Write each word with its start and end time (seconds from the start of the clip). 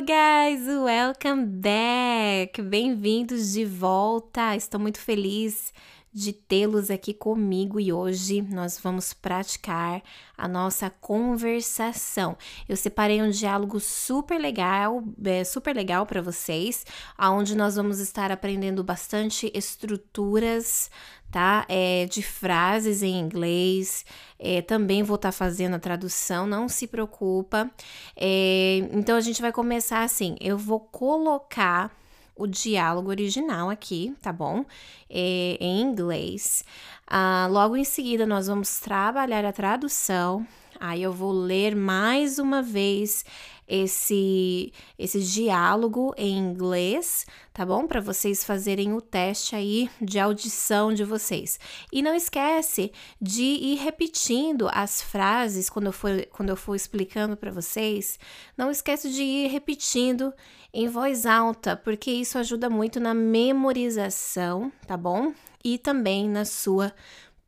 Guys! 0.00 0.64
Welcome 0.68 1.44
back! 1.60 2.62
Bem-vindos 2.62 3.54
de 3.54 3.64
volta! 3.64 4.54
Estou 4.54 4.78
muito 4.78 5.00
feliz 5.00 5.72
de 6.12 6.32
tê-los 6.32 6.90
aqui 6.90 7.12
comigo 7.12 7.78
e 7.78 7.92
hoje 7.92 8.42
nós 8.42 8.78
vamos 8.78 9.12
praticar 9.12 10.02
a 10.36 10.48
nossa 10.48 10.88
conversação. 10.88 12.36
Eu 12.68 12.76
separei 12.76 13.20
um 13.22 13.30
diálogo 13.30 13.78
super 13.80 14.38
legal, 14.38 15.02
é, 15.24 15.44
super 15.44 15.74
legal 15.74 16.06
para 16.06 16.22
vocês, 16.22 16.86
aonde 17.16 17.56
nós 17.56 17.76
vamos 17.76 17.98
estar 17.98 18.32
aprendendo 18.32 18.82
bastante 18.82 19.50
estruturas, 19.54 20.90
tá? 21.30 21.66
É, 21.68 22.06
de 22.06 22.22
frases 22.22 23.02
em 23.02 23.18
inglês. 23.18 24.04
É, 24.38 24.62
também 24.62 25.02
vou 25.02 25.16
estar 25.16 25.28
tá 25.28 25.32
fazendo 25.32 25.74
a 25.74 25.78
tradução, 25.80 26.46
não 26.46 26.68
se 26.68 26.86
preocupa. 26.86 27.70
É, 28.16 28.78
então 28.92 29.16
a 29.16 29.20
gente 29.20 29.42
vai 29.42 29.52
começar 29.52 30.02
assim. 30.02 30.36
Eu 30.40 30.56
vou 30.56 30.80
colocar 30.80 31.97
o 32.38 32.46
diálogo 32.46 33.10
original 33.10 33.68
aqui, 33.68 34.14
tá 34.22 34.32
bom? 34.32 34.64
É, 35.10 35.58
em 35.60 35.82
inglês. 35.82 36.64
Ah, 37.06 37.48
logo 37.50 37.76
em 37.76 37.84
seguida, 37.84 38.24
nós 38.24 38.46
vamos 38.46 38.78
trabalhar 38.78 39.44
a 39.44 39.52
tradução. 39.52 40.46
Aí 40.80 41.02
eu 41.02 41.12
vou 41.12 41.32
ler 41.32 41.74
mais 41.74 42.38
uma 42.38 42.62
vez 42.62 43.24
esse 43.68 44.72
esse 44.98 45.20
diálogo 45.20 46.14
em 46.16 46.38
inglês, 46.38 47.26
tá 47.52 47.66
bom? 47.66 47.86
Para 47.86 48.00
vocês 48.00 48.42
fazerem 48.42 48.94
o 48.94 49.00
teste 49.00 49.54
aí 49.54 49.90
de 50.00 50.18
audição 50.18 50.92
de 50.92 51.04
vocês. 51.04 51.60
E 51.92 52.00
não 52.00 52.14
esquece 52.14 52.90
de 53.20 53.42
ir 53.42 53.76
repetindo 53.76 54.68
as 54.72 55.02
frases 55.02 55.68
quando 55.68 55.86
eu 55.86 55.92
for 55.92 56.26
quando 56.32 56.48
eu 56.48 56.56
for 56.56 56.74
explicando 56.74 57.36
para 57.36 57.50
vocês. 57.50 58.18
Não 58.56 58.70
esquece 58.70 59.10
de 59.10 59.22
ir 59.22 59.48
repetindo 59.48 60.32
em 60.72 60.88
voz 60.88 61.26
alta, 61.26 61.76
porque 61.76 62.10
isso 62.10 62.38
ajuda 62.38 62.68
muito 62.70 62.98
na 63.00 63.14
memorização, 63.14 64.72
tá 64.86 64.96
bom? 64.96 65.32
E 65.64 65.76
também 65.76 66.28
na 66.28 66.44
sua 66.44 66.92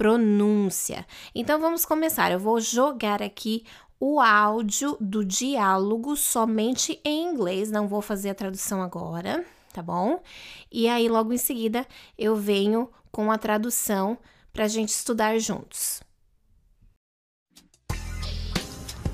pronúncia. 0.00 1.06
Então 1.34 1.60
vamos 1.60 1.84
começar. 1.84 2.32
Eu 2.32 2.38
vou 2.38 2.58
jogar 2.58 3.22
aqui 3.22 3.64
o 4.00 4.18
áudio 4.18 4.96
do 4.98 5.22
diálogo 5.22 6.16
somente 6.16 6.98
em 7.04 7.28
inglês, 7.28 7.70
não 7.70 7.86
vou 7.86 8.00
fazer 8.00 8.30
a 8.30 8.34
tradução 8.34 8.82
agora, 8.82 9.44
tá 9.74 9.82
bom? 9.82 10.22
E 10.72 10.88
aí, 10.88 11.06
logo 11.06 11.34
em 11.34 11.38
seguida, 11.38 11.86
eu 12.18 12.34
venho 12.34 12.90
com 13.12 13.30
a 13.30 13.36
tradução 13.36 14.16
para 14.54 14.64
a 14.64 14.68
gente 14.68 14.88
estudar 14.88 15.38
juntos. 15.38 16.00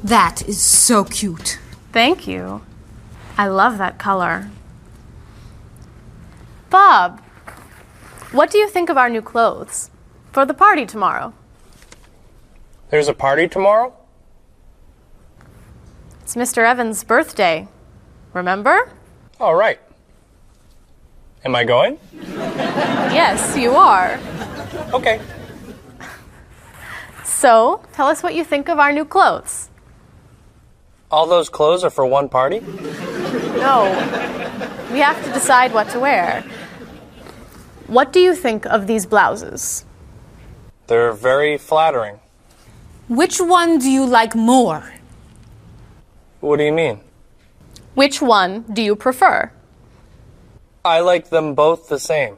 That 0.07 0.49
is 0.49 0.61
so 0.61 1.05
cute. 1.05 1.59
Thank 1.93 2.31
you. 2.31 2.63
I 3.37 3.49
love 3.49 3.79
that 3.79 3.99
color. 3.99 4.49
Bob, 6.71 7.21
what 8.33 8.53
do 8.53 8.59
you 8.59 8.69
think 8.69 8.89
of 8.89 8.97
our 8.97 9.09
new 9.09 9.23
clothes 9.23 9.91
for 10.31 10.47
the 10.47 10.55
party 10.55 10.87
tomorrow? 10.87 11.33
There's 12.91 13.09
a 13.09 13.15
party 13.15 13.49
tomorrow? 13.49 13.93
It's 16.27 16.35
Mr. 16.35 16.69
Evans' 16.69 17.05
birthday. 17.05 17.69
Remember? 18.33 18.91
All 19.39 19.55
right. 19.55 19.79
Am 21.45 21.55
I 21.55 21.63
going? 21.63 22.01
Yes, 23.15 23.57
you 23.57 23.77
are. 23.77 24.19
Okay. 24.93 25.21
So, 27.25 27.81
tell 27.93 28.09
us 28.09 28.25
what 28.25 28.35
you 28.35 28.43
think 28.43 28.69
of 28.69 28.81
our 28.81 28.91
new 28.93 29.05
clothes. 29.05 29.69
All 31.13 31.29
those 31.29 31.49
clothes 31.49 31.85
are 31.85 31.91
for 31.91 32.05
one 32.05 32.29
party? 32.29 32.59
No. 32.59 33.85
We 34.91 34.99
have 34.99 35.25
to 35.27 35.33
decide 35.33 35.73
what 35.73 35.89
to 35.91 36.01
wear. 36.01 36.43
What 37.87 38.13
do 38.13 38.19
you 38.19 38.35
think 38.35 38.67
of 38.67 38.89
these 38.89 39.07
blouses? 39.07 39.85
They're 40.89 41.13
very 41.13 41.57
flattering. 41.57 42.19
Which 43.09 43.41
one 43.41 43.79
do 43.79 43.89
you 43.89 44.05
like 44.05 44.35
more? 44.35 44.96
What 46.41 46.59
do 46.59 46.65
you 46.65 46.73
mean? 46.73 47.01
Which 47.95 48.21
one 48.21 48.63
do 48.73 48.83
you 48.83 48.95
prefer? 48.95 49.51
I 50.85 51.01
like 51.01 51.31
them 51.31 51.55
both 51.55 51.89
the 51.89 51.99
same. 51.99 52.37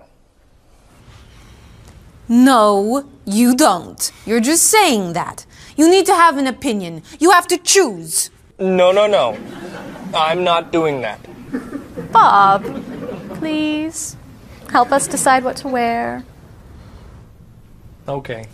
No, 2.28 3.08
you 3.25 3.56
don't. 3.56 4.12
You're 4.26 4.41
just 4.41 4.64
saying 4.64 5.14
that. 5.14 5.47
You 5.76 5.91
need 5.91 6.06
to 6.06 6.14
have 6.14 6.37
an 6.37 6.47
opinion. 6.47 7.03
You 7.19 7.31
have 7.31 7.47
to 7.48 7.56
choose. 7.56 8.31
No, 8.58 8.92
no, 8.92 9.06
no. 9.06 9.37
I'm 10.14 10.44
not 10.44 10.72
doing 10.72 11.00
that. 11.03 11.20
Bob, 12.12 12.64
please 13.34 14.16
help 14.70 14.92
us 14.92 15.06
decide 15.06 15.44
what 15.44 15.56
to 15.58 15.69
wear. 15.69 16.25
Okay. 18.06 18.47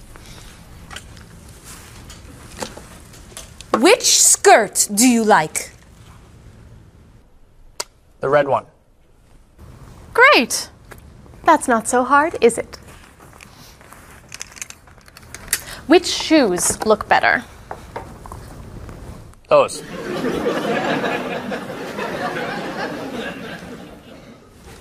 Which 3.81 4.19
skirt 4.19 4.89
do 4.95 5.09
you 5.09 5.25
like? 5.25 5.71
The 8.21 8.29
red 8.29 8.49
one. 8.49 8.67
Great. 10.13 10.71
That's 11.45 11.67
not 11.69 11.89
so 11.89 12.05
hard, 12.05 12.37
is 12.41 12.57
it? 12.57 12.77
Which 15.87 16.07
shoes 16.07 16.85
look 16.87 17.09
better? 17.09 17.45
Those. 19.49 19.83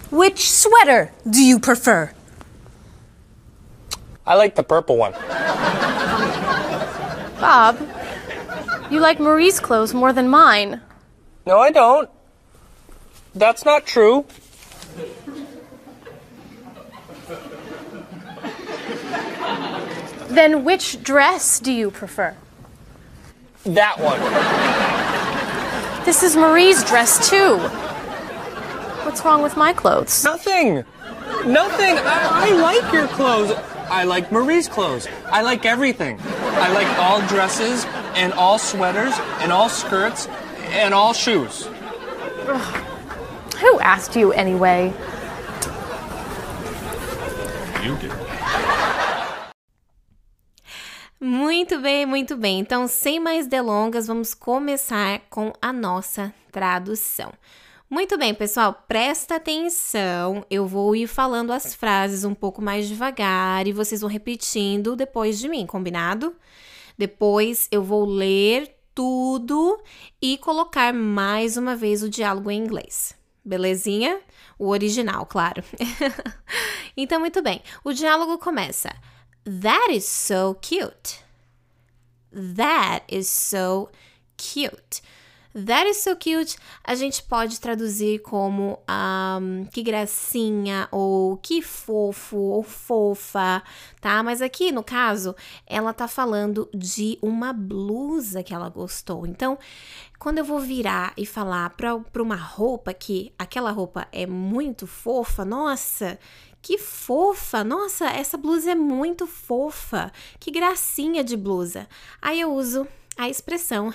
Which 0.09 0.49
sweater 0.49 1.11
do 1.29 1.43
you 1.43 1.59
prefer? 1.59 2.11
I 4.25 4.35
like 4.35 4.55
the 4.55 4.63
purple 4.63 4.95
one. 4.97 5.13
Bob, 7.41 7.77
you 8.93 8.99
like 8.99 9.19
Marie's 9.19 9.59
clothes 9.59 9.93
more 9.93 10.13
than 10.13 10.29
mine. 10.29 10.79
No, 11.45 11.59
I 11.59 11.71
don't. 11.71 12.09
That's 13.33 13.65
not 13.65 13.87
true. 13.87 14.25
Then 20.29 20.63
which 20.63 21.01
dress 21.03 21.59
do 21.59 21.71
you 21.71 21.91
prefer? 21.91 22.35
That 23.65 23.99
one. 23.99 24.19
This 26.05 26.21
is 26.21 26.35
Marie's 26.35 26.83
dress, 26.83 27.29
too. 27.29 27.57
What's 29.05 29.23
wrong 29.25 29.41
with 29.41 29.57
my 29.57 29.73
clothes? 29.73 30.23
Nothing. 30.23 30.83
Nothing. 31.45 31.97
I, 31.97 32.49
I 32.49 32.51
like 32.51 32.93
your 32.93 33.07
clothes. 33.07 33.51
I 33.89 34.03
like 34.03 34.31
Marie's 34.31 34.67
clothes. 34.67 35.07
I 35.25 35.41
like 35.41 35.65
everything. 35.65 36.19
I 36.21 36.71
like 36.73 36.87
all 36.99 37.21
dresses 37.27 37.85
and 38.15 38.33
all 38.33 38.57
sweaters 38.57 39.13
and 39.41 39.51
all 39.51 39.69
skirts 39.69 40.27
and 40.71 40.93
all 40.93 41.13
shoes. 41.13 41.67
Who 43.61 43.79
asked 43.79 44.15
you 44.15 44.31
anyway? 44.33 44.93
You 47.83 47.95
did. 47.97 48.11
Muito 51.19 51.79
bem, 51.79 52.05
muito 52.05 52.35
bem. 52.35 52.59
Então, 52.59 52.85
sem 52.85 53.17
mais 53.17 53.47
delongas, 53.47 54.07
vamos 54.07 54.33
começar 54.33 55.21
com 55.29 55.53
a 55.61 55.71
nossa 55.71 56.33
tradução. 56.51 57.31
Muito 57.89 58.17
bem, 58.17 58.33
pessoal, 58.33 58.83
presta 58.87 59.35
atenção. 59.35 60.45
Eu 60.49 60.67
vou 60.67 60.95
ir 60.95 61.07
falando 61.07 61.53
as 61.53 61.73
frases 61.73 62.25
um 62.25 62.33
pouco 62.33 62.61
mais 62.61 62.89
devagar 62.89 63.67
e 63.67 63.71
vocês 63.71 64.01
vão 64.01 64.09
repetindo 64.09 64.97
depois 64.97 65.39
de 65.39 65.47
mim, 65.47 65.65
combinado? 65.65 66.35
Depois 66.97 67.67
eu 67.71 67.83
vou 67.83 68.05
ler 68.05 68.75
tudo 68.93 69.81
e 70.21 70.37
colocar 70.37 70.93
mais 70.93 71.57
uma 71.57 71.75
vez 71.75 72.03
o 72.03 72.09
diálogo 72.09 72.51
em 72.51 72.59
inglês. 72.59 73.15
Belezinha? 73.43 74.21
O 74.57 74.69
original, 74.69 75.25
claro. 75.25 75.63
então, 76.95 77.19
muito 77.19 77.41
bem. 77.41 77.61
O 77.83 77.91
diálogo 77.91 78.37
começa. 78.37 78.89
That 79.43 79.93
is 79.93 80.05
so 80.05 80.55
cute. 80.61 81.19
That 82.31 83.05
is 83.13 83.27
so 83.27 83.89
cute. 84.37 85.01
That 85.53 85.87
is 85.87 85.97
so 85.97 86.15
cute, 86.15 86.57
a 86.83 86.95
gente 86.95 87.21
pode 87.21 87.59
traduzir 87.59 88.19
como 88.23 88.79
um, 88.89 89.65
que 89.65 89.83
gracinha, 89.83 90.87
ou 90.91 91.37
que 91.37 91.61
fofo, 91.61 92.37
ou 92.37 92.63
fofa, 92.63 93.61
tá? 94.01 94.23
Mas 94.23 94.41
aqui, 94.41 94.71
no 94.71 94.83
caso, 94.83 95.35
ela 95.67 95.93
tá 95.93 96.07
falando 96.07 96.67
de 96.73 97.19
uma 97.21 97.53
blusa 97.53 98.41
que 98.41 98.51
ela 98.51 98.67
gostou. 98.67 99.27
Então, 99.27 99.59
quando 100.17 100.39
eu 100.39 100.45
vou 100.45 100.59
virar 100.59 101.13
e 101.15 101.23
falar 101.23 101.69
pra, 101.71 101.99
pra 101.99 102.23
uma 102.23 102.35
roupa 102.35 102.91
que 102.91 103.31
aquela 103.37 103.69
roupa 103.69 104.07
é 104.11 104.25
muito 104.25 104.87
fofa, 104.87 105.45
nossa, 105.45 106.17
que 106.63 106.79
fofa! 106.79 107.63
Nossa, 107.63 108.05
essa 108.05 108.37
blusa 108.37 108.71
é 108.71 108.75
muito 108.75 109.27
fofa. 109.27 110.11
Que 110.39 110.49
gracinha 110.49 111.23
de 111.23 111.37
blusa. 111.37 111.87
Aí 112.21 112.39
eu 112.39 112.53
uso 112.53 112.87
a 113.17 113.29
expressão 113.29 113.93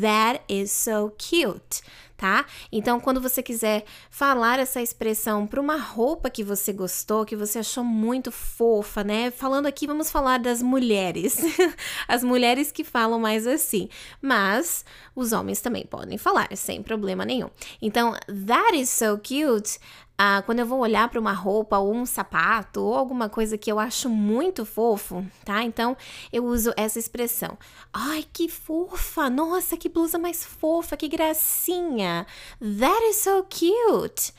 That 0.00 0.42
is 0.48 0.72
so 0.72 1.12
cute, 1.18 1.82
tá? 2.16 2.46
Então, 2.72 2.98
quando 2.98 3.20
você 3.20 3.42
quiser 3.42 3.84
falar 4.10 4.58
essa 4.58 4.80
expressão 4.80 5.46
para 5.46 5.60
uma 5.60 5.76
roupa 5.76 6.30
que 6.30 6.42
você 6.42 6.72
gostou, 6.72 7.26
que 7.26 7.36
você 7.36 7.58
achou 7.58 7.84
muito 7.84 8.32
fofa, 8.32 9.04
né? 9.04 9.30
Falando 9.30 9.66
aqui, 9.66 9.86
vamos 9.86 10.10
falar 10.10 10.38
das 10.38 10.62
mulheres. 10.62 11.38
As 12.08 12.24
mulheres 12.24 12.72
que 12.72 12.84
falam 12.84 13.20
mais 13.20 13.46
assim. 13.46 13.90
Mas 14.22 14.82
os 15.14 15.32
homens 15.32 15.60
também 15.60 15.84
podem 15.84 16.16
falar, 16.16 16.48
sem 16.56 16.82
problema 16.82 17.26
nenhum. 17.26 17.50
Então, 17.82 18.12
that 18.46 18.74
is 18.74 18.88
so 18.88 19.18
cute 19.18 19.78
ah, 20.18 20.42
quando 20.46 20.60
eu 20.60 20.66
vou 20.66 20.78
olhar 20.80 21.08
para 21.08 21.20
uma 21.20 21.32
roupa 21.32 21.78
ou 21.78 21.94
um 21.94 22.06
sapato 22.06 22.80
ou 22.80 22.94
alguma 22.94 23.28
coisa 23.28 23.58
que 23.58 23.70
eu 23.70 23.78
acho 23.78 24.08
muito 24.08 24.64
fofo, 24.64 25.26
tá? 25.44 25.62
Então 25.62 25.96
eu 26.32 26.44
uso 26.44 26.72
essa 26.76 26.98
expressão. 26.98 27.58
Ai, 27.92 28.24
que 28.32 28.48
fofa! 28.48 29.28
Nossa, 29.28 29.76
que 29.76 29.88
blusa 29.88 30.18
mais 30.18 30.42
fofa, 30.42 30.96
que 30.96 31.08
gracinha! 31.08 32.26
That 32.58 33.04
is 33.10 33.16
so 33.16 33.44
cute! 33.44 34.32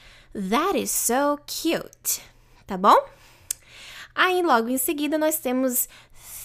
That 0.49 0.77
is 0.77 0.89
so 0.89 1.37
cute! 1.45 2.21
Tá 2.65 2.75
bom? 2.75 2.97
Aí 4.15 4.41
logo 4.41 4.69
em 4.69 4.79
seguida 4.79 5.15
nós 5.15 5.37
temos 5.37 5.87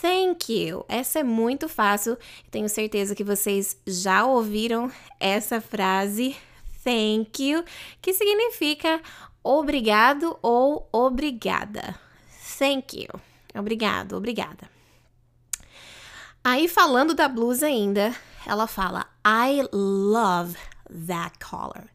thank 0.02 0.52
you. 0.52 0.84
Essa 0.88 1.20
é 1.20 1.22
muito 1.22 1.70
fácil. 1.70 2.18
Tenho 2.50 2.68
certeza 2.68 3.14
que 3.14 3.24
vocês 3.24 3.78
já 3.86 4.26
ouviram 4.26 4.92
essa 5.18 5.58
frase 5.58 6.36
thank 6.84 7.42
you, 7.42 7.64
que 8.00 8.12
significa 8.12 9.00
obrigado 9.42 10.38
ou 10.42 10.88
obrigada. 10.92 11.98
Thank 12.58 13.00
you. 13.00 13.08
Obrigado, 13.54 14.16
obrigada. 14.16 14.70
Aí 16.44 16.68
falando 16.68 17.14
da 17.14 17.28
blusa 17.28 17.66
ainda, 17.66 18.14
ela 18.46 18.66
fala 18.66 19.06
I 19.24 19.68
love 19.72 20.56
that 21.06 21.38
color. 21.38 21.88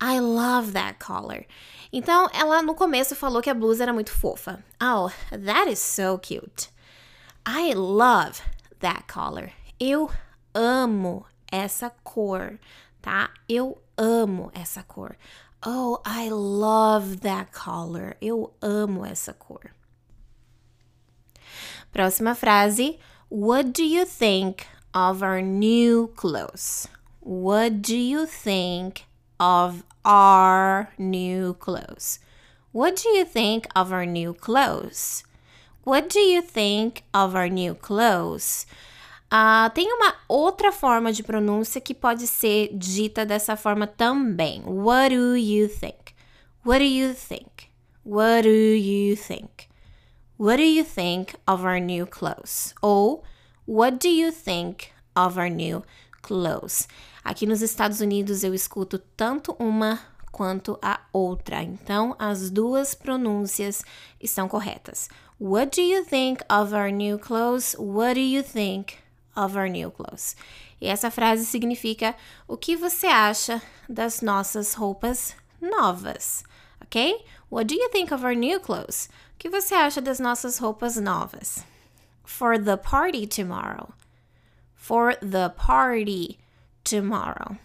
I 0.00 0.20
love 0.20 0.72
that 0.72 0.98
color. 1.04 1.46
Então, 1.92 2.28
ela 2.32 2.60
no 2.60 2.74
começo 2.74 3.14
falou 3.14 3.40
que 3.40 3.48
a 3.48 3.54
blusa 3.54 3.84
era 3.84 3.92
muito 3.92 4.10
fofa. 4.10 4.62
Oh, 4.82 5.08
that 5.30 5.70
is 5.70 5.78
so 5.78 6.18
cute. 6.18 6.68
I 7.46 7.74
love 7.74 8.40
that 8.80 9.04
color. 9.12 9.50
Eu 9.78 10.10
amo 10.52 11.24
essa 11.50 11.90
cor, 12.02 12.58
tá? 13.00 13.30
Eu 13.48 13.80
amo 13.98 14.50
essa 14.54 14.82
cor. 14.86 15.16
Oh, 15.62 16.00
I 16.04 16.28
love 16.28 17.20
that 17.20 17.52
color. 17.52 18.16
Eu 18.20 18.52
amo 18.62 19.04
essa 19.04 19.32
cor. 19.32 19.72
Próxima 21.92 22.34
frase. 22.34 22.98
What 23.28 23.72
do 23.72 23.84
you 23.84 24.04
think 24.04 24.66
of 24.92 25.22
our 25.22 25.40
new 25.40 26.08
clothes? 26.16 26.88
What 27.20 27.82
do 27.82 27.96
you 27.96 28.26
think 28.26 29.06
of 29.40 29.82
our 30.04 30.90
new 30.98 31.54
clothes? 31.54 32.18
What 32.72 32.96
do 32.96 33.08
you 33.08 33.24
think 33.24 33.66
of 33.74 33.92
our 33.92 34.04
new 34.04 34.34
clothes? 34.34 35.24
What 35.84 36.08
do 36.08 36.18
you 36.18 36.42
think 36.42 37.04
of 37.14 37.34
our 37.34 37.48
new 37.48 37.74
clothes? 37.74 38.66
Uh, 39.34 39.68
tem 39.74 39.92
uma 39.92 40.14
outra 40.28 40.70
forma 40.70 41.12
de 41.12 41.24
pronúncia 41.24 41.80
que 41.80 41.92
pode 41.92 42.24
ser 42.24 42.70
dita 42.72 43.26
dessa 43.26 43.56
forma 43.56 43.84
também. 43.84 44.62
What 44.64 45.12
do 45.12 45.36
you 45.36 45.68
think? 45.68 46.14
What 46.64 46.78
do 46.78 46.84
you 46.84 47.12
think? 47.14 47.68
What 48.06 48.42
do 48.44 48.54
you 48.54 49.16
think? 49.16 49.66
What 50.38 50.58
do 50.58 50.62
you 50.62 50.84
think 50.84 51.34
of 51.48 51.66
our 51.66 51.80
new 51.80 52.06
clothes? 52.06 52.76
Ou 52.80 53.24
What 53.66 53.98
do 54.06 54.08
you 54.08 54.30
think 54.30 54.90
of 55.16 55.36
our 55.36 55.50
new 55.50 55.82
clothes? 56.22 56.86
Aqui 57.24 57.44
nos 57.44 57.60
Estados 57.60 58.00
Unidos 58.00 58.44
eu 58.44 58.54
escuto 58.54 59.00
tanto 59.16 59.56
uma 59.58 59.98
quanto 60.30 60.78
a 60.80 61.00
outra, 61.12 61.60
então 61.60 62.14
as 62.20 62.50
duas 62.50 62.94
pronúncias 62.94 63.82
estão 64.20 64.46
corretas. 64.46 65.08
What 65.40 65.80
do 65.80 65.82
you 65.82 66.04
think 66.04 66.44
of 66.48 66.72
our 66.72 66.92
new 66.92 67.18
clothes? 67.18 67.74
What 67.78 68.14
do 68.14 68.20
you 68.20 68.44
think 68.44 69.02
of 69.36 69.56
our 69.56 69.68
new 69.68 69.90
clothes. 69.90 70.36
E 70.80 70.86
essa 70.86 71.10
frase 71.10 71.44
significa 71.44 72.14
o 72.46 72.56
que 72.56 72.76
você 72.76 73.06
acha 73.06 73.62
das 73.88 74.20
nossas 74.20 74.74
roupas 74.74 75.34
novas, 75.60 76.44
ok? 76.82 77.24
What 77.50 77.66
do 77.66 77.74
you 77.74 77.88
think 77.90 78.12
of 78.12 78.24
our 78.24 78.34
new 78.34 78.60
clothes? 78.60 79.08
O 79.34 79.38
que 79.38 79.48
você 79.48 79.74
acha 79.74 80.00
das 80.00 80.18
nossas 80.18 80.58
roupas 80.58 80.96
novas? 80.96 81.64
For 82.24 82.58
the 82.58 82.76
party 82.76 83.26
tomorrow. 83.26 83.92
For 84.74 85.16
the 85.16 85.48
party 85.50 86.38
tomorrow. 86.82 87.56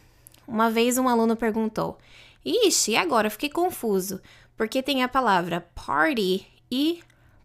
Uma 0.48 0.69
vez 0.69 0.98
um 0.98 1.07
aluno 1.07 1.36
perguntou: 1.36 1.98
Ixi, 2.45 2.95
agora 2.95 3.30
fiquei 3.30 3.50
confuso, 3.50 4.21
porque 4.56 4.81
tem 4.81 5.04
a 5.04 5.10
palavra 5.10 5.62
party 5.75 6.48
e 6.71 7.04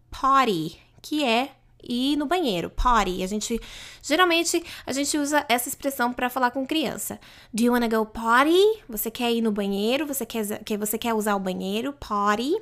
potty, 0.09 0.79
que 1.01 1.23
é 1.23 1.51
ir 1.87 2.15
no 2.15 2.25
banheiro, 2.25 2.69
potty. 2.69 3.23
A 3.23 3.27
gente 3.27 3.59
geralmente 4.01 4.63
a 4.85 4.91
gente 4.91 5.17
usa 5.17 5.45
essa 5.47 5.69
expressão 5.69 6.13
para 6.13 6.29
falar 6.29 6.51
com 6.51 6.65
criança. 6.65 7.19
Do 7.53 7.63
you 7.63 7.73
wanna 7.73 7.87
go 7.87 8.05
potty? 8.05 8.83
Você 8.89 9.09
quer 9.11 9.31
ir 9.31 9.41
no 9.41 9.51
banheiro? 9.51 10.05
Você 10.05 10.25
quer 10.25 10.63
que 10.63 10.77
você 10.77 10.97
quer 10.97 11.13
usar 11.13 11.35
o 11.35 11.39
banheiro? 11.39 11.93
Potty. 11.93 12.55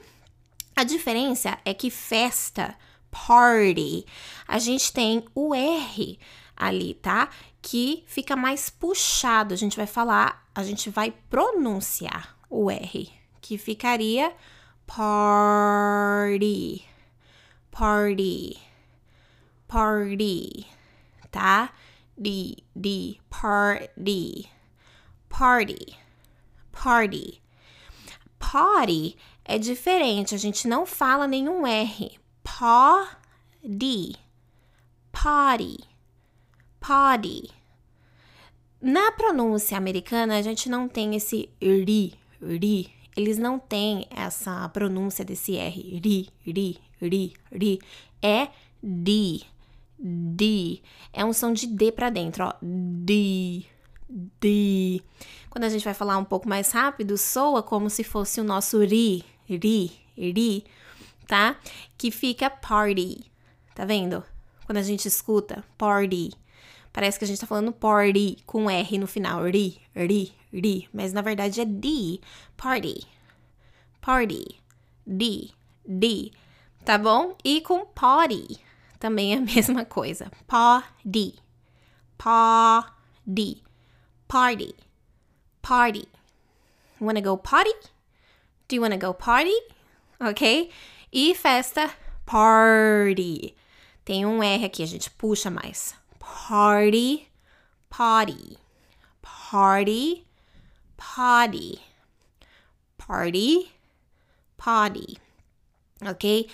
A 0.75 0.83
diferença 0.83 1.57
é 1.63 1.73
que 1.73 1.91
festa, 1.91 2.75
party, 3.11 4.05
a 4.47 4.57
gente 4.57 4.91
tem 4.91 5.23
o 5.35 5.53
R 5.53 6.19
ali, 6.57 6.95
tá? 6.95 7.29
Que 7.61 8.03
fica 8.07 8.35
mais 8.35 8.71
puxado. 8.71 9.53
A 9.53 9.57
gente 9.57 9.77
vai 9.77 9.85
falar, 9.85 10.47
a 10.53 10.63
gente 10.63 10.89
vai 10.89 11.13
pronunciar 11.29 12.35
o 12.49 12.71
R, 12.71 13.11
que 13.39 13.57
ficaria 13.57 14.33
party. 14.87 16.83
Party 17.71 18.59
party, 19.73 20.67
tá? 21.31 21.73
De, 22.15 22.57
de, 22.75 23.19
party, 23.27 24.47
party, 25.27 25.97
party. 26.71 27.41
Party 28.37 29.15
é 29.43 29.57
diferente, 29.57 30.35
a 30.35 30.37
gente 30.37 30.67
não 30.67 30.85
fala 30.85 31.25
nenhum 31.25 31.65
R. 31.65 32.19
Party, 32.43 34.15
party, 35.11 35.77
party. 36.79 37.49
Na 38.79 39.11
pronúncia 39.13 39.75
americana, 39.75 40.37
a 40.37 40.41
gente 40.43 40.69
não 40.69 40.87
tem 40.87 41.15
esse 41.15 41.49
ri, 41.59 42.13
ri. 42.39 42.93
Eles 43.17 43.39
não 43.39 43.57
têm 43.57 44.05
essa 44.11 44.69
pronúncia 44.69 45.25
desse 45.25 45.57
R. 45.57 45.99
Ri, 45.99 46.29
ri, 46.45 46.79
ri, 47.01 47.33
ri. 47.51 47.79
É 48.21 48.49
D. 48.83 49.52
D. 50.03 50.81
É 51.13 51.23
um 51.23 51.31
som 51.31 51.53
de 51.53 51.65
D 51.65 51.91
para 51.91 52.09
dentro, 52.09 52.43
ó. 52.43 52.53
D. 52.61 53.65
D. 54.09 55.01
Quando 55.49 55.63
a 55.63 55.69
gente 55.69 55.85
vai 55.85 55.93
falar 55.93 56.17
um 56.17 56.25
pouco 56.25 56.49
mais 56.49 56.71
rápido, 56.71 57.17
soa 57.17 57.63
como 57.63 57.89
se 57.89 58.03
fosse 58.03 58.41
o 58.41 58.43
nosso 58.43 58.83
ri, 58.83 59.23
ri, 59.45 59.91
ri, 60.17 60.65
tá? 61.25 61.55
Que 61.97 62.11
fica 62.11 62.49
party. 62.49 63.31
Tá 63.73 63.85
vendo? 63.85 64.23
Quando 64.65 64.77
a 64.77 64.83
gente 64.83 65.07
escuta 65.07 65.63
party, 65.77 66.31
parece 66.91 67.17
que 67.17 67.25
a 67.25 67.27
gente 67.27 67.39
tá 67.39 67.47
falando 67.47 67.71
party 67.71 68.37
com 68.45 68.69
R 68.69 68.97
no 68.97 69.07
final, 69.07 69.45
ri, 69.45 69.79
ri, 69.95 70.33
ri, 70.51 70.89
mas 70.93 71.13
na 71.13 71.21
verdade 71.21 71.61
é 71.61 71.65
D, 71.65 72.19
party. 72.57 73.07
Party. 74.01 74.61
D, 75.05 75.49
D. 75.85 76.31
Tá 76.83 76.97
bom? 76.97 77.37
E 77.43 77.61
com 77.61 77.85
party 77.85 78.59
também 79.03 79.35
a 79.35 79.41
mesma 79.43 79.83
coisa. 79.83 80.31
Party. 80.47 81.35
Party. 82.17 83.61
Party. 84.29 84.73
Party. 85.61 86.07
Wanna 87.01 87.19
go 87.19 87.37
party? 87.37 87.73
Do 88.69 88.75
you 88.77 88.81
wanna 88.81 88.97
go 88.97 89.13
party? 89.13 89.53
Ok? 90.21 90.71
E 91.11 91.35
festa, 91.35 91.91
party. 92.25 93.53
Tem 94.05 94.25
um 94.25 94.41
R 94.41 94.63
aqui, 94.63 94.81
a 94.81 94.85
gente 94.85 95.09
puxa 95.09 95.51
mais. 95.51 95.93
Party, 96.17 97.27
party. 97.89 98.57
Party, 99.21 100.25
party. 100.95 101.79
Party, 102.97 103.69
party. 104.57 105.17
Ok? 106.09 106.49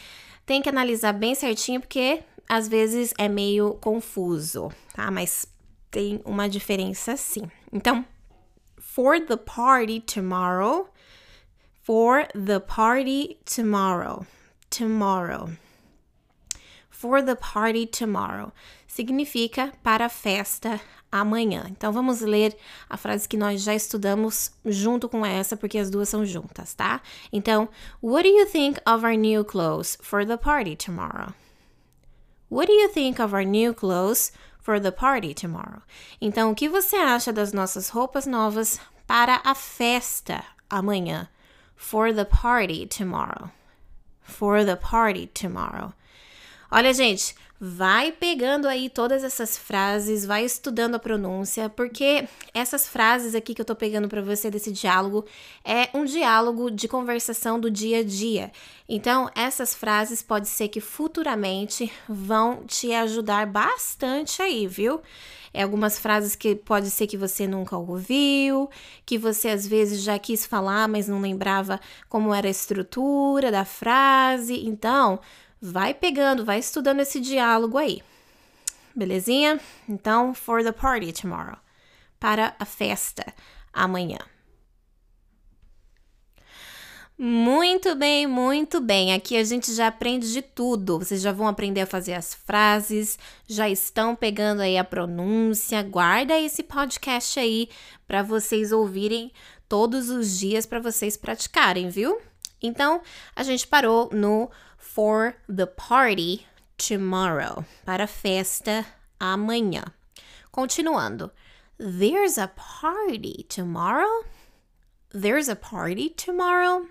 Tem 0.47 0.63
que 0.63 0.69
analisar 0.69 1.13
bem 1.13 1.35
certinho 1.35 1.79
porque 1.79 2.23
às 2.49 2.67
vezes 2.67 3.13
é 3.17 3.29
meio 3.29 3.75
confuso, 3.75 4.71
tá? 4.93 5.09
Mas 5.11 5.45
tem 5.91 6.21
uma 6.25 6.49
diferença 6.49 7.15
sim. 7.15 7.49
Então, 7.71 8.03
for 8.77 9.19
the 9.21 9.37
party 9.37 10.01
tomorrow, 10.01 10.89
for 11.83 12.27
the 12.33 12.59
party 12.59 13.37
tomorrow, 13.45 14.25
tomorrow. 14.69 15.49
for 16.99 17.23
the 17.23 17.35
party 17.35 17.85
tomorrow. 17.85 18.51
Significa 18.85 19.71
para 19.81 20.07
a 20.07 20.09
festa 20.09 20.81
amanhã. 21.09 21.65
Então 21.69 21.93
vamos 21.93 22.19
ler 22.19 22.53
a 22.89 22.97
frase 22.97 23.25
que 23.25 23.37
nós 23.37 23.63
já 23.63 23.73
estudamos 23.73 24.51
junto 24.65 25.07
com 25.07 25.25
essa, 25.25 25.55
porque 25.55 25.77
as 25.77 25.89
duas 25.89 26.09
são 26.09 26.25
juntas, 26.25 26.73
tá? 26.73 27.01
Então, 27.31 27.69
what 28.01 28.27
do 28.27 28.35
you 28.35 28.45
think 28.45 28.81
of 28.85 29.05
our 29.05 29.15
new 29.15 29.45
clothes 29.45 29.97
for 30.01 30.25
the 30.25 30.35
party 30.35 30.75
tomorrow? 30.75 31.33
What 32.49 32.67
do 32.67 32.73
you 32.73 32.89
think 32.89 33.19
of 33.19 33.33
our 33.33 33.43
new 33.43 33.73
clothes 33.73 34.31
for 34.59 34.79
the 34.79 34.91
party 34.91 35.33
tomorrow? 35.33 35.83
Então, 36.19 36.51
o 36.51 36.55
que 36.55 36.67
você 36.67 36.95
acha 36.95 37.31
das 37.31 37.53
nossas 37.53 37.89
roupas 37.89 38.25
novas 38.25 38.79
para 39.07 39.39
a 39.43 39.53
festa 39.53 40.43
amanhã? 40.69 41.29
For 41.75 42.11
the 42.11 42.25
party 42.25 42.87
tomorrow. 42.87 43.51
For 44.21 44.65
the 44.65 44.75
party 44.75 45.27
tomorrow. 45.27 45.93
Olha, 46.71 46.93
gente, 46.93 47.35
vai 47.59 48.11
pegando 48.11 48.67
aí 48.67 48.89
todas 48.89 49.23
essas 49.23 49.57
frases, 49.57 50.25
vai 50.25 50.45
estudando 50.45 50.95
a 50.95 50.99
pronúncia, 50.99 51.67
porque 51.67 52.27
essas 52.53 52.87
frases 52.87 53.35
aqui 53.35 53.53
que 53.53 53.61
eu 53.61 53.65
tô 53.65 53.75
pegando 53.75 54.07
para 54.07 54.21
você 54.21 54.49
desse 54.49 54.71
diálogo 54.71 55.25
é 55.65 55.89
um 55.93 56.05
diálogo 56.05 56.71
de 56.71 56.87
conversação 56.87 57.59
do 57.59 57.69
dia 57.69 57.99
a 57.99 58.03
dia. 58.03 58.51
Então, 58.87 59.29
essas 59.35 59.75
frases 59.75 60.21
pode 60.21 60.47
ser 60.47 60.69
que 60.69 60.79
futuramente 60.79 61.91
vão 62.07 62.63
te 62.65 62.93
ajudar 62.93 63.45
bastante 63.45 64.41
aí, 64.41 64.65
viu? 64.65 65.01
É 65.53 65.63
algumas 65.63 65.99
frases 65.99 66.35
que 66.35 66.55
pode 66.55 66.89
ser 66.91 67.07
que 67.07 67.17
você 67.17 67.47
nunca 67.47 67.75
ouviu, 67.75 68.69
que 69.05 69.17
você 69.17 69.49
às 69.49 69.67
vezes 69.67 70.01
já 70.01 70.17
quis 70.17 70.45
falar, 70.45 70.87
mas 70.87 71.07
não 71.07 71.19
lembrava 71.19 71.79
como 72.07 72.33
era 72.33 72.47
a 72.47 72.51
estrutura 72.51 73.51
da 73.51 73.65
frase. 73.65 74.65
Então, 74.65 75.19
vai 75.61 75.93
pegando, 75.93 76.45
vai 76.45 76.59
estudando 76.59 76.99
esse 77.01 77.19
diálogo 77.19 77.77
aí. 77.77 78.01
Belezinha? 78.95 79.59
Então, 79.87 80.33
for 80.33 80.63
the 80.63 80.71
party 80.71 81.13
tomorrow. 81.13 81.57
Para 82.19 82.55
a 82.59 82.65
festa 82.65 83.25
amanhã. 83.73 84.19
Muito 87.21 87.95
bem, 87.95 88.25
muito 88.25 88.79
bem. 88.79 89.13
Aqui 89.13 89.35
a 89.35 89.43
gente 89.43 89.73
já 89.73 89.87
aprende 89.87 90.31
de 90.31 90.41
tudo. 90.41 90.99
Vocês 90.99 91.21
já 91.21 91.33
vão 91.33 91.49
aprender 91.49 91.81
a 91.81 91.85
fazer 91.85 92.13
as 92.13 92.33
frases, 92.33 93.19
já 93.45 93.69
estão 93.69 94.15
pegando 94.15 94.61
aí 94.61 94.77
a 94.77 94.85
pronúncia. 94.85 95.83
Guarda 95.83 96.39
esse 96.39 96.63
podcast 96.63 97.37
aí 97.37 97.67
para 98.07 98.23
vocês 98.23 98.71
ouvirem 98.71 99.33
todos 99.67 100.09
os 100.09 100.39
dias 100.39 100.65
para 100.65 100.79
vocês 100.79 101.17
praticarem, 101.17 101.89
viu? 101.89 102.17
Então, 102.61 103.01
a 103.35 103.43
gente 103.43 103.67
parou 103.67 104.09
no 104.13 104.49
for 104.79 105.36
the 105.48 105.67
party 105.67 106.48
tomorrow, 106.77 107.65
para 107.86 108.05
a 108.05 108.07
festa 108.07 108.86
amanhã. 109.19 109.93
Continuando. 110.51 111.31
There's 111.77 112.38
a 112.38 112.48
party 112.48 113.45
tomorrow? 113.48 114.25
There's 115.12 115.48
a 115.48 115.55
party 115.55 116.09
tomorrow? 116.09 116.88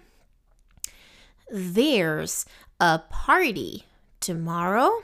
There's 1.50 2.46
a 2.78 2.98
party 2.98 3.84
tomorrow. 4.20 5.02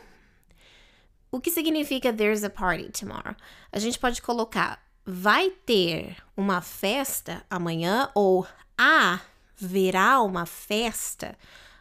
O 1.32 1.40
que 1.40 1.50
significa 1.50 2.16
there's 2.16 2.44
a 2.44 2.50
party 2.50 2.90
tomorrow? 2.90 3.34
A 3.72 3.78
gente 3.78 3.98
pode 3.98 4.22
colocar 4.22 4.78
vai 5.06 5.50
ter 5.50 6.16
uma 6.36 6.60
festa 6.60 7.44
amanhã 7.50 8.10
ou 8.14 8.46
haverá 8.76 10.20
uma 10.22 10.46
festa 10.46 11.36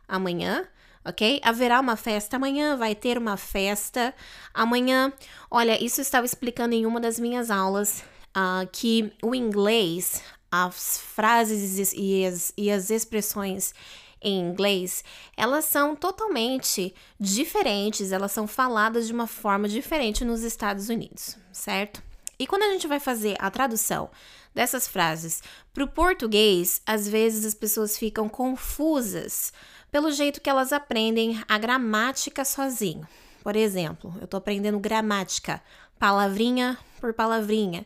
amanhã, 0.07 0.67
ok? 1.05 1.39
Haverá 1.43 1.79
uma 1.79 1.95
festa 1.95 2.37
amanhã, 2.37 2.75
vai 2.77 2.95
ter 2.95 3.17
uma 3.17 3.37
festa 3.37 4.13
amanhã. 4.53 5.11
Olha, 5.49 5.83
isso 5.83 5.99
eu 5.99 6.03
estava 6.03 6.25
explicando 6.25 6.73
em 6.73 6.85
uma 6.85 6.99
das 6.99 7.19
minhas 7.19 7.51
aulas 7.51 8.03
uh, 8.35 8.67
que 8.71 9.11
o 9.21 9.33
inglês, 9.35 10.21
as 10.51 10.99
frases 10.99 11.93
e 11.95 12.25
as, 12.25 12.53
e 12.57 12.71
as 12.71 12.89
expressões 12.89 13.73
em 14.21 14.39
inglês, 14.39 15.03
elas 15.35 15.65
são 15.65 15.95
totalmente 15.95 16.95
diferentes, 17.19 18.11
elas 18.11 18.31
são 18.31 18.47
faladas 18.47 19.05
de 19.05 19.13
uma 19.13 19.27
forma 19.27 19.67
diferente 19.67 20.23
nos 20.23 20.43
Estados 20.43 20.87
Unidos, 20.87 21.37
certo? 21.51 22.01
E 22.39 22.47
quando 22.47 22.63
a 22.63 22.71
gente 22.71 22.87
vai 22.87 22.99
fazer 22.99 23.35
a 23.39 23.51
tradução 23.51 24.09
dessas 24.55 24.87
frases 24.87 25.41
para 25.73 25.83
o 25.83 25.87
português, 25.87 26.81
às 26.85 27.07
vezes 27.07 27.45
as 27.45 27.53
pessoas 27.53 27.97
ficam 27.97 28.29
confusas 28.29 29.51
pelo 29.93 30.11
jeito 30.11 30.41
que 30.41 30.49
elas 30.49 30.73
aprendem 30.73 31.39
a 31.47 31.55
gramática 31.59 32.43
sozinho. 32.43 33.07
Por 33.43 33.55
exemplo, 33.55 34.11
eu 34.17 34.25
estou 34.25 34.39
aprendendo 34.39 34.79
gramática, 34.79 35.61
palavrinha 35.99 36.79
por 36.99 37.13
palavrinha. 37.13 37.85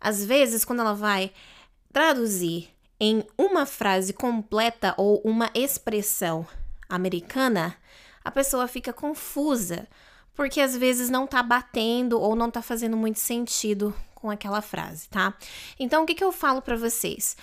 Às 0.00 0.24
vezes, 0.24 0.64
quando 0.64 0.82
ela 0.82 0.94
vai 0.94 1.32
traduzir 1.92 2.68
em 3.00 3.24
uma 3.36 3.66
frase 3.66 4.12
completa 4.12 4.94
ou 4.96 5.20
uma 5.24 5.50
expressão 5.52 6.46
americana, 6.88 7.76
a 8.24 8.30
pessoa 8.30 8.68
fica 8.68 8.92
confusa, 8.92 9.88
porque 10.36 10.60
às 10.60 10.76
vezes 10.76 11.10
não 11.10 11.26
tá 11.26 11.42
batendo 11.42 12.20
ou 12.20 12.36
não 12.36 12.52
tá 12.52 12.62
fazendo 12.62 12.96
muito 12.96 13.18
sentido 13.18 13.92
com 14.14 14.30
aquela 14.30 14.62
frase, 14.62 15.08
tá? 15.08 15.34
Então, 15.76 16.04
o 16.04 16.06
que, 16.06 16.14
que 16.14 16.22
eu 16.22 16.30
falo 16.30 16.62
para 16.62 16.76
vocês? 16.76 17.36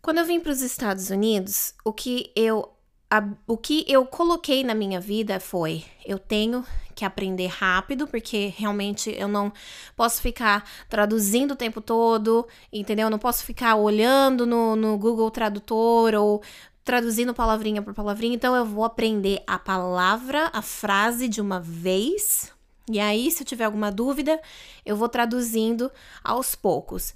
Quando 0.00 0.20
eu 0.20 0.24
vim 0.24 0.40
para 0.40 0.52
os 0.52 0.62
Estados 0.62 1.10
Unidos, 1.10 1.74
o 1.84 1.92
que 1.92 2.32
eu 2.34 2.72
a, 3.12 3.22
o 3.46 3.58
que 3.58 3.84
eu 3.86 4.06
coloquei 4.06 4.64
na 4.64 4.74
minha 4.74 4.98
vida 4.98 5.38
foi: 5.38 5.84
eu 6.06 6.18
tenho 6.18 6.64
que 6.94 7.04
aprender 7.04 7.48
rápido, 7.48 8.06
porque 8.06 8.54
realmente 8.56 9.14
eu 9.14 9.28
não 9.28 9.52
posso 9.94 10.22
ficar 10.22 10.66
traduzindo 10.88 11.52
o 11.52 11.56
tempo 11.56 11.82
todo, 11.82 12.48
entendeu? 12.72 13.08
Eu 13.08 13.10
não 13.10 13.18
posso 13.18 13.44
ficar 13.44 13.74
olhando 13.76 14.46
no, 14.46 14.74
no 14.74 14.96
Google 14.96 15.30
Tradutor 15.30 16.14
ou 16.14 16.42
traduzindo 16.82 17.34
palavrinha 17.34 17.82
por 17.82 17.92
palavrinha. 17.92 18.34
Então 18.34 18.56
eu 18.56 18.64
vou 18.64 18.82
aprender 18.82 19.42
a 19.46 19.58
palavra, 19.58 20.48
a 20.50 20.62
frase 20.62 21.28
de 21.28 21.40
uma 21.40 21.60
vez. 21.60 22.50
E 22.90 22.98
aí, 22.98 23.30
se 23.30 23.42
eu 23.42 23.46
tiver 23.46 23.64
alguma 23.64 23.92
dúvida, 23.92 24.40
eu 24.86 24.96
vou 24.96 25.08
traduzindo 25.08 25.92
aos 26.24 26.54
poucos. 26.54 27.14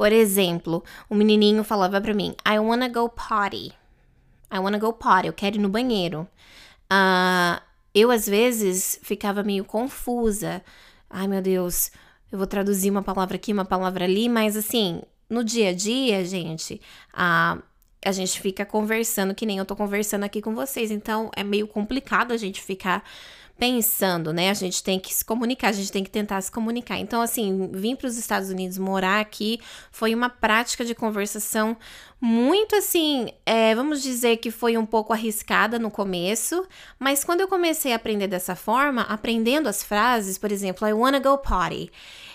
Por 0.00 0.12
exemplo, 0.12 0.82
o 1.10 1.14
menininho 1.14 1.62
falava 1.62 2.00
para 2.00 2.14
mim: 2.14 2.34
I 2.50 2.58
wanna 2.58 2.88
go 2.88 3.06
potty. 3.06 3.70
I 4.50 4.58
wanna 4.58 4.78
go 4.78 4.94
potty. 4.94 5.26
Eu 5.26 5.34
quero 5.34 5.56
ir 5.56 5.58
no 5.58 5.68
banheiro. 5.68 6.26
Uh, 6.90 7.60
eu, 7.94 8.10
às 8.10 8.26
vezes, 8.26 8.98
ficava 9.02 9.42
meio 9.42 9.62
confusa. 9.62 10.64
Ai, 11.10 11.28
meu 11.28 11.42
Deus, 11.42 11.90
eu 12.32 12.38
vou 12.38 12.46
traduzir 12.46 12.90
uma 12.90 13.02
palavra 13.02 13.36
aqui, 13.36 13.52
uma 13.52 13.66
palavra 13.66 14.06
ali, 14.06 14.26
mas 14.26 14.56
assim, 14.56 15.02
no 15.28 15.44
dia 15.44 15.68
a 15.68 15.74
dia, 15.74 16.24
gente, 16.24 16.80
uh, 17.12 17.62
a 18.02 18.12
gente 18.12 18.40
fica 18.40 18.64
conversando 18.64 19.34
que 19.34 19.44
nem 19.44 19.58
eu 19.58 19.66
tô 19.66 19.76
conversando 19.76 20.24
aqui 20.24 20.40
com 20.40 20.54
vocês. 20.54 20.90
Então, 20.90 21.30
é 21.36 21.44
meio 21.44 21.68
complicado 21.68 22.32
a 22.32 22.38
gente 22.38 22.62
ficar 22.62 23.04
pensando, 23.60 24.32
né? 24.32 24.48
A 24.48 24.54
gente 24.54 24.82
tem 24.82 24.98
que 24.98 25.12
se 25.12 25.22
comunicar, 25.22 25.68
a 25.68 25.72
gente 25.72 25.92
tem 25.92 26.02
que 26.02 26.10
tentar 26.10 26.40
se 26.40 26.50
comunicar. 26.50 26.98
Então, 26.98 27.20
assim, 27.20 27.68
vir 27.74 27.94
para 27.94 28.06
os 28.06 28.16
Estados 28.16 28.48
Unidos 28.48 28.78
morar 28.78 29.20
aqui 29.20 29.60
foi 29.92 30.14
uma 30.14 30.30
prática 30.30 30.82
de 30.82 30.94
conversação 30.94 31.76
muito 32.18 32.74
assim, 32.74 33.28
é, 33.44 33.74
vamos 33.74 34.02
dizer 34.02 34.38
que 34.38 34.50
foi 34.50 34.78
um 34.78 34.86
pouco 34.86 35.12
arriscada 35.12 35.78
no 35.78 35.90
começo, 35.90 36.66
mas 36.98 37.22
quando 37.22 37.42
eu 37.42 37.48
comecei 37.48 37.92
a 37.92 37.96
aprender 37.96 38.28
dessa 38.28 38.56
forma, 38.56 39.02
aprendendo 39.02 39.68
as 39.68 39.82
frases, 39.82 40.38
por 40.38 40.50
exemplo, 40.50 40.88
I 40.88 40.94
wanna 40.94 41.18
go 41.18 41.36
potty. 41.38 41.90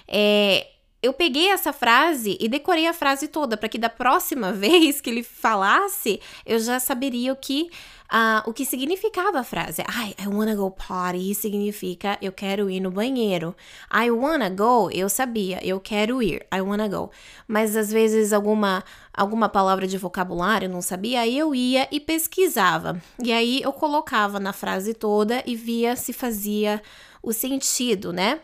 É, 0.08 0.68
eu 1.06 1.14
peguei 1.14 1.50
essa 1.50 1.72
frase 1.72 2.38
e 2.40 2.50
decorei 2.50 2.88
a 2.88 2.94
frase 2.94 3.28
toda 3.28 3.56
para 3.56 3.70
que 3.70 3.78
da 3.78 3.90
próxima 3.90 4.52
vez 4.54 5.00
que 5.00 5.10
ele 5.10 5.24
falasse, 5.24 6.20
eu 6.46 6.60
já 6.60 6.80
saberia 6.80 7.32
o 7.32 7.36
que 7.36 7.70
uh, 8.12 8.50
o 8.50 8.54
que 8.54 8.66
significava 8.66 9.40
a 9.40 9.44
frase. 9.44 9.82
I, 9.82 10.16
I 10.22 10.28
wanna 10.28 10.56
go 10.56 10.72
potty 10.72 11.34
significa 11.36 12.18
eu 12.22 12.32
quero 12.32 12.70
ir 12.70 12.80
no 12.80 12.92
banheiro. 12.92 13.56
I 13.94 14.10
wanna 14.10 14.50
go, 14.50 14.90
eu 14.92 15.08
sabia, 15.10 15.60
eu 15.66 15.80
quero 15.80 16.22
ir. 16.22 16.46
I 16.54 16.62
wanna 16.62 16.88
go. 16.88 17.12
Mas 17.48 17.76
às 17.76 17.92
vezes 17.92 18.34
alguma 18.34 18.84
alguma 19.14 19.48
palavra 19.48 19.88
de 19.88 19.98
vocabulário 19.98 20.66
eu 20.66 20.72
não 20.72 20.82
sabia, 20.82 21.22
aí 21.22 21.38
eu 21.38 21.54
ia 21.54 21.88
e 21.92 22.00
pesquisava. 22.00 23.02
E 23.24 23.32
aí 23.32 23.62
eu 23.62 23.72
colocava 23.72 24.40
na 24.40 24.54
frase 24.54 24.94
toda 24.94 25.44
e 25.46 25.56
via 25.56 25.96
se 25.96 26.14
fazia 26.14 26.82
o 27.22 27.32
sentido, 27.32 28.12
né? 28.12 28.40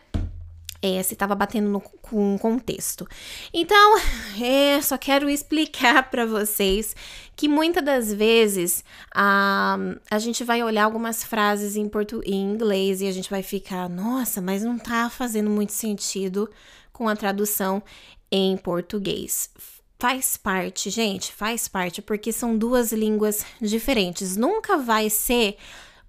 É, 0.82 1.00
se 1.02 1.14
estava 1.14 1.34
batendo 1.34 1.68
no, 1.68 1.80
com 1.80 2.34
o 2.34 2.38
contexto. 2.38 3.06
Então, 3.54 3.96
é, 4.42 4.82
só 4.82 4.98
quero 4.98 5.30
explicar 5.30 6.08
para 6.10 6.26
vocês 6.26 6.96
que 7.36 7.48
muitas 7.48 7.84
das 7.84 8.12
vezes 8.12 8.84
a, 9.14 9.78
a 10.10 10.18
gente 10.18 10.44
vai 10.44 10.62
olhar 10.62 10.84
algumas 10.84 11.22
frases 11.22 11.76
em, 11.76 11.88
portu, 11.88 12.20
em 12.24 12.42
inglês 12.42 13.00
e 13.00 13.06
a 13.06 13.12
gente 13.12 13.30
vai 13.30 13.42
ficar, 13.42 13.88
nossa, 13.88 14.40
mas 14.40 14.62
não 14.62 14.78
tá 14.78 15.08
fazendo 15.08 15.48
muito 15.48 15.72
sentido 15.72 16.50
com 16.92 17.08
a 17.08 17.16
tradução 17.16 17.82
em 18.30 18.56
português. 18.56 19.50
Faz 19.98 20.36
parte, 20.36 20.90
gente, 20.90 21.32
faz 21.32 21.68
parte, 21.68 22.02
porque 22.02 22.32
são 22.32 22.58
duas 22.58 22.92
línguas 22.92 23.46
diferentes. 23.60 24.36
Nunca 24.36 24.76
vai 24.76 25.08
ser 25.08 25.56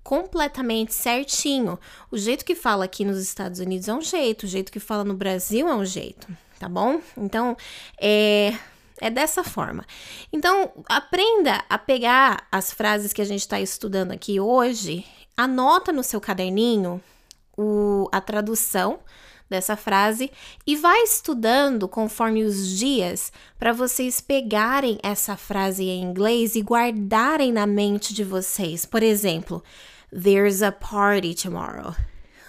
completamente 0.04 0.94
certinho. 0.94 1.80
O 2.12 2.18
jeito 2.18 2.44
que 2.44 2.56
fala 2.56 2.86
aqui 2.86 3.06
nos 3.06 3.20
Estados 3.20 3.60
Unidos 3.60 3.88
é 3.88 3.94
um 3.94 4.02
jeito, 4.02 4.44
o 4.44 4.48
jeito 4.48 4.72
que 4.72 4.80
fala 4.80 5.04
no 5.04 5.14
Brasil 5.14 5.68
é 5.68 5.76
um 5.76 5.86
jeito, 5.86 6.28
tá 6.60 6.68
bom? 6.68 7.02
Então, 7.18 7.56
é. 8.00 8.54
É 9.02 9.10
dessa 9.10 9.44
forma. 9.44 9.86
Então, 10.32 10.72
aprenda 10.88 11.66
a 11.68 11.78
pegar 11.78 12.48
as 12.50 12.72
frases 12.72 13.12
que 13.12 13.22
a 13.22 13.26
gente 13.26 13.42
está 13.42 13.60
estudando 13.60 14.12
aqui 14.12 14.40
hoje, 14.40 15.04
anota 15.36 15.92
no 15.92 16.04
seu 16.04 16.22
caderninho 16.22 17.04
o, 17.58 18.08
a 18.12 18.22
tradução 18.22 19.00
dessa 19.54 19.76
frase 19.78 20.32
e 20.66 20.76
vai 20.76 21.04
estudando 21.04 21.88
conforme 21.88 22.44
os 22.44 22.68
dias 22.68 23.32
para 23.60 23.72
vocês 23.72 24.20
pegarem 24.20 24.98
essa 25.04 25.38
frase 25.38 25.84
em 25.84 26.04
inglês 26.04 26.56
e 26.56 26.62
guardarem 26.62 27.54
na 27.54 27.68
mente 27.68 28.16
de 28.16 28.24
vocês. 28.24 28.84
Por 28.84 29.04
exemplo, 29.04 29.64
there's 30.12 30.64
a 30.64 30.72
party 30.72 31.36
tomorrow. 31.36 31.94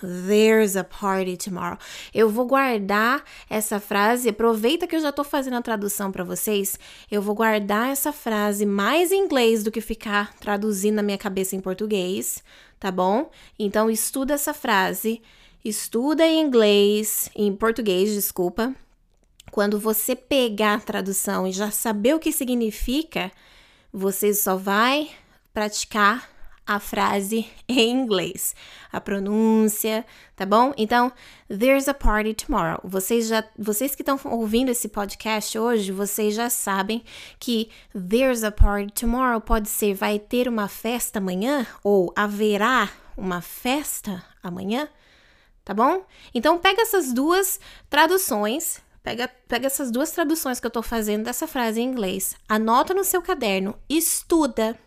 There's 0.01 0.77
a 0.77 0.85
party 0.85 1.37
tomorrow. 1.37 1.79
Eu 2.15 2.29
vou 2.31 2.47
guardar 2.47 3.23
essa 3.49 3.79
frase. 3.79 4.31
Aproveita 4.31 4.87
que 4.87 4.97
eu 4.97 5.01
já 5.01 5.11
estou 5.11 5.25
fazendo 5.25 5.57
a 5.57 5.63
tradução 5.63 6.11
para 6.11 6.25
vocês. 6.25 6.79
Eu 7.11 7.21
vou 7.21 7.35
guardar 7.35 7.91
essa 7.91 8.13
frase 8.13 8.65
mais 8.65 9.13
em 9.13 9.25
inglês 9.25 9.63
do 9.63 9.71
que 9.71 9.81
ficar 9.81 10.35
traduzindo 10.37 10.97
na 10.97 11.03
minha 11.03 11.19
cabeça 11.19 11.55
em 11.55 11.61
português, 11.61 12.43
tá 12.81 12.91
bom? 12.91 13.31
Então 13.59 13.91
estuda 13.91 14.35
essa 14.35 14.53
frase 14.53 15.23
Estuda 15.64 16.26
em 16.26 16.42
inglês, 16.42 17.30
em 17.35 17.56
português, 17.56 18.12
desculpa. 18.12 18.75
Quando 19.50 19.78
você 19.78 20.14
pegar 20.14 20.75
a 20.75 20.80
tradução 20.80 21.47
e 21.47 21.52
já 21.52 21.71
saber 21.71 22.14
o 22.14 22.18
que 22.18 22.30
significa, 22.30 23.33
você 23.90 24.35
só 24.35 24.56
vai 24.56 25.11
praticar 25.54 26.28
a 26.66 26.78
frase 26.78 27.47
em 27.66 27.90
inglês, 27.90 28.54
a 28.92 29.00
pronúncia, 29.00 30.04
tá 30.37 30.44
bom? 30.44 30.75
Então, 30.76 31.11
there's 31.49 31.88
a 31.88 31.94
party 31.94 32.35
tomorrow. 32.35 32.78
Vocês 32.85 33.26
já, 33.26 33.42
vocês 33.59 33.94
que 33.94 34.02
estão 34.02 34.21
ouvindo 34.26 34.68
esse 34.68 34.88
podcast 34.88 35.59
hoje, 35.59 35.90
vocês 35.92 36.35
já 36.35 36.50
sabem 36.50 37.02
que 37.40 37.71
there's 37.94 38.44
a 38.44 38.52
party 38.52 38.92
tomorrow 38.92 39.40
pode 39.40 39.71
ser 39.71 39.94
vai 39.94 40.18
ter 40.18 40.47
uma 40.47 40.68
festa 40.68 41.21
amanhã 41.21 41.66
ou 41.83 42.12
haverá 42.14 42.90
uma 43.16 43.40
festa 43.40 44.23
amanhã 44.42 44.90
tá 45.64 45.73
bom? 45.73 46.04
Então 46.35 46.59
pega 46.59 46.83
essas 46.83 47.12
duas 47.12 47.59
traduções, 47.88 48.80
pega, 49.02 49.28
pega 49.49 49.66
essas 49.66 49.90
duas 49.90 50.11
traduções 50.11 50.61
que 50.61 50.66
eu 50.66 50.71
tô 50.71 50.83
fazendo 50.83 51.25
dessa 51.25 51.47
frase 51.47 51.80
em 51.80 51.85
inglês, 51.85 52.37
anota 52.49 52.92
no 52.92 53.04
seu 53.04 53.23
caderno, 53.23 53.76
estuda. 53.88 54.78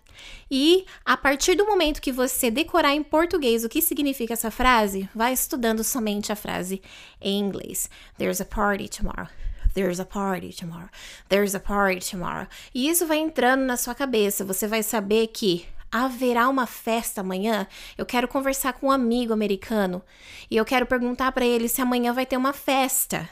E 0.50 0.86
a 1.05 1.15
partir 1.15 1.55
do 1.55 1.65
momento 1.65 2.01
que 2.01 2.12
você 2.12 2.50
decorar 2.50 2.93
em 2.93 3.03
português 3.03 3.63
o 3.63 3.69
que 3.69 3.81
significa 3.81 4.34
essa 4.34 4.50
frase, 4.50 5.10
vai 5.13 5.34
estudando 5.34 5.84
somente 5.84 6.31
a 6.31 6.36
frase 6.36 6.81
em 7.22 7.39
inglês. 7.39 7.89
There's 8.17 8.41
a 8.41 8.46
party 8.46 8.88
tomorrow. 8.88 9.27
There's 9.74 10.00
a 10.00 10.05
party 10.05 10.53
tomorrow. 10.53 10.89
There's 11.29 11.53
a 11.53 11.60
party 11.60 12.00
tomorrow. 12.00 12.48
E 12.74 12.89
isso 12.89 13.05
vai 13.05 13.19
entrando 13.19 13.62
na 13.62 13.77
sua 13.77 13.93
cabeça. 13.93 14.43
Você 14.43 14.65
vai 14.65 14.81
saber 14.81 15.27
que 15.27 15.67
haverá 15.91 16.48
uma 16.50 16.65
festa 16.65 17.22
amanhã? 17.22 17.67
Eu 17.98 18.06
quero 18.06 18.27
conversar 18.27 18.74
com 18.74 18.88
um 18.88 18.91
amigo 18.91 19.34
americano 19.34 20.01
e 20.50 20.58
eu 20.58 20.65
quero 20.65 20.86
perguntar 20.86 21.32
para 21.32 21.46
ele 21.46 21.67
se 21.67 21.82
amanhã 21.82 22.13
vai 22.13 22.25
ter 22.25 22.38
uma 22.38 22.53
festa. 22.53 23.29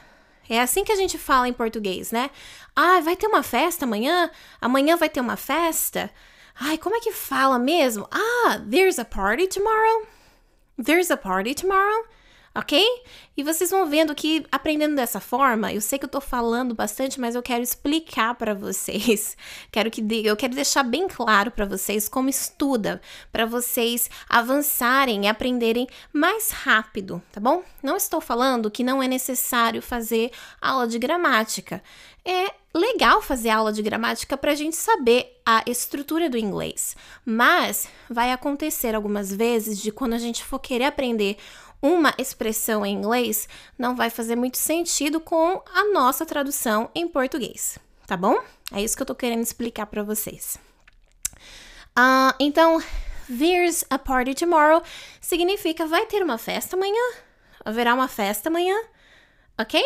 É 0.50 0.60
assim 0.60 0.84
que 0.84 0.92
a 0.92 0.96
gente 0.96 1.18
fala 1.18 1.48
em 1.48 1.54
português, 1.54 2.12
né? 2.12 2.30
Ah, 2.76 3.00
vai 3.02 3.16
ter 3.16 3.28
uma 3.28 3.42
festa 3.42 3.86
amanhã? 3.86 4.30
Amanhã 4.62 4.96
vai 4.96 5.10
ter 5.10 5.20
uma 5.20 5.36
festa? 5.36 6.12
Ai, 6.60 6.78
como 6.78 6.96
é 6.96 7.00
que 7.00 7.12
fala 7.12 7.58
mesmo? 7.58 8.08
Ah, 8.12 8.62
there's 8.70 9.00
a 9.00 9.06
party 9.06 9.48
tomorrow. 9.48 10.08
There's 10.78 11.10
a 11.10 11.18
party 11.18 11.56
tomorrow 11.56 12.06
ok? 12.56 12.82
E 13.36 13.44
vocês 13.44 13.70
vão 13.70 13.86
vendo 13.86 14.16
que 14.16 14.46
aprendendo 14.50 14.96
dessa 14.96 15.20
forma, 15.20 15.74
eu 15.74 15.82
sei 15.82 16.00
que 16.00 16.06
eu 16.06 16.10
tô 16.10 16.22
falando 16.22 16.74
bastante, 16.74 17.20
mas 17.20 17.36
eu 17.36 17.44
quero 17.44 17.62
explicar 17.62 18.34
para 18.36 18.54
vocês. 18.54 19.36
Quero 19.70 19.92
que 19.92 20.02
eu 20.26 20.38
quero 20.38 20.56
deixar 20.56 20.84
bem 20.84 21.08
claro 21.08 21.52
para 21.52 21.66
vocês 21.66 22.08
como 22.08 22.30
estuda, 22.30 23.02
para 23.32 23.46
vocês 23.46 24.10
avançarem 24.30 25.26
e 25.26 25.28
aprenderem 25.28 25.88
mais 26.14 26.52
rápido, 26.52 27.22
tá 27.32 27.42
bom? 27.42 27.62
Não 27.84 27.98
estou 27.98 28.22
falando 28.22 28.72
que 28.72 28.84
não 28.84 29.04
é 29.04 29.08
necessário 29.08 29.82
fazer 29.82 30.32
aula 30.62 30.88
de 30.88 30.98
gramática. 30.98 31.84
É 32.24 32.54
legal 32.74 33.22
fazer 33.22 33.50
aula 33.50 33.72
de 33.72 33.82
gramática 33.82 34.36
para 34.36 34.52
a 34.52 34.56
gente 34.56 34.76
saber 34.76 35.40
a 35.46 35.64
estrutura 35.68 36.30
do 36.30 36.38
inglês, 36.38 36.96
mas 37.24 37.88
vai 38.10 38.32
acontecer 38.32 38.96
algumas 38.96 39.34
vezes 39.34 39.80
de 39.80 39.92
quando 39.92 40.14
a 40.14 40.18
gente 40.18 40.44
for 40.44 40.60
querer 40.60 40.86
aprender 40.86 41.38
uma 41.86 42.16
expressão 42.18 42.84
em 42.84 42.96
inglês 42.96 43.48
não 43.78 43.96
vai 43.96 44.10
fazer 44.10 44.36
muito 44.36 44.58
sentido 44.58 45.20
com 45.20 45.62
a 45.72 45.92
nossa 45.94 46.26
tradução 46.26 46.90
em 46.96 47.08
português, 47.08 47.78
tá 48.08 48.18
bom? 48.18 48.42
É 48.74 48.82
isso 48.82 48.96
que 48.96 49.04
eu 49.04 49.06
tô 49.06 49.14
querendo 49.14 49.44
explicar 49.44 49.86
para 49.86 50.02
vocês. 50.02 50.58
Uh, 51.98 52.34
então, 52.40 52.82
there's 53.28 53.86
a 53.92 54.00
party 54.00 54.34
tomorrow 54.34 54.82
significa 55.22 55.86
vai 55.86 56.08
ter 56.08 56.24
uma 56.24 56.40
festa 56.40 56.76
amanhã, 56.76 57.14
haverá 57.64 57.94
uma 57.94 58.08
festa 58.08 58.50
amanhã, 58.50 58.76
ok? 59.60 59.80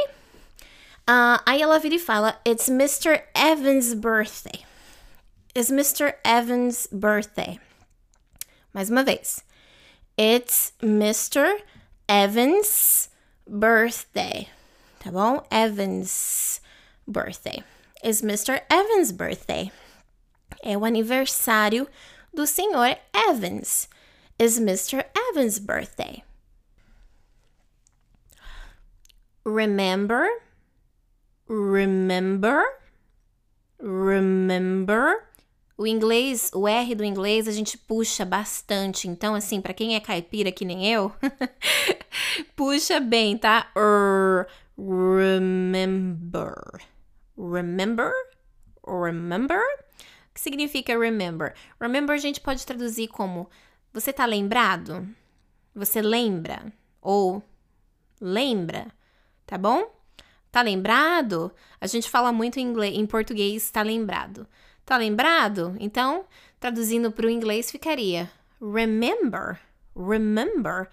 Uh, 1.02 1.42
aí 1.46 1.62
ela 1.62 1.80
vira 1.80 1.96
e 1.96 2.00
fala: 2.00 2.40
It's 2.48 2.70
Mr. 2.70 3.24
Evans' 3.36 3.94
birthday. 3.94 4.64
It's 5.54 5.70
Mr. 5.70 6.16
Evans' 6.24 6.88
birthday. 6.92 7.60
Mais 8.74 8.90
uma 8.90 9.04
vez. 9.04 9.44
It's 10.18 10.74
Mr. 10.82 11.64
Evan's 12.10 13.08
birthday. 13.48 14.50
Tá 15.00 15.12
bom? 15.12 15.46
Evan's 15.52 16.60
birthday. 17.08 17.64
Is 18.04 18.24
Mr. 18.24 18.62
Evans' 18.68 19.12
birthday. 19.12 19.72
É 20.64 20.76
o 20.76 20.86
aniversário 20.86 21.88
do 22.34 22.48
senhor 22.48 22.98
Evans. 23.14 23.88
Is 24.40 24.60
Mr. 24.60 25.06
Evans' 25.16 25.60
birthday. 25.60 26.24
Remember, 29.46 30.28
remember, 31.48 32.66
remember 33.78 35.29
o 35.80 35.88
inglês, 35.88 36.52
o 36.54 36.68
R 36.68 36.94
do 36.94 37.06
inglês, 37.06 37.48
a 37.48 37.54
gente 37.54 37.78
puxa 37.78 38.26
bastante. 38.26 39.08
Então, 39.08 39.34
assim, 39.34 39.62
para 39.62 39.74
quem 39.74 39.96
é 39.96 40.00
caipira 40.02 40.52
que 40.52 40.66
nem 40.66 40.86
eu, 40.92 41.10
puxa 42.54 43.00
bem, 43.00 43.38
tá? 43.38 43.72
Er, 43.78 44.46
remember. 44.78 46.54
Remember? 47.38 48.12
Remember? 48.86 49.62
O 49.62 50.34
que 50.34 50.42
significa 50.42 51.00
remember? 51.00 51.56
Remember 51.80 52.14
a 52.14 52.20
gente 52.20 52.42
pode 52.42 52.66
traduzir 52.66 53.08
como 53.08 53.50
você 53.94 54.12
tá 54.12 54.26
lembrado? 54.26 55.08
Você 55.74 56.02
lembra? 56.02 56.74
Ou 57.02 57.42
lembra? 58.20 58.88
Tá 59.46 59.58
bom? 59.58 59.90
Tá 60.52 60.62
lembrado? 60.62 61.54
A 61.80 61.88
gente 61.88 62.10
fala 62.10 62.34
muito 62.34 62.60
em, 62.60 62.64
inglês, 62.64 62.98
em 62.98 63.06
português, 63.06 63.72
tá 63.72 63.82
lembrado. 63.82 64.46
Tá 64.90 64.98
lembrado? 64.98 65.78
Então, 65.80 66.26
traduzindo 66.60 67.12
para 67.12 67.28
o 67.28 67.30
inglês 67.30 67.70
ficaria 67.70 68.28
remember, 68.60 69.60
remember. 69.96 70.90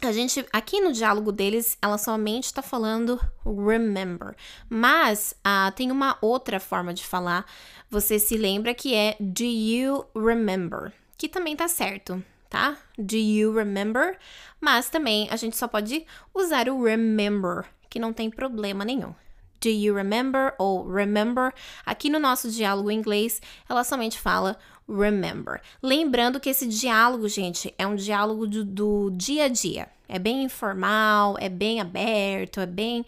A 0.00 0.10
gente, 0.10 0.46
aqui 0.50 0.80
no 0.80 0.90
diálogo 0.90 1.30
deles, 1.30 1.76
ela 1.82 1.98
somente 1.98 2.44
está 2.44 2.62
falando 2.62 3.20
remember. 3.44 4.34
Mas 4.70 5.34
ah, 5.44 5.70
tem 5.76 5.92
uma 5.92 6.16
outra 6.22 6.58
forma 6.58 6.94
de 6.94 7.04
falar. 7.04 7.44
Você 7.90 8.18
se 8.18 8.38
lembra 8.38 8.72
que 8.72 8.94
é 8.94 9.16
do 9.20 9.44
you 9.44 10.06
remember? 10.16 10.90
Que 11.18 11.28
também 11.28 11.54
tá 11.54 11.68
certo, 11.68 12.24
tá? 12.48 12.78
Do 12.96 13.16
you 13.16 13.52
remember? 13.52 14.16
Mas 14.58 14.88
também 14.88 15.28
a 15.30 15.36
gente 15.36 15.58
só 15.58 15.68
pode 15.68 16.06
usar 16.32 16.70
o 16.70 16.82
remember, 16.82 17.66
que 17.90 17.98
não 17.98 18.14
tem 18.14 18.30
problema 18.30 18.82
nenhum. 18.82 19.12
Do 19.60 19.68
you 19.68 19.94
remember? 19.94 20.54
Ou 20.58 20.88
remember. 20.88 21.52
Aqui 21.84 22.08
no 22.08 22.18
nosso 22.18 22.50
diálogo 22.50 22.90
em 22.90 22.98
inglês, 22.98 23.40
ela 23.68 23.84
somente 23.84 24.18
fala 24.18 24.58
remember. 24.88 25.60
Lembrando 25.82 26.40
que 26.40 26.48
esse 26.48 26.66
diálogo, 26.66 27.28
gente, 27.28 27.74
é 27.76 27.86
um 27.86 27.94
diálogo 27.94 28.46
do, 28.46 28.64
do 28.64 29.10
dia 29.10 29.44
a 29.44 29.48
dia. 29.48 29.88
É 30.08 30.18
bem 30.18 30.44
informal, 30.44 31.36
é 31.38 31.48
bem 31.48 31.80
aberto, 31.80 32.60
é 32.60 32.66
bem 32.66 33.04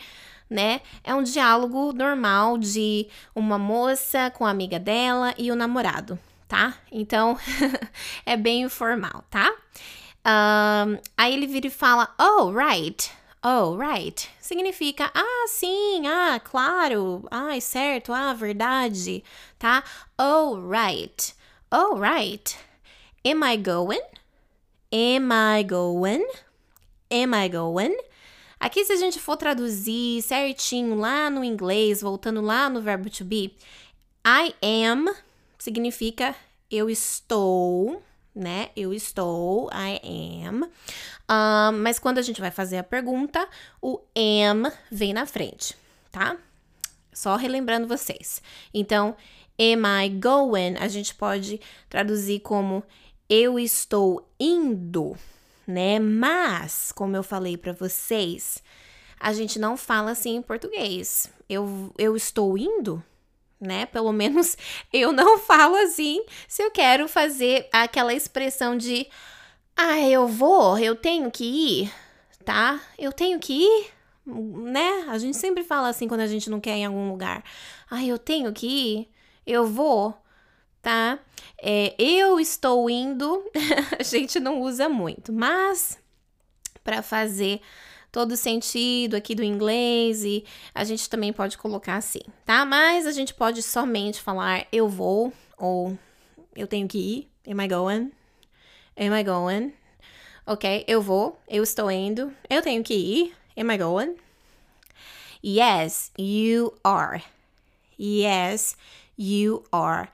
né? 0.50 0.80
É 1.04 1.14
um 1.14 1.22
diálogo 1.22 1.92
normal 1.92 2.58
de 2.58 3.06
uma 3.34 3.56
moça 3.56 4.30
com 4.32 4.44
a 4.44 4.50
amiga 4.50 4.80
dela 4.80 5.32
e 5.38 5.52
o 5.52 5.54
namorado, 5.54 6.18
tá? 6.48 6.74
Então, 6.90 7.38
é 8.26 8.36
bem 8.36 8.62
informal, 8.62 9.24
tá? 9.30 9.48
Um, 10.26 10.98
aí 11.16 11.32
ele 11.32 11.46
vira 11.46 11.68
e 11.68 11.70
fala, 11.70 12.12
oh, 12.18 12.50
right. 12.50 13.12
Oh, 13.42 13.76
right. 13.76 14.29
Significa, 14.38 15.11
ah, 15.14 15.46
sim, 15.48 16.07
ah, 16.07 16.38
claro, 16.38 17.26
ah, 17.31 17.59
certo, 17.61 18.12
ah, 18.12 18.35
verdade, 18.35 19.24
tá? 19.59 19.83
Oh, 20.18 20.61
right. 20.61 21.35
Oh, 21.72 21.96
right. 21.96 22.59
Am 23.24 23.42
I 23.42 23.57
going? 23.57 24.03
am 24.92 25.31
I 25.31 25.62
going? 25.62 26.26
Am 27.11 27.35
I 27.35 27.48
going? 27.48 27.96
Aqui, 28.59 28.85
se 28.85 28.92
a 28.92 28.96
gente 28.96 29.18
for 29.18 29.37
traduzir 29.37 30.20
certinho 30.22 30.96
lá 30.96 31.31
no 31.31 31.44
inglês, 31.44 32.03
voltando 32.03 32.40
lá 32.40 32.68
no 32.68 32.81
verbo 32.81 33.09
to 33.09 33.24
be, 33.24 33.55
I 34.24 34.53
am 34.62 35.14
significa 35.59 36.35
eu 36.70 36.90
estou, 36.90 38.03
né? 38.34 38.70
Eu 38.76 38.92
estou, 38.92 39.70
I 39.72 40.44
am. 40.46 40.64
Um, 40.64 41.78
mas 41.78 41.98
quando 41.98 42.18
a 42.18 42.22
gente 42.22 42.40
vai 42.40 42.50
fazer 42.50 42.78
a 42.78 42.84
pergunta, 42.84 43.48
o 43.80 44.00
am 44.16 44.70
vem 44.90 45.12
na 45.12 45.26
frente, 45.26 45.76
tá? 46.10 46.36
Só 47.12 47.36
relembrando 47.36 47.86
vocês. 47.88 48.42
Então, 48.72 49.16
am 49.58 50.04
I 50.04 50.08
going? 50.08 50.76
A 50.78 50.88
gente 50.88 51.14
pode 51.14 51.60
traduzir 51.88 52.40
como 52.40 52.82
eu 53.28 53.58
estou 53.58 54.28
indo 54.38 55.16
né? 55.70 55.98
Mas, 55.98 56.92
como 56.92 57.16
eu 57.16 57.22
falei 57.22 57.56
para 57.56 57.72
vocês, 57.72 58.62
a 59.18 59.32
gente 59.32 59.58
não 59.58 59.76
fala 59.76 60.10
assim 60.10 60.36
em 60.36 60.42
português. 60.42 61.30
Eu, 61.48 61.92
eu 61.96 62.16
estou 62.16 62.58
indo, 62.58 63.02
né? 63.61 63.87
Pelo 63.87 64.12
menos 64.12 64.57
eu 64.92 65.12
não 65.12 65.38
falo 65.38 65.77
assim 65.77 66.25
se 66.49 66.62
eu 66.62 66.70
quero 66.70 67.09
fazer 67.09 67.68
aquela 67.73 68.14
expressão 68.14 68.77
de 68.77 69.07
ah, 69.77 70.01
eu 70.01 70.27
vou, 70.27 70.79
eu 70.79 70.94
tenho 70.94 71.31
que 71.31 71.44
ir, 71.44 71.92
tá? 72.44 72.81
Eu 72.99 73.12
tenho 73.12 73.38
que 73.38 73.64
ir, 73.64 73.87
né? 74.27 75.07
A 75.09 75.18
gente 75.18 75.37
sempre 75.37 75.62
fala 75.64 75.88
assim 75.88 76.07
quando 76.07 76.20
a 76.20 76.27
gente 76.27 76.51
não 76.51 76.61
quer 76.61 76.77
ir 76.77 76.81
em 76.81 76.87
algum 76.87 77.11
lugar. 77.11 77.42
Ah, 77.90 78.05
eu 78.05 78.18
tenho 78.18 78.53
que 78.53 78.66
ir, 78.66 79.09
eu 79.46 79.66
vou 79.66 80.20
tá? 80.83 81.18
É, 81.62 81.94
eu 81.99 82.40
estou 82.40 82.88
indo, 82.88 83.44
a 83.99 84.03
gente 84.03 84.40
não 84.40 84.61
usa 84.61 84.88
muito, 84.88 85.33
mas 85.33 85.99
para 86.83 87.03
fazer 87.03 87.61
todo 88.11 88.37
sentido 88.37 89.14
aqui 89.14 89.35
do 89.35 89.42
inglês 89.42 90.25
e 90.25 90.44
a 90.75 90.85
gente 90.85 91.09
também 91.09 91.33
pode 91.33 91.57
colocar 91.57 91.96
assim, 91.96 92.20
tá? 92.44 92.64
Mas 92.64 93.07
a 93.07 93.12
gente 93.12 93.33
pode 93.35 93.62
somente 93.62 94.20
falar 94.20 94.66
eu 94.73 94.88
vou 94.88 95.33
ou 95.57 95.96
eu 96.57 96.66
tenho 96.66 96.88
que 96.88 96.99
ir. 96.99 97.31
Am 97.51 97.62
I 97.62 97.68
going? 97.68 98.12
Am 98.96 99.18
I 99.18 99.25
going? 99.25 99.73
Ok, 100.46 100.85
eu 100.88 101.01
vou, 101.01 101.40
eu 101.49 101.62
estou 101.62 101.90
indo, 101.90 102.33
eu 102.49 102.61
tenho 102.61 102.83
que 102.83 102.94
ir. 102.94 103.35
Am 103.57 103.73
I 103.73 103.79
going? 103.79 104.16
Yes, 105.44 106.11
you 106.18 106.75
are. 106.83 107.23
Yes, 107.99 108.77
you 109.18 109.62
are. 109.70 110.09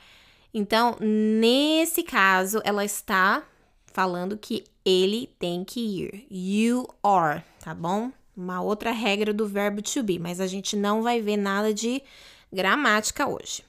Então, 0.53 0.97
nesse 1.01 2.03
caso, 2.03 2.61
ela 2.65 2.85
está 2.85 3.43
falando 3.93 4.37
que 4.37 4.65
ele 4.85 5.29
tem 5.39 5.65
que 5.65 5.81
ir. 5.81 6.27
You 6.31 6.89
are, 7.03 7.43
tá 7.67 7.75
bom? 7.75 8.13
Uma 8.37 8.63
outra 8.63 8.93
regra 8.93 9.35
do 9.35 9.45
verbo 9.45 9.83
to 9.83 10.01
be, 10.01 10.21
mas 10.21 10.41
a 10.41 10.47
gente 10.47 10.77
não 10.77 11.03
vai 11.03 11.21
ver 11.21 11.37
nada 11.37 11.75
de 11.75 12.01
gramática 12.53 13.27
hoje. 13.27 13.65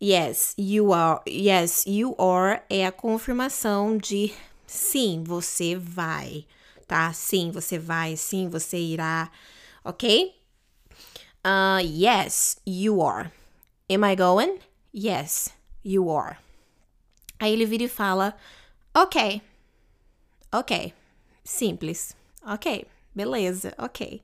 Yes, 0.00 0.54
you 0.56 0.92
are. 0.92 1.20
Yes, 1.26 1.84
you 1.84 2.14
are 2.16 2.62
é 2.70 2.86
a 2.86 2.92
confirmação 2.92 3.98
de 3.98 4.32
sim, 4.64 5.24
você 5.26 5.74
vai, 5.74 6.46
tá? 6.86 7.12
Sim, 7.12 7.50
você 7.50 7.76
vai, 7.76 8.16
sim, 8.16 8.48
você 8.48 8.78
irá, 8.78 9.28
ok? 9.84 10.32
Uh, 11.44 11.82
yes, 11.84 12.58
you 12.64 13.02
are. 13.02 13.32
Am 13.90 14.04
I 14.04 14.14
going? 14.14 14.60
Yes, 14.94 15.52
you 15.84 16.08
are. 16.08 16.36
Aí 17.40 17.52
ele 17.52 17.66
vira 17.66 17.82
e 17.82 17.88
fala: 17.88 18.36
Ok, 18.94 19.42
ok, 20.52 20.94
simples, 21.42 22.14
ok, 22.46 22.86
beleza, 23.14 23.74
ok. 23.78 24.22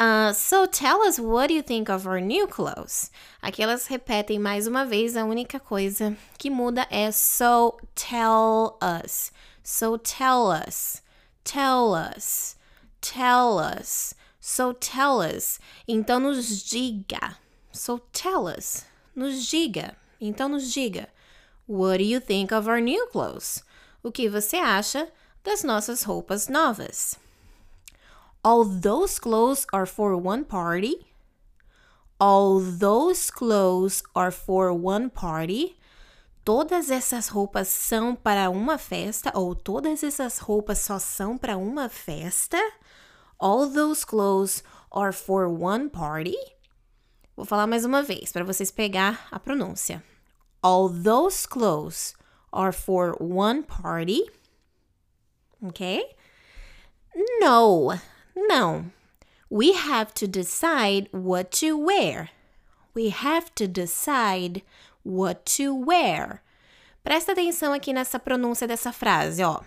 Uh, 0.00 0.32
so 0.32 0.64
tell 0.64 1.02
us 1.02 1.18
what 1.18 1.50
you 1.50 1.60
think 1.60 1.88
of 1.88 2.06
our 2.06 2.20
new 2.20 2.46
clothes. 2.46 3.10
Aqui 3.42 3.62
elas 3.62 3.88
repetem 3.88 4.38
mais 4.38 4.68
uma 4.68 4.84
vez, 4.86 5.16
a 5.16 5.24
única 5.24 5.58
coisa 5.58 6.16
que 6.38 6.48
muda 6.48 6.86
é 6.88 7.10
so 7.10 7.76
tell 7.96 8.78
us. 8.80 9.32
So 9.64 9.98
tell 9.98 10.52
us. 10.52 11.02
Tell 11.42 11.94
us. 11.94 12.56
Tell 13.00 13.58
us. 13.58 14.14
So 14.40 14.72
tell 14.72 15.20
us. 15.20 15.58
Então 15.88 16.20
nos 16.20 16.62
diga. 16.62 17.36
So 17.72 17.98
tell 18.12 18.46
us. 18.46 18.84
Nos 19.16 19.50
diga. 19.50 19.96
Então 20.20 20.48
nos 20.48 20.72
diga: 20.72 21.08
What 21.66 21.98
do 21.98 22.04
you 22.04 22.20
think 22.20 22.52
of 22.52 22.68
our 22.68 22.80
new 22.80 23.08
clothes? 23.08 23.64
O 24.02 24.12
que 24.12 24.28
você 24.28 24.56
acha 24.56 25.10
das 25.42 25.64
nossas 25.64 26.04
roupas 26.04 26.48
novas? 26.48 27.16
All 28.44 28.64
those 28.64 29.18
clothes 29.18 29.66
are 29.72 29.86
for 29.86 30.16
one 30.16 30.44
party. 30.44 31.06
All 32.20 32.60
those 32.60 33.30
clothes 33.30 34.02
are 34.14 34.30
for 34.30 34.72
one 34.72 35.10
party. 35.10 35.76
Todas 36.44 36.90
essas 36.90 37.28
roupas 37.28 37.68
são 37.68 38.14
para 38.14 38.48
uma 38.48 38.78
festa 38.78 39.30
ou 39.34 39.54
todas 39.54 40.02
essas 40.02 40.38
roupas 40.38 40.78
só 40.78 40.98
são 40.98 41.36
para 41.36 41.56
uma 41.58 41.88
festa? 41.88 42.58
All 43.38 43.70
those 43.70 44.04
clothes 44.04 44.62
are 44.90 45.12
for 45.12 45.46
one 45.46 45.90
party. 45.90 46.36
Vou 47.36 47.44
falar 47.44 47.66
mais 47.66 47.84
uma 47.84 48.02
vez 48.02 48.32
para 48.32 48.44
vocês 48.44 48.70
pegar 48.70 49.28
a 49.30 49.38
pronúncia. 49.38 50.02
All 50.62 50.88
those 50.88 51.46
clothes 51.46 52.14
are 52.52 52.72
for 52.72 53.16
one 53.20 53.62
party. 53.62 54.24
Okay? 55.62 56.02
No, 57.40 57.92
no. 58.48 58.86
We 59.50 59.72
have 59.72 60.12
to 60.14 60.26
decide 60.26 61.08
what 61.10 61.50
to 61.60 61.76
wear. 61.76 62.30
We 62.94 63.10
have 63.10 63.54
to 63.54 63.66
decide 63.66 64.62
what 65.02 65.44
to 65.56 65.74
wear. 65.74 66.42
Presta 67.04 67.32
atenção 67.32 67.72
aqui 67.72 67.92
nessa 67.92 68.18
pronúncia 68.18 68.66
dessa 68.66 68.92
frase, 68.92 69.42
ó. 69.42 69.62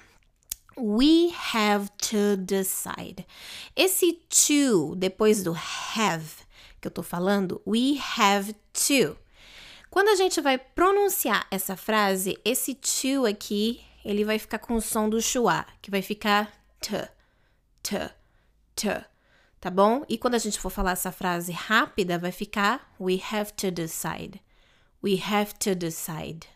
We 0.78 1.34
have 1.54 1.90
to 2.10 2.38
decide. 2.38 3.26
Esse 3.76 4.14
to 4.48 4.96
depois 4.96 5.44
do 5.44 5.54
have 5.54 6.46
que 6.82 6.88
eu 6.88 6.92
tô 6.92 7.04
falando, 7.04 7.62
we 7.66 8.02
have 8.18 8.54
to. 8.74 9.16
Quando 9.90 10.10
a 10.10 10.16
gente 10.16 10.42
vai 10.42 10.58
pronunciar 10.58 11.46
essa 11.52 11.78
frase, 11.78 12.38
esse 12.44 12.74
to 12.74 13.26
aqui, 13.28 13.82
ele 14.04 14.26
vai 14.26 14.40
ficar 14.40 14.58
com 14.58 14.76
o 14.76 14.82
som 14.82 15.08
do 15.08 15.22
schwa, 15.22 15.66
que 15.82 15.92
vai 15.92 16.02
ficar 16.02 16.52
t, 16.80 17.08
t, 17.84 18.10
t, 18.76 18.88
tá 19.60 19.70
bom? 19.70 20.04
E 20.08 20.18
quando 20.18 20.36
a 20.36 20.40
gente 20.40 20.60
for 20.60 20.70
falar 20.70 20.92
essa 20.92 21.12
frase 21.12 21.52
rápida, 21.52 22.18
vai 22.18 22.32
ficar 22.32 22.94
we 23.00 23.22
have 23.32 23.54
to 23.54 23.72
decide. 23.72 24.42
We 25.04 25.22
have 25.22 25.56
to 25.60 25.74
decide. 25.76 26.48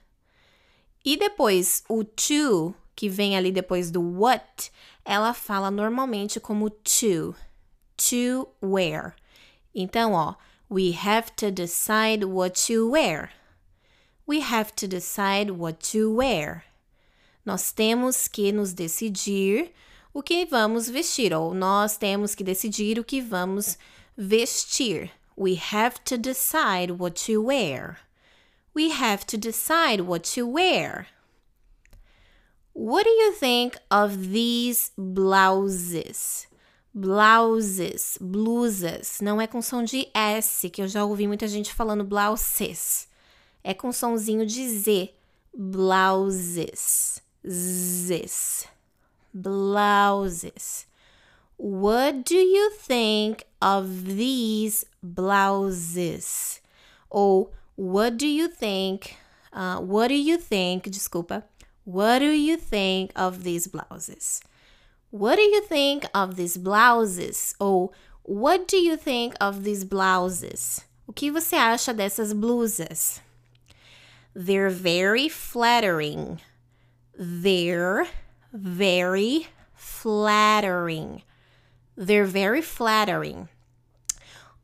E 1.03 1.17
depois, 1.17 1.83
o 1.87 2.03
to, 2.03 2.75
que 2.95 3.09
vem 3.09 3.35
ali 3.35 3.51
depois 3.51 3.91
do 3.91 4.01
what, 4.01 4.71
ela 5.03 5.33
fala 5.33 5.69
normalmente 5.69 6.39
como 6.39 6.69
to. 6.69 7.35
To 7.97 8.47
wear. 8.61 9.15
Então, 9.73 10.13
ó, 10.13 10.35
we 10.69 10.91
have 10.93 11.31
to 11.37 11.51
decide 11.51 12.25
what 12.25 12.59
to 12.67 12.89
wear. 12.89 13.31
We 14.27 14.41
have 14.41 14.73
to 14.75 14.87
decide 14.87 15.51
what 15.51 15.91
to 15.91 16.15
wear. 16.15 16.63
Nós 17.45 17.71
temos 17.71 18.27
que 18.27 18.51
nos 18.51 18.73
decidir 18.73 19.71
o 20.15 20.23
que 20.23 20.45
vamos 20.45 20.89
vestir, 20.89 21.33
ou 21.33 21.53
nós 21.53 21.97
temos 21.97 22.33
que 22.33 22.41
decidir 22.41 22.97
o 22.97 23.03
que 23.03 23.19
vamos 23.19 23.77
vestir. 24.17 25.11
We 25.37 25.59
have 25.73 25.99
to 26.05 26.17
decide 26.17 26.93
what 26.93 27.21
to 27.25 27.43
wear. 27.43 27.99
We 28.73 28.91
have 28.91 29.25
to 29.25 29.37
decide 29.37 30.03
what 30.03 30.33
to 30.35 30.47
wear. 30.47 31.07
What 32.73 33.03
do 33.03 33.09
you 33.09 33.33
think 33.33 33.77
of 33.91 34.31
these 34.31 34.93
blouses? 34.97 36.47
blouses, 36.93 38.17
blusas. 38.21 39.19
Não 39.21 39.41
é 39.41 39.47
com 39.47 39.61
som 39.61 39.83
de 39.83 40.07
S, 40.13 40.69
que 40.69 40.81
eu 40.81 40.87
já 40.87 41.03
ouvi 41.03 41.27
muita 41.27 41.45
gente 41.45 41.73
falando 41.73 42.05
blouses. 42.05 43.09
É 43.61 43.73
com 43.73 43.91
sonzinho 43.91 44.45
de 44.45 44.69
Z. 44.69 45.13
Blouses. 45.53 47.21
Zs. 47.45 48.74
Blouses. 49.35 50.85
What 51.57 52.23
do 52.23 52.37
you 52.37 52.71
think 52.71 53.45
of 53.61 54.05
these 54.05 54.85
blouses? 55.03 56.61
Ou 57.13 57.49
what 57.75 58.17
do 58.17 58.27
you 58.27 58.47
think? 58.47 59.17
Uh, 59.51 59.79
what 59.79 60.07
do 60.07 60.15
you 60.15 60.37
think? 60.37 60.85
Desculpa. 60.85 61.43
What 61.83 62.19
do 62.19 62.31
you 62.31 62.57
think 62.57 63.11
of 63.15 63.43
these 63.43 63.67
blouses? 63.67 64.41
What 65.11 65.35
do 65.35 65.41
you 65.41 65.61
think 65.61 66.05
of 66.13 66.35
these 66.35 66.57
blouses? 66.57 67.55
Ou 67.61 67.91
What 68.27 68.67
do 68.67 68.77
you 68.77 68.97
think 68.97 69.35
of 69.39 69.63
these 69.63 69.83
blouses? 69.83 70.83
O 71.07 71.13
que 71.13 71.29
você 71.29 71.55
acha 71.55 71.93
dessas 71.93 72.33
blusas? 72.33 73.21
They're 74.33 74.71
very 74.71 75.29
flattering. 75.29 76.41
They're 77.15 78.07
very 78.55 79.47
flattering. 79.73 81.21
They're 81.97 82.25
very 82.25 82.61
flattering. 82.61 83.47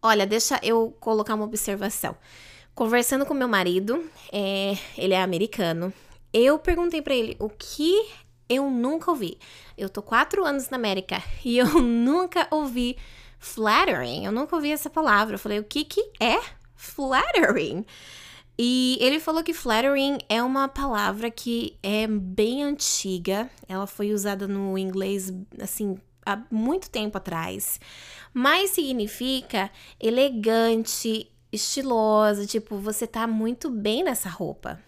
Olha, 0.02 0.26
deixa 0.26 0.60
eu 0.64 0.96
colocar 1.00 1.36
uma 1.36 1.46
observação. 1.46 2.16
Conversando 2.74 3.26
com 3.26 3.34
meu 3.34 3.48
marido, 3.48 4.04
é, 4.32 4.78
ele 4.98 5.14
é 5.14 5.22
americano, 5.22 5.94
eu 6.34 6.58
perguntei 6.58 7.02
para 7.02 7.14
ele 7.14 7.36
o 7.38 7.50
que 7.50 8.10
eu 8.50 8.70
nunca 8.70 9.12
ouvi. 9.12 9.38
Eu 9.78 9.90
tô 9.90 10.02
quatro 10.02 10.46
anos 10.46 10.70
na 10.70 10.78
América 10.78 11.22
e 11.44 11.58
eu 11.58 11.68
nunca 11.82 12.48
ouvi 12.50 12.98
flattering. 13.40 14.26
Eu 14.26 14.32
nunca 14.32 14.56
ouvi 14.56 14.72
essa 14.72 14.90
palavra. 14.90 15.36
Eu 15.36 15.40
falei, 15.40 15.60
o 15.60 15.64
que 15.64 15.84
que 15.84 16.02
é 16.20 16.40
flattering? 16.76 17.86
E 18.58 18.98
ele 19.02 19.20
falou 19.20 19.44
que 19.44 19.54
flattering 19.54 20.20
é 20.30 20.42
uma 20.44 20.68
palavra 20.68 21.32
que 21.32 21.78
é 21.82 22.06
bem 22.08 22.64
antiga. 22.64 23.50
Ela 23.68 23.88
foi 23.88 24.14
usada 24.14 24.48
no 24.48 24.78
inglês, 24.78 25.34
assim, 25.60 25.98
há 26.26 26.42
muito 26.52 26.90
tempo 26.90 27.18
atrás. 27.18 27.80
Mas 28.34 28.72
significa 28.72 29.72
elegante, 30.00 31.32
estilosa, 31.52 32.46
tipo, 32.46 32.78
você 32.78 33.08
tá 33.08 33.26
muito 33.26 33.70
bem 33.70 34.04
nessa 34.04 34.30
roupa. 34.30 34.80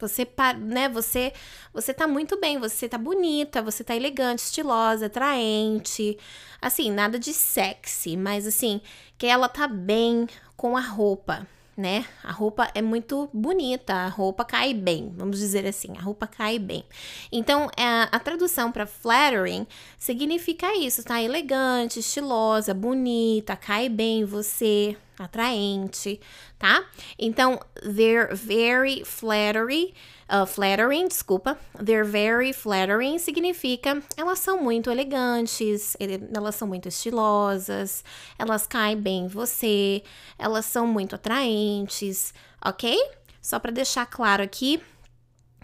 Você, 0.00 0.26
né, 0.60 0.88
você, 0.88 1.32
você 1.74 1.92
tá 1.92 2.06
muito 2.06 2.40
bem, 2.40 2.58
você 2.58 2.88
tá 2.88 2.96
bonita, 2.96 3.60
você 3.60 3.82
tá 3.82 3.96
elegante, 3.96 4.44
estilosa, 4.44 5.06
atraente. 5.06 6.16
Assim, 6.62 6.90
nada 6.90 7.18
de 7.18 7.34
sexy, 7.34 8.16
mas 8.16 8.46
assim, 8.46 8.80
que 9.18 9.26
ela 9.26 9.48
tá 9.48 9.66
bem 9.66 10.28
com 10.56 10.76
a 10.76 10.80
roupa 10.80 11.46
né? 11.78 12.04
A 12.24 12.32
roupa 12.32 12.68
é 12.74 12.82
muito 12.82 13.30
bonita, 13.32 13.94
a 13.94 14.08
roupa 14.08 14.44
cai 14.44 14.74
bem, 14.74 15.12
vamos 15.16 15.38
dizer 15.38 15.64
assim, 15.64 15.96
a 15.96 16.00
roupa 16.00 16.26
cai 16.26 16.58
bem. 16.58 16.84
Então, 17.30 17.70
a, 17.76 17.80
é, 17.80 18.08
a 18.10 18.18
tradução 18.18 18.72
para 18.72 18.84
flattering 18.84 19.64
significa 19.96 20.76
isso, 20.76 21.04
tá? 21.04 21.22
Elegante, 21.22 22.00
estilosa, 22.00 22.74
bonita, 22.74 23.54
cai 23.54 23.88
bem 23.88 24.24
você, 24.24 24.96
atraente, 25.24 26.20
tá? 26.58 26.84
Então, 27.18 27.60
they're 27.82 28.34
very 28.34 29.04
flattery, 29.04 29.94
uh, 30.28 30.46
flattering, 30.46 31.08
desculpa, 31.08 31.58
they're 31.82 32.04
very 32.04 32.52
flattering 32.52 33.18
significa 33.18 34.02
elas 34.16 34.38
são 34.38 34.62
muito 34.62 34.90
elegantes, 34.90 35.96
elas 36.34 36.54
são 36.54 36.68
muito 36.68 36.88
estilosas, 36.88 38.04
elas 38.38 38.66
caem 38.66 38.96
bem 38.96 39.24
em 39.24 39.28
você, 39.28 40.02
elas 40.38 40.64
são 40.66 40.86
muito 40.86 41.14
atraentes, 41.14 42.32
ok? 42.64 42.96
Só 43.40 43.58
para 43.58 43.70
deixar 43.70 44.06
claro 44.06 44.42
aqui 44.42 44.80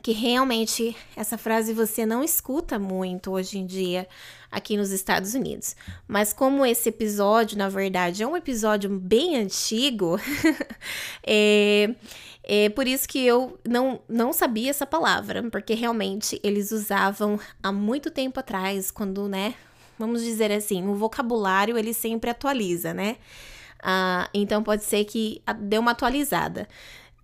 que 0.04 0.12
realmente 0.12 0.94
essa 1.16 1.38
frase 1.38 1.72
você 1.72 2.04
não 2.04 2.22
escuta 2.22 2.78
muito 2.78 3.30
hoje 3.30 3.58
em 3.58 3.64
dia 3.64 4.06
aqui 4.52 4.76
nos 4.76 4.90
Estados 4.90 5.32
Unidos. 5.32 5.74
Mas 6.06 6.30
como 6.30 6.66
esse 6.66 6.90
episódio, 6.90 7.56
na 7.56 7.70
verdade, 7.70 8.22
é 8.22 8.26
um 8.26 8.36
episódio 8.36 8.90
bem 8.90 9.38
antigo, 9.38 10.20
é, 11.26 11.94
é 12.42 12.68
por 12.68 12.86
isso 12.86 13.08
que 13.08 13.24
eu 13.24 13.58
não, 13.66 13.98
não 14.06 14.30
sabia 14.30 14.68
essa 14.68 14.84
palavra, 14.84 15.42
porque 15.50 15.72
realmente 15.72 16.38
eles 16.44 16.70
usavam 16.70 17.40
há 17.62 17.72
muito 17.72 18.10
tempo 18.10 18.38
atrás, 18.38 18.90
quando, 18.90 19.26
né, 19.26 19.54
vamos 19.98 20.22
dizer 20.22 20.52
assim, 20.52 20.86
o 20.86 20.94
vocabulário 20.94 21.78
ele 21.78 21.94
sempre 21.94 22.28
atualiza, 22.28 22.92
né? 22.92 23.16
Uh, 23.80 24.28
então 24.34 24.62
pode 24.62 24.84
ser 24.84 25.04
que 25.06 25.42
deu 25.60 25.80
uma 25.80 25.92
atualizada. 25.92 26.68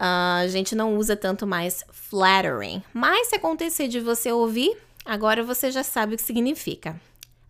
Uh, 0.00 0.40
a 0.44 0.48
gente 0.48 0.74
não 0.74 0.96
usa 0.96 1.14
tanto 1.14 1.46
mais 1.46 1.84
flattering. 1.92 2.82
Mas 2.94 3.28
se 3.28 3.36
acontecer 3.36 3.86
de 3.86 4.00
você 4.00 4.32
ouvir, 4.32 4.74
agora 5.04 5.44
você 5.44 5.70
já 5.70 5.82
sabe 5.82 6.14
o 6.14 6.16
que 6.16 6.22
significa. 6.22 6.98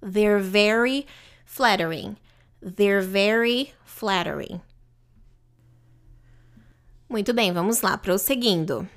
They're 0.03 0.43
very 0.43 1.07
flattering. 1.47 2.17
They're 2.61 3.07
very 3.07 3.73
flattering. 3.85 4.61
Muito 7.09 7.33
bem, 7.33 7.53
vamos 7.53 7.83
lá, 7.83 7.97
prosseguindo. 7.97 8.89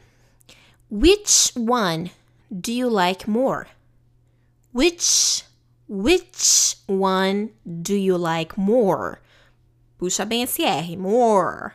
Which 0.90 1.52
one 1.56 2.12
do 2.50 2.72
you 2.72 2.90
like 2.90 3.30
more? 3.30 3.68
Which, 4.74 5.44
which 5.88 6.78
one 6.88 7.52
do 7.66 7.94
you 7.94 8.18
like 8.18 8.58
more? 8.58 9.20
Puxa 10.00 10.26
bem 10.26 10.42
esse 10.42 10.64
R, 10.64 10.98
more. 10.98 11.74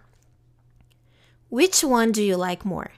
Which 1.51 1.85
one 1.85 2.13
do 2.13 2.21
you 2.21 2.37
like 2.37 2.67
more? 2.67 2.91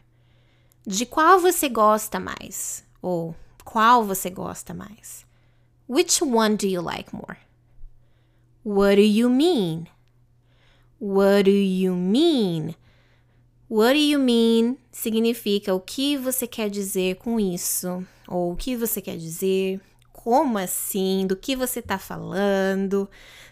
De 0.87 1.07
qual 1.07 1.39
você 1.39 1.69
gosta 1.69 2.19
mais? 2.19 2.85
Ou 3.01 3.35
qual 3.65 4.05
você 4.05 4.29
gosta 4.29 4.75
mais? 4.75 5.25
Which 5.89 6.23
one 6.25 6.57
do 6.57 6.67
you 6.67 6.83
like 6.83 7.15
more? 7.15 7.39
What 8.65 8.97
do 8.97 9.03
you 9.03 9.31
mean? 9.31 9.87
What 10.99 11.45
do 11.45 11.51
you 11.51 11.95
mean? 11.95 12.75
What 13.69 13.95
do 13.95 14.01
you 14.01 14.19
mean 14.19 14.77
significa 14.91 15.73
o 15.73 15.81
que 15.81 16.17
você 16.17 16.47
quer 16.47 16.69
dizer 16.69 17.17
com 17.19 17.39
isso, 17.39 18.05
ou 18.27 18.53
o 18.53 18.57
que 18.57 18.77
você 18.77 19.01
quer 19.01 19.17
dizer, 19.17 19.81
como 20.13 20.59
assim, 20.59 21.25
do 21.25 21.37
que 21.37 21.55
você 21.55 21.81
tá 21.81 21.99
falando, 21.99 23.09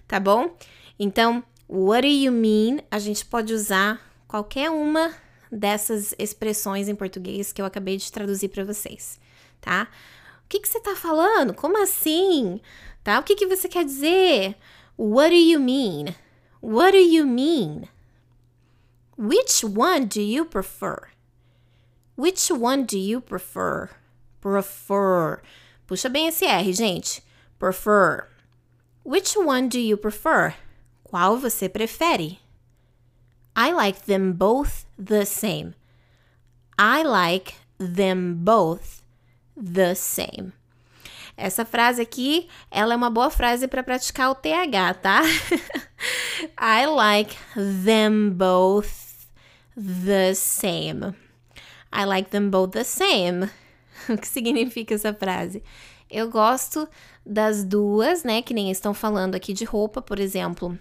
tá 0.08 0.18
bom? 0.18 0.56
Então, 0.98 1.42
what 1.68 2.02
do 2.02 2.12
you 2.12 2.32
mean 2.32 2.80
a 2.90 2.98
gente 2.98 3.24
pode 3.24 3.54
usar 3.54 4.07
qualquer 4.28 4.70
uma 4.70 5.12
dessas 5.50 6.14
expressões 6.18 6.88
em 6.88 6.94
português 6.94 7.52
que 7.52 7.60
eu 7.60 7.66
acabei 7.66 7.96
de 7.96 8.12
traduzir 8.12 8.48
para 8.48 8.64
vocês, 8.64 9.18
tá? 9.60 9.88
O 10.44 10.48
que, 10.48 10.60
que 10.60 10.68
você 10.68 10.78
tá 10.80 10.94
falando? 10.94 11.54
Como 11.54 11.82
assim? 11.82 12.60
Tá? 13.02 13.18
O 13.18 13.22
que, 13.22 13.34
que 13.34 13.46
você 13.46 13.68
quer 13.68 13.84
dizer? 13.84 14.54
What 14.96 15.30
do 15.30 15.36
you 15.36 15.58
mean? 15.58 16.14
What 16.62 16.92
do 16.92 16.98
you 16.98 17.26
mean? 17.26 17.88
Which 19.16 19.64
one 19.64 20.06
do 20.06 20.20
you 20.20 20.44
prefer? 20.44 21.08
Which 22.16 22.52
one 22.52 22.84
do 22.84 22.96
you 22.96 23.20
prefer? 23.20 23.90
Prefer. 24.40 25.42
Puxa 25.86 26.08
bem 26.08 26.28
esse 26.28 26.44
R, 26.44 26.72
gente. 26.72 27.22
Prefer. 27.58 28.28
Which 29.04 29.38
one 29.38 29.68
do 29.68 29.78
you 29.78 29.96
prefer? 29.96 30.54
Qual 31.02 31.38
você 31.38 31.68
prefere? 31.68 32.38
I 33.60 33.72
like 33.72 34.02
them 34.02 34.34
both 34.34 34.86
the 34.96 35.26
same. 35.26 35.74
I 36.78 37.02
like 37.02 37.54
them 37.76 38.36
both 38.44 39.02
the 39.56 39.96
same. 39.96 40.52
Essa 41.36 41.64
frase 41.64 42.00
aqui, 42.00 42.46
ela 42.70 42.94
é 42.94 42.96
uma 42.96 43.10
boa 43.10 43.30
frase 43.30 43.66
para 43.66 43.82
praticar 43.82 44.30
o 44.30 44.36
TH, 44.36 44.94
tá? 45.02 45.22
I 46.56 46.86
like 46.86 47.36
them 47.84 48.30
both 48.30 49.26
the 49.76 50.34
same. 50.34 51.16
I 51.92 52.04
like 52.04 52.30
them 52.30 52.50
both 52.50 52.70
the 52.70 52.84
same. 52.84 53.50
O 54.08 54.16
que 54.16 54.28
significa 54.28 54.94
essa 54.94 55.12
frase? 55.12 55.64
Eu 56.08 56.30
gosto 56.30 56.88
das 57.26 57.64
duas, 57.64 58.22
né? 58.22 58.40
Que 58.40 58.54
nem 58.54 58.70
estão 58.70 58.94
falando 58.94 59.34
aqui 59.34 59.52
de 59.52 59.64
roupa, 59.64 60.00
por 60.00 60.20
exemplo. 60.20 60.78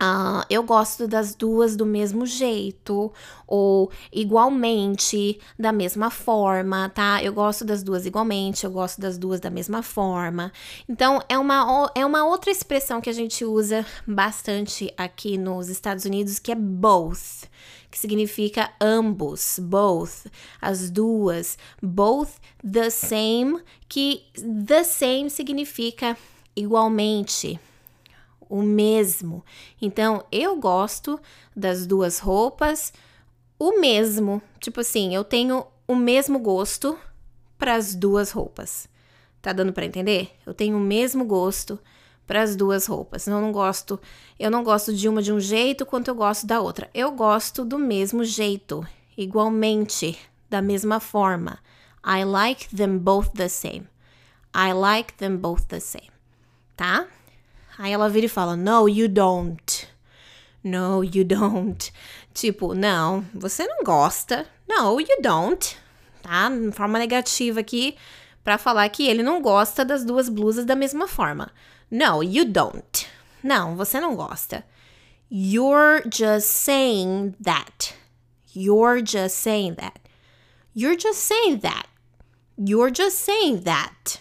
Uh, 0.00 0.46
eu 0.48 0.62
gosto 0.62 1.08
das 1.08 1.34
duas 1.34 1.74
do 1.74 1.84
mesmo 1.84 2.24
jeito, 2.24 3.12
ou 3.48 3.90
igualmente, 4.12 5.40
da 5.58 5.72
mesma 5.72 6.08
forma, 6.08 6.88
tá? 6.90 7.20
Eu 7.20 7.32
gosto 7.32 7.64
das 7.64 7.82
duas 7.82 8.06
igualmente, 8.06 8.64
eu 8.64 8.70
gosto 8.70 9.00
das 9.00 9.18
duas 9.18 9.40
da 9.40 9.50
mesma 9.50 9.82
forma. 9.82 10.52
Então, 10.88 11.20
é 11.28 11.36
uma, 11.36 11.90
é 11.96 12.06
uma 12.06 12.24
outra 12.24 12.48
expressão 12.48 13.00
que 13.00 13.10
a 13.10 13.12
gente 13.12 13.44
usa 13.44 13.84
bastante 14.06 14.94
aqui 14.96 15.36
nos 15.36 15.68
Estados 15.68 16.04
Unidos, 16.04 16.38
que 16.38 16.52
é 16.52 16.54
both, 16.54 17.48
que 17.90 17.98
significa 17.98 18.70
ambos, 18.80 19.58
both, 19.60 20.30
as 20.62 20.90
duas, 20.90 21.58
both 21.82 22.30
the 22.62 22.88
same, 22.88 23.60
que 23.88 24.22
the 24.64 24.84
same 24.84 25.28
significa 25.28 26.16
igualmente 26.54 27.58
o 28.48 28.62
mesmo. 28.62 29.44
Então, 29.80 30.24
eu 30.32 30.56
gosto 30.56 31.20
das 31.54 31.86
duas 31.86 32.18
roupas, 32.18 32.92
o 33.58 33.80
mesmo. 33.80 34.40
Tipo 34.60 34.80
assim, 34.80 35.14
eu 35.14 35.24
tenho 35.24 35.66
o 35.86 35.94
mesmo 35.94 36.38
gosto 36.38 36.98
para 37.58 37.74
as 37.74 37.94
duas 37.94 38.30
roupas. 38.30 38.88
Tá 39.40 39.52
dando 39.52 39.72
para 39.72 39.86
entender? 39.86 40.30
Eu 40.46 40.54
tenho 40.54 40.76
o 40.76 40.80
mesmo 40.80 41.24
gosto 41.24 41.78
para 42.26 42.42
as 42.42 42.54
duas 42.54 42.86
roupas. 42.86 43.26
Eu 43.26 43.40
não 43.40 43.50
gosto, 43.50 43.98
eu 44.38 44.50
não 44.50 44.62
gosto 44.62 44.94
de 44.94 45.08
uma 45.08 45.22
de 45.22 45.32
um 45.32 45.40
jeito 45.40 45.86
quanto 45.86 46.08
eu 46.08 46.14
gosto 46.14 46.46
da 46.46 46.60
outra. 46.60 46.90
Eu 46.92 47.12
gosto 47.12 47.64
do 47.64 47.78
mesmo 47.78 48.24
jeito, 48.24 48.86
igualmente, 49.16 50.18
da 50.48 50.60
mesma 50.60 51.00
forma. 51.00 51.58
I 52.04 52.24
like 52.24 52.74
them 52.74 52.98
both 52.98 53.30
the 53.34 53.48
same. 53.48 53.88
I 54.54 54.72
like 54.72 55.14
them 55.14 55.36
both 55.36 55.66
the 55.66 55.80
same. 55.80 56.10
Tá? 56.76 57.06
Aí 57.78 57.92
ela 57.92 58.08
vira 58.08 58.26
e 58.26 58.28
fala: 58.28 58.56
No, 58.56 58.88
you 58.88 59.08
don't. 59.08 59.86
No, 60.64 61.04
you 61.04 61.24
don't. 61.24 61.92
Tipo, 62.34 62.74
não, 62.74 63.24
você 63.32 63.66
não 63.66 63.84
gosta. 63.84 64.46
No, 64.68 65.00
you 65.00 65.22
don't. 65.22 65.76
Tá? 66.20 66.50
Forma 66.72 66.98
negativa 66.98 67.60
aqui 67.60 67.96
para 68.42 68.58
falar 68.58 68.88
que 68.88 69.06
ele 69.06 69.22
não 69.22 69.40
gosta 69.40 69.84
das 69.84 70.04
duas 70.04 70.28
blusas 70.28 70.64
da 70.64 70.74
mesma 70.74 71.06
forma. 71.06 71.50
No, 71.90 72.22
you 72.22 72.44
don't. 72.44 73.06
Não, 73.42 73.76
você 73.76 74.00
não 74.00 74.16
gosta. 74.16 74.64
You're 75.30 76.02
just 76.10 76.46
saying 76.46 77.34
that. 77.42 77.94
You're 78.54 79.00
just 79.04 79.36
saying 79.36 79.74
that. 79.74 80.00
You're 80.74 80.96
just 80.96 81.20
saying 81.20 81.60
that. 81.60 81.88
You're 82.56 82.90
just 82.90 83.18
saying 83.18 83.62
that. 83.62 84.20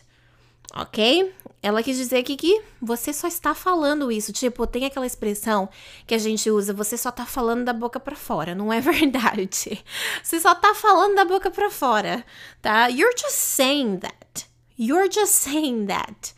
Ok? 0.76 1.34
Ela 1.68 1.84
quis 1.84 1.98
dizer 1.98 2.24
que 2.24 2.62
você 2.82 3.12
só 3.12 3.28
está 3.28 3.54
falando 3.54 4.10
isso. 4.10 4.32
Tipo, 4.32 4.66
tem 4.66 4.86
aquela 4.86 5.06
expressão 5.06 5.68
que 6.06 6.16
a 6.16 6.18
gente 6.18 6.50
usa, 6.50 6.72
você 6.74 6.98
só 6.98 7.12
tá 7.12 7.26
falando 7.26 7.66
da 7.66 7.74
boca 7.74 8.00
para 8.00 8.16
fora. 8.16 8.56
Não 8.56 8.72
é 8.72 8.80
verdade. 8.80 9.84
Você 10.24 10.40
só 10.40 10.56
tá 10.56 10.74
falando 10.74 11.16
da 11.16 11.26
boca 11.26 11.52
para 11.52 11.70
fora, 11.70 12.24
tá? 12.62 12.88
You're 12.88 13.14
just 13.18 13.36
saying 13.36 13.98
that. 13.98 14.48
You're 14.80 15.12
just 15.12 15.34
saying 15.34 15.88
that. 15.88 16.34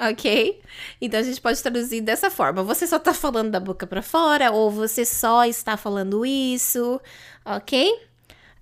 Ok? 0.00 0.60
Então 1.00 1.20
a 1.20 1.22
gente 1.22 1.40
pode 1.40 1.62
traduzir 1.62 2.00
dessa 2.00 2.28
forma. 2.28 2.64
Você 2.64 2.88
só 2.88 2.98
tá 2.98 3.14
falando 3.14 3.52
da 3.52 3.60
boca 3.60 3.86
para 3.86 4.02
fora 4.02 4.50
ou 4.50 4.68
você 4.68 5.04
só 5.04 5.44
está 5.44 5.76
falando 5.76 6.26
isso, 6.26 7.00
ok? 7.44 7.88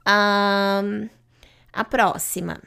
Um, 0.06 1.08
a 1.72 1.82
próxima. 1.82 2.60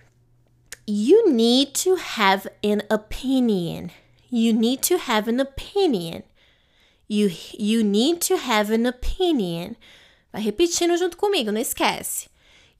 You 0.89 1.29
need 1.29 1.73
to 1.83 1.95
have 1.95 2.47
an 2.63 2.81
opinion. 2.89 3.91
You 4.29 4.53
need 4.53 4.81
to 4.83 4.97
have 4.97 5.27
an 5.27 5.41
opinion. 5.41 6.23
You, 7.09 7.29
you 7.59 7.83
need 7.83 8.21
to 8.21 8.37
have 8.37 8.71
an 8.71 8.85
opinion. 8.85 9.75
Vai 10.31 10.41
repetindo 10.41 10.95
junto 10.95 11.17
comigo, 11.17 11.51
não 11.51 11.59
esquece. 11.59 12.29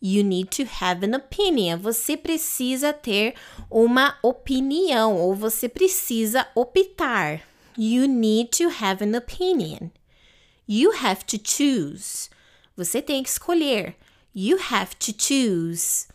You 0.02 0.24
need 0.24 0.52
to 0.52 0.64
have 0.82 1.04
an 1.04 1.16
opinion. 1.16 1.80
Você 1.80 2.16
precisa 2.16 2.94
ter 2.94 3.34
uma 3.70 4.18
opinião 4.24 5.18
ou 5.18 5.36
você 5.36 5.68
precisa 5.68 6.48
optar. 6.56 7.42
You 7.78 8.08
need 8.08 8.52
to 8.58 8.70
have 8.70 9.04
an 9.04 9.18
opinion. 9.18 9.92
You 10.66 10.94
have 11.04 11.26
to 11.26 11.38
choose. 11.38 12.30
Você 12.78 13.02
tem 13.02 13.22
que 13.22 13.30
escolher. 13.30 13.96
You 14.34 14.58
have 14.72 14.96
to 14.96 15.12
choose. 15.12 16.08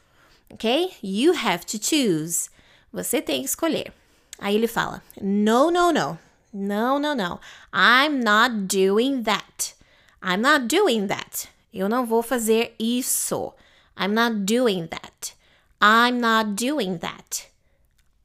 Ok? 0.53 0.95
You 1.03 1.33
have 1.35 1.65
to 1.67 1.79
choose. 1.79 2.51
Você 2.93 3.23
tem 3.23 3.41
que 3.41 3.47
escolher. 3.47 3.93
Aí 4.39 4.55
ele 4.55 4.69
fala: 4.69 5.03
No, 5.21 5.71
no, 5.71 5.91
no. 5.93 6.19
No, 6.53 6.99
no, 6.99 7.15
no. 7.15 7.41
I'm 7.73 8.23
not 8.23 8.67
doing 8.67 9.23
that. 9.23 9.75
I'm 10.23 10.43
not 10.43 10.67
doing 10.67 11.07
that. 11.07 11.49
Eu 11.73 11.89
não 11.89 12.05
vou 12.05 12.23
fazer 12.23 12.75
isso. 12.79 13.55
I'm 13.99 14.13
not 14.13 14.45
doing 14.45 14.87
that. 14.89 15.35
I'm 15.81 16.21
not 16.21 16.55
doing 16.55 16.99
that. 16.99 17.49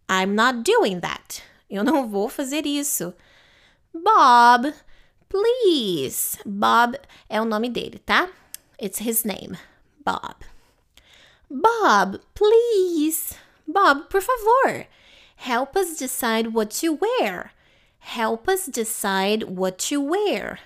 I'm 0.09 0.35
not 0.35 0.63
doing 0.63 0.99
that. 0.99 1.41
Eu 1.69 1.83
não 1.83 2.09
vou 2.09 2.27
fazer 2.29 2.65
isso. 2.65 3.13
Bob, 3.93 4.73
please. 5.29 6.37
Bob 6.45 6.99
é 7.29 7.41
o 7.41 7.45
nome 7.45 7.69
dele, 7.69 7.99
tá? 7.99 8.29
It's 8.81 8.99
his 8.99 9.23
name. 9.23 9.57
Bob. 10.05 10.35
Bob, 11.49 12.19
please. 12.33 13.35
Bob, 13.67 14.09
por 14.09 14.21
favor. 14.21 14.87
Help 15.37 15.75
us 15.75 15.97
decide 15.97 16.53
what 16.53 16.71
to 16.81 16.93
wear. 16.93 17.51
Help 17.99 18.47
us 18.47 18.65
decide 18.65 19.43
what 19.43 19.77
to 19.89 20.01
wear. 20.01 20.59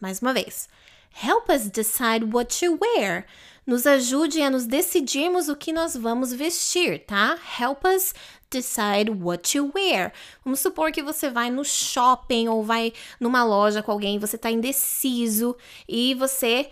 Mais 0.00 0.20
uma 0.20 0.32
vez. 0.32 0.68
Help 1.10 1.48
us 1.48 1.70
decide 1.70 2.32
what 2.32 2.50
to 2.50 2.74
wear 2.76 3.24
nos 3.66 3.84
ajude 3.84 4.40
a 4.40 4.48
nos 4.48 4.64
decidirmos 4.64 5.48
o 5.48 5.56
que 5.56 5.72
nós 5.72 5.96
vamos 5.96 6.32
vestir, 6.32 7.00
tá? 7.04 7.36
Help 7.60 7.84
us 7.84 8.14
decide 8.48 9.10
what 9.10 9.52
to 9.52 9.72
wear. 9.74 10.12
Vamos 10.44 10.60
supor 10.60 10.92
que 10.92 11.02
você 11.02 11.28
vai 11.28 11.50
no 11.50 11.64
shopping 11.64 12.46
ou 12.46 12.62
vai 12.62 12.92
numa 13.18 13.42
loja 13.42 13.82
com 13.82 13.90
alguém, 13.90 14.20
você 14.20 14.38
tá 14.38 14.52
indeciso 14.52 15.56
e 15.88 16.14
você 16.14 16.70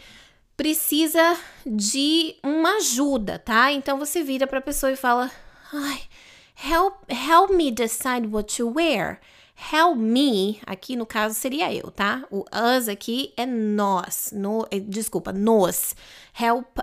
precisa 0.56 1.36
de 1.66 2.36
uma 2.42 2.76
ajuda, 2.76 3.38
tá? 3.38 3.72
Então 3.72 3.98
você 3.98 4.22
vira 4.22 4.46
para 4.46 4.58
a 4.58 4.62
pessoa 4.62 4.92
e 4.92 4.96
fala: 4.96 5.30
"Ai, 5.72 6.02
help 6.64 6.94
help 7.08 7.50
me 7.50 7.70
decide 7.70 8.26
what 8.26 8.56
to 8.56 8.68
wear." 8.68 9.20
Help 9.56 9.96
me, 9.96 10.60
aqui 10.66 10.96
no 10.96 11.06
caso 11.06 11.34
seria 11.34 11.72
eu, 11.72 11.90
tá? 11.90 12.24
O 12.28 12.44
us 12.52 12.88
aqui 12.88 13.32
é 13.36 13.46
nós. 13.46 14.32
No, 14.34 14.66
eh, 14.70 14.80
desculpa, 14.80 15.32
nos. 15.32 15.94
Help 16.38 16.78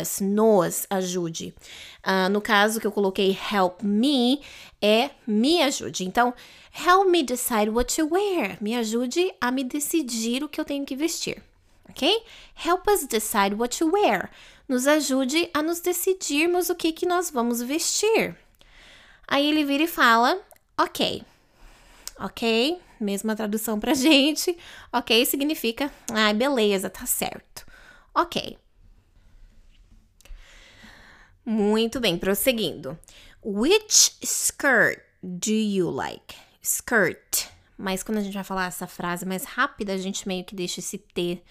us, 0.00 0.20
nos 0.20 0.86
ajude. 0.88 1.54
Uh, 2.02 2.30
no 2.30 2.40
caso 2.40 2.80
que 2.80 2.86
eu 2.86 2.92
coloquei 2.92 3.38
help 3.52 3.82
me, 3.82 4.40
é 4.80 5.10
me 5.26 5.62
ajude. 5.62 6.04
Então, 6.04 6.32
help 6.72 7.08
me 7.08 7.22
decide 7.22 7.68
what 7.68 7.94
to 7.94 8.08
wear. 8.10 8.56
Me 8.60 8.74
ajude 8.74 9.32
a 9.38 9.52
me 9.52 9.62
decidir 9.62 10.42
o 10.42 10.48
que 10.48 10.58
eu 10.58 10.64
tenho 10.64 10.86
que 10.86 10.96
vestir. 10.96 11.42
Ok? 11.88 12.24
Help 12.54 12.88
us 12.88 13.06
decide 13.06 13.54
what 13.54 13.76
to 13.78 13.90
wear. 13.90 14.30
Nos 14.68 14.86
ajude 14.86 15.50
a 15.52 15.62
nos 15.62 15.80
decidirmos 15.80 16.70
o 16.70 16.74
que, 16.74 16.92
que 16.92 17.06
nós 17.06 17.30
vamos 17.30 17.60
vestir. 17.60 18.36
Aí 19.28 19.46
ele 19.46 19.64
vira 19.64 19.84
e 19.84 19.88
fala: 19.88 20.40
Ok 20.78 21.24
ok? 22.18 22.80
Mesma 23.00 23.34
tradução 23.34 23.78
pra 23.78 23.94
gente. 23.94 24.56
Ok 24.92 25.24
significa, 25.26 25.92
ai, 26.12 26.30
ah, 26.30 26.34
beleza, 26.34 26.90
tá 26.90 27.06
certo. 27.06 27.66
Ok. 28.14 28.58
Muito 31.44 32.00
bem, 32.00 32.16
prosseguindo. 32.16 32.98
Which 33.42 34.16
skirt 34.22 35.00
do 35.22 35.52
you 35.52 35.90
like? 35.90 36.34
Skirt. 36.62 37.48
Mas 37.76 38.02
quando 38.02 38.18
a 38.18 38.20
gente 38.22 38.32
vai 38.34 38.44
falar 38.44 38.66
essa 38.66 38.86
frase 38.86 39.26
mais 39.26 39.44
rápida, 39.44 39.92
a 39.92 39.98
gente 39.98 40.26
meio 40.26 40.44
que 40.44 40.54
deixa 40.54 40.80
esse 40.80 40.96
T 40.96 41.42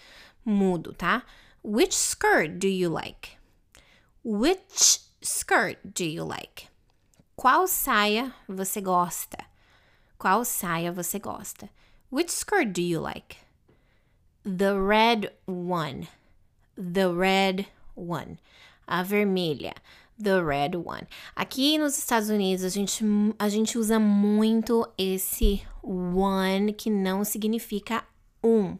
mudo, 0.44 0.92
tá? 0.92 1.22
Which 1.62 1.94
skirt 1.94 2.58
do 2.58 2.68
you 2.68 2.90
like? 2.90 3.38
Which 4.22 5.00
skirt 5.22 5.78
do 5.84 6.04
you 6.04 6.24
like? 6.24 6.68
Qual 7.36 7.66
saia 7.66 8.32
você 8.48 8.80
gosta? 8.80 9.38
Qual 10.18 10.44
saia 10.44 10.92
você 10.92 11.18
gosta? 11.18 11.68
Which 12.10 12.30
skirt 12.30 12.72
do 12.72 12.80
you 12.80 13.00
like? 13.00 13.38
The 14.44 14.78
red 14.78 15.32
one. 15.46 16.08
The 16.76 17.12
red 17.12 17.66
one. 17.96 18.38
A 18.86 19.02
vermelha. 19.02 19.74
The 20.22 20.44
red 20.44 20.76
one. 20.76 21.08
Aqui 21.34 21.76
nos 21.76 21.98
Estados 21.98 22.28
Unidos 22.28 22.64
a 22.64 22.68
gente, 22.68 23.04
a 23.38 23.48
gente 23.48 23.76
usa 23.76 23.98
muito 23.98 24.86
esse 24.96 25.62
one 25.82 26.72
que 26.72 26.88
não 26.88 27.24
significa 27.24 28.04
um, 28.42 28.78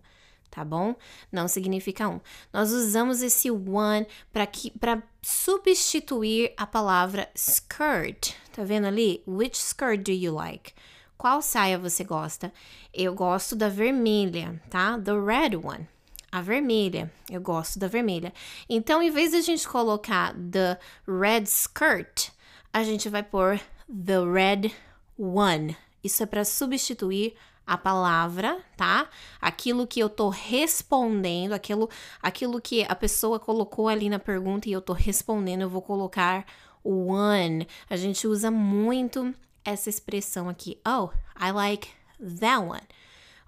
tá 0.55 0.64
bom? 0.64 0.95
Não 1.33 1.49
significa 1.49 2.09
um. 2.09 2.21
Nós 2.53 2.71
usamos 2.71 3.23
esse 3.23 3.51
one 3.51 4.07
para 4.31 5.03
substituir 5.21 6.55
a 6.57 6.64
palavra 6.64 7.29
skirt. 7.35 8.35
Tá 8.53 8.62
vendo 8.62 8.87
ali? 8.87 9.21
Which 9.27 9.59
skirt 9.59 10.03
do 10.03 10.12
you 10.12 10.33
like? 10.33 10.73
Qual 11.19 11.43
saia 11.43 11.77
você 11.77 12.05
gosta? 12.05 12.53
Eu 12.93 13.14
gosto 13.14 13.57
da 13.57 13.69
vermelha, 13.69 14.62
tá? 14.71 14.97
The 14.97 15.12
red 15.12 15.57
one. 15.57 15.88
A 16.31 16.40
vermelha. 16.40 17.12
Eu 17.29 17.40
gosto 17.40 17.79
da 17.79 17.88
vermelha. 17.88 18.33
Então, 18.69 19.03
em 19.03 19.11
vez 19.11 19.33
de 19.33 19.38
a 19.38 19.43
gente 19.43 19.67
colocar 19.67 20.35
the 20.35 20.79
red 21.09 21.43
skirt, 21.45 22.29
a 22.73 22.85
gente 22.85 23.09
vai 23.09 23.25
pôr 23.25 23.59
the 23.88 24.21
red 24.25 24.71
one. 25.19 25.77
Isso 26.03 26.23
é 26.23 26.27
para 26.27 26.45
substituir 26.45 27.35
a 27.35 27.54
palavra, 27.79 28.61
tá? 28.77 29.09
Aquilo 29.40 29.87
que 29.87 30.00
eu 30.00 30.09
tô 30.09 30.29
respondendo, 30.29 31.53
aquilo, 31.53 31.88
aquilo 32.22 32.61
que 32.61 32.85
a 32.85 32.94
pessoa 32.94 33.40
colocou 33.40 33.88
ali 33.88 34.09
na 34.09 34.18
pergunta 34.18 34.68
e 34.68 34.72
eu 34.72 34.83
tô 34.83 34.92
respondendo, 34.92 35.62
eu 35.62 35.70
vou 35.70 35.83
colocar 35.83 36.44
one. 36.83 37.66
A 37.88 37.96
gente 37.96 38.27
usa 38.27 38.50
muito 38.50 39.35
essa 39.65 39.88
expressão 39.88 40.48
aqui. 40.48 40.79
Oh, 40.87 41.08
I 41.40 41.50
like 41.52 41.88
that 42.19 42.62
one. 42.62 42.83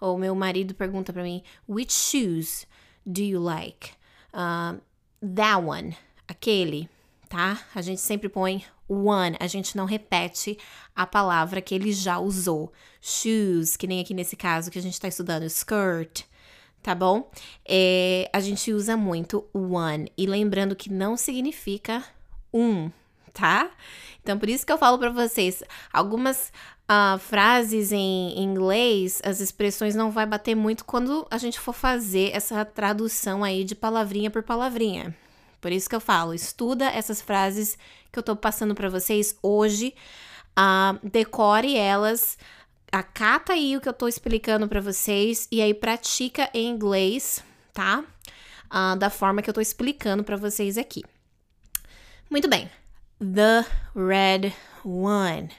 Ou 0.00 0.18
meu 0.18 0.34
marido 0.34 0.74
pergunta 0.74 1.12
para 1.12 1.22
mim, 1.22 1.42
which 1.68 1.92
shoes 1.92 2.66
do 3.04 3.22
you 3.22 3.40
like? 3.40 3.92
Uh, 4.32 4.80
that 5.34 5.62
one, 5.62 5.96
aquele, 6.26 6.88
tá? 7.28 7.60
A 7.74 7.82
gente 7.82 8.00
sempre 8.00 8.28
põe 8.28 8.64
one, 8.88 9.36
a 9.40 9.46
gente 9.46 9.76
não 9.76 9.84
repete 9.84 10.58
a 10.94 11.06
palavra 11.06 11.60
que 11.60 11.74
ele 11.74 11.92
já 11.92 12.18
usou. 12.18 12.72
Shoes, 13.08 13.76
que 13.76 13.86
nem 13.86 14.00
aqui 14.00 14.12
nesse 14.12 14.34
caso 14.34 14.68
que 14.68 14.80
a 14.80 14.82
gente 14.82 15.00
tá 15.00 15.06
estudando, 15.06 15.44
skirt, 15.44 16.22
tá 16.82 16.92
bom? 16.92 17.30
É, 17.64 18.28
a 18.32 18.40
gente 18.40 18.72
usa 18.72 18.96
muito 18.96 19.44
one. 19.52 20.10
E 20.18 20.26
lembrando 20.26 20.74
que 20.74 20.92
não 20.92 21.16
significa 21.16 22.02
um, 22.52 22.90
tá? 23.32 23.70
Então, 24.20 24.36
por 24.36 24.48
isso 24.48 24.66
que 24.66 24.72
eu 24.72 24.78
falo 24.78 24.98
para 24.98 25.10
vocês, 25.10 25.62
algumas 25.92 26.50
uh, 26.90 27.16
frases 27.16 27.92
em 27.92 28.42
inglês, 28.42 29.22
as 29.24 29.38
expressões 29.38 29.94
não 29.94 30.10
vai 30.10 30.26
bater 30.26 30.56
muito 30.56 30.84
quando 30.84 31.28
a 31.30 31.38
gente 31.38 31.60
for 31.60 31.74
fazer 31.74 32.32
essa 32.34 32.64
tradução 32.64 33.44
aí 33.44 33.62
de 33.62 33.76
palavrinha 33.76 34.32
por 34.32 34.42
palavrinha. 34.42 35.16
Por 35.60 35.70
isso 35.70 35.88
que 35.88 35.94
eu 35.94 36.00
falo, 36.00 36.34
estuda 36.34 36.86
essas 36.86 37.22
frases 37.22 37.78
que 38.10 38.18
eu 38.18 38.22
tô 38.24 38.34
passando 38.34 38.74
para 38.74 38.88
vocês 38.88 39.36
hoje, 39.40 39.94
uh, 40.58 40.98
decore 41.08 41.76
elas, 41.76 42.36
acata 42.98 43.52
aí 43.52 43.76
o 43.76 43.80
que 43.80 43.88
eu 43.88 43.92
tô 43.92 44.08
explicando 44.08 44.66
para 44.66 44.80
vocês 44.80 45.46
e 45.52 45.60
aí 45.60 45.74
pratica 45.74 46.48
em 46.54 46.68
inglês, 46.68 47.44
tá? 47.74 48.02
Uh, 48.66 48.96
da 48.96 49.10
forma 49.10 49.42
que 49.42 49.50
eu 49.50 49.54
tô 49.54 49.60
explicando 49.60 50.24
para 50.24 50.36
vocês 50.36 50.78
aqui. 50.78 51.04
Muito 52.30 52.48
bem. 52.48 52.70
The 53.18 53.66
red 53.94 54.52
one. 54.82 55.50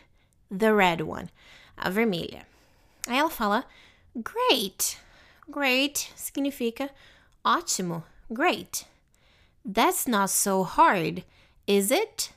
The 0.50 0.74
red 0.74 1.04
one. 1.04 1.30
A 1.78 1.90
vermelha. 1.92 2.46
Aí 3.08 3.18
ela 3.18 3.30
fala 3.30 3.64
great. 4.16 4.98
Great 5.48 6.12
significa 6.16 6.90
ótimo. 7.44 8.04
Great. 8.32 8.86
That's 9.64 10.08
not 10.08 10.32
so 10.32 10.64
hard, 10.64 11.24
is 11.68 11.92
it? 11.92 12.32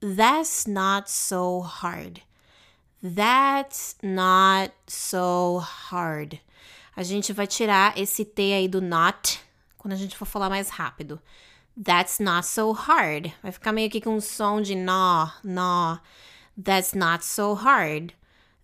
That's 0.00 0.66
not 0.66 1.10
so 1.10 1.60
hard. 1.60 2.22
That's 3.02 3.96
not 4.02 4.72
so 4.86 5.58
hard. 5.58 6.40
A 6.96 7.02
gente 7.04 7.32
vai 7.32 7.46
tirar 7.46 7.96
esse 7.96 8.24
T 8.24 8.52
aí 8.52 8.66
do 8.66 8.80
not 8.80 9.40
quando 9.76 9.92
a 9.92 9.96
gente 9.96 10.16
for 10.16 10.26
falar 10.26 10.50
mais 10.50 10.68
rápido. 10.68 11.20
That's 11.80 12.18
not 12.18 12.44
so 12.44 12.72
hard. 12.72 13.32
Vai 13.40 13.52
ficar 13.52 13.72
meio 13.72 13.88
que 13.88 14.00
com 14.00 14.16
um 14.16 14.20
som 14.20 14.60
de 14.60 14.74
nó, 14.74 15.30
nó. 15.44 16.00
That's 16.60 16.92
not 16.92 17.24
so 17.24 17.54
hard. 17.54 18.12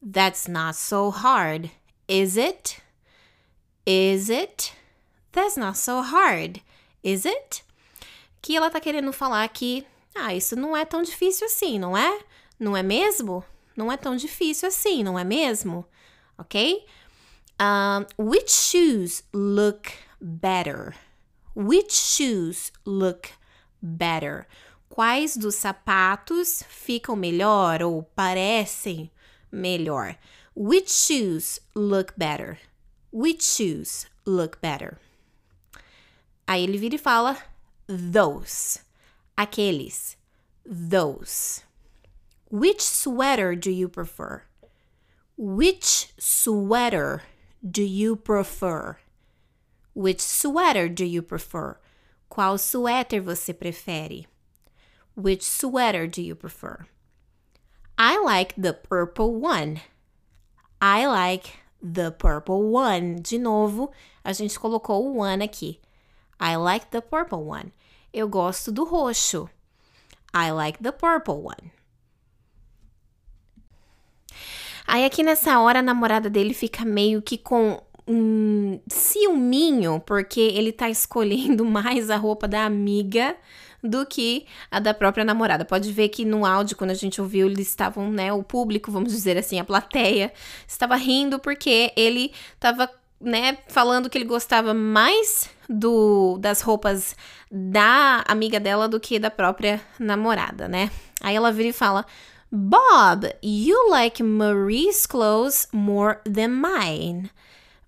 That's 0.02 0.48
not 0.48 0.76
so 0.76 1.10
hard. 1.10 1.70
Is 2.08 2.36
it? 2.36 2.82
Is 3.86 4.28
it? 4.28 4.72
That's 5.30 5.56
not 5.56 5.78
so 5.78 6.02
hard. 6.02 6.60
Is 7.04 7.24
it? 7.24 7.62
Que 8.42 8.56
ela 8.56 8.68
tá 8.68 8.80
querendo 8.80 9.12
falar 9.12 9.48
que, 9.48 9.86
ah, 10.14 10.34
isso 10.34 10.56
não 10.56 10.76
é 10.76 10.84
tão 10.84 11.02
difícil 11.02 11.46
assim, 11.46 11.78
não 11.78 11.96
é? 11.96 12.20
Não 12.58 12.76
é 12.76 12.82
mesmo? 12.82 13.44
Não 13.76 13.90
é 13.90 13.96
tão 13.96 14.16
difícil 14.16 14.68
assim, 14.68 15.02
não 15.02 15.18
é 15.18 15.24
mesmo? 15.24 15.84
Ok? 16.38 16.84
Um, 17.60 18.04
which 18.18 18.50
shoes 18.50 19.22
look 19.32 19.92
better? 20.20 20.94
Which 21.54 21.92
shoes 21.92 22.72
look 22.84 23.30
better? 23.80 24.46
Quais 24.88 25.36
dos 25.36 25.56
sapatos 25.56 26.62
ficam 26.68 27.16
melhor 27.16 27.82
ou 27.82 28.02
parecem 28.02 29.10
melhor? 29.50 30.16
Which 30.56 30.90
shoes 30.90 31.60
look 31.74 32.14
better? 32.16 32.58
Which 33.12 33.42
shoes 33.44 34.06
look 34.24 34.58
better? 34.60 34.98
Aí 36.46 36.62
ele 36.62 36.78
vira 36.78 36.94
e 36.94 36.98
fala 36.98 37.36
those. 37.86 38.80
Aqueles. 39.36 40.16
Those. 40.64 41.62
Which 42.54 42.82
sweater 42.82 43.56
do 43.56 43.68
you 43.68 43.88
prefer? 43.88 44.44
Which 45.36 46.12
sweater 46.20 47.22
do 47.68 47.82
you 47.82 48.14
prefer? 48.14 48.98
Which 49.92 50.20
sweater 50.20 50.88
do 50.88 51.04
you 51.04 51.20
prefer? 51.20 51.78
Qual 52.28 52.56
suéter 52.56 53.20
você 53.20 53.52
prefere? 53.58 54.26
Which 55.16 55.42
sweater 55.42 56.06
do 56.06 56.22
you 56.22 56.36
prefer? 56.36 56.86
I 57.98 58.22
like 58.22 58.54
the 58.56 58.72
purple 58.72 59.34
one. 59.34 59.80
I 60.80 61.08
like 61.08 61.58
the 61.82 62.12
purple 62.12 62.70
one. 62.70 63.16
De 63.16 63.36
novo, 63.36 63.90
a 64.24 64.32
gente 64.32 64.56
colocou 64.60 65.02
o 65.02 65.14
one 65.14 65.42
aqui. 65.42 65.80
I 66.38 66.54
like 66.54 66.92
the 66.92 67.02
purple 67.02 67.42
one. 67.42 67.72
Eu 68.12 68.28
gosto 68.28 68.70
do 68.70 68.84
roxo. 68.84 69.50
I 70.32 70.52
like 70.52 70.80
the 70.80 70.92
purple 70.92 71.42
one. 71.42 71.72
Aí 74.86 75.04
aqui 75.04 75.22
nessa 75.22 75.58
hora 75.60 75.78
a 75.78 75.82
namorada 75.82 76.28
dele 76.28 76.54
fica 76.54 76.84
meio 76.84 77.22
que 77.22 77.38
com 77.38 77.80
um 78.06 78.80
ciúminho, 78.86 80.02
porque 80.04 80.40
ele 80.40 80.72
tá 80.72 80.90
escolhendo 80.90 81.64
mais 81.66 82.10
a 82.10 82.16
roupa 82.16 82.46
da 82.46 82.64
amiga 82.64 83.36
do 83.82 84.06
que 84.06 84.46
a 84.70 84.78
da 84.78 84.94
própria 84.94 85.24
namorada. 85.24 85.64
Pode 85.64 85.92
ver 85.92 86.08
que 86.08 86.24
no 86.24 86.46
áudio, 86.46 86.76
quando 86.76 86.90
a 86.90 86.94
gente 86.94 87.20
ouviu, 87.20 87.46
eles 87.46 87.68
estavam, 87.68 88.10
né, 88.10 88.32
o 88.32 88.42
público, 88.42 88.90
vamos 88.90 89.12
dizer 89.12 89.36
assim, 89.36 89.58
a 89.58 89.64
plateia, 89.64 90.32
estava 90.66 90.96
rindo 90.96 91.38
porque 91.38 91.92
ele 91.96 92.32
estava, 92.54 92.90
né, 93.20 93.58
falando 93.68 94.08
que 94.08 94.16
ele 94.16 94.24
gostava 94.24 94.72
mais 94.72 95.50
do 95.68 96.38
das 96.38 96.60
roupas 96.60 97.16
da 97.50 98.22
amiga 98.28 98.60
dela 98.60 98.88
do 98.88 99.00
que 99.00 99.18
da 99.18 99.30
própria 99.30 99.80
namorada, 99.98 100.68
né? 100.68 100.90
Aí 101.20 101.34
ela 101.36 101.50
vira 101.52 101.68
e 101.68 101.72
fala: 101.72 102.04
Bob, 102.56 103.26
you 103.42 103.84
like 103.90 104.20
Marie's 104.20 105.08
clothes 105.08 105.66
more 105.72 106.20
than 106.24 106.52
mine. 106.52 107.30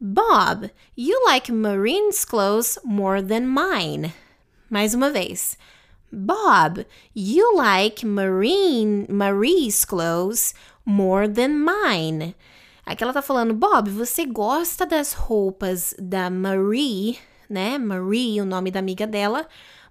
Bob, 0.01 0.71
you 0.97 1.23
like 1.25 1.49
Marine's 1.49 2.25
clothes 2.25 2.77
more 2.83 3.23
than 3.23 3.47
mine. 3.47 4.13
Mais 4.69 4.93
uma 4.93 5.09
vez. 5.09 5.57
Bob, 6.13 6.85
you 7.15 7.57
like 7.57 8.05
Marine, 8.05 9.07
Marie's 9.09 9.85
clothes 9.85 10.53
more 10.85 11.29
than 11.29 11.65
mine. 11.65 12.35
Aqui 12.85 13.05
ela 13.05 13.13
tá 13.13 13.23
falando, 13.23 13.55
Bob, 13.55 13.89
você 13.89 14.27
gosta 14.27 14.85
das 14.85 15.13
roupas 15.13 15.95
da 15.97 16.29
Marie, 16.29 17.21
né? 17.49 17.79
Marie, 17.79 18.41
o 18.41 18.45
nome 18.45 18.73
da 18.73 18.81
amiga 18.81 19.07
dela, 19.07 19.47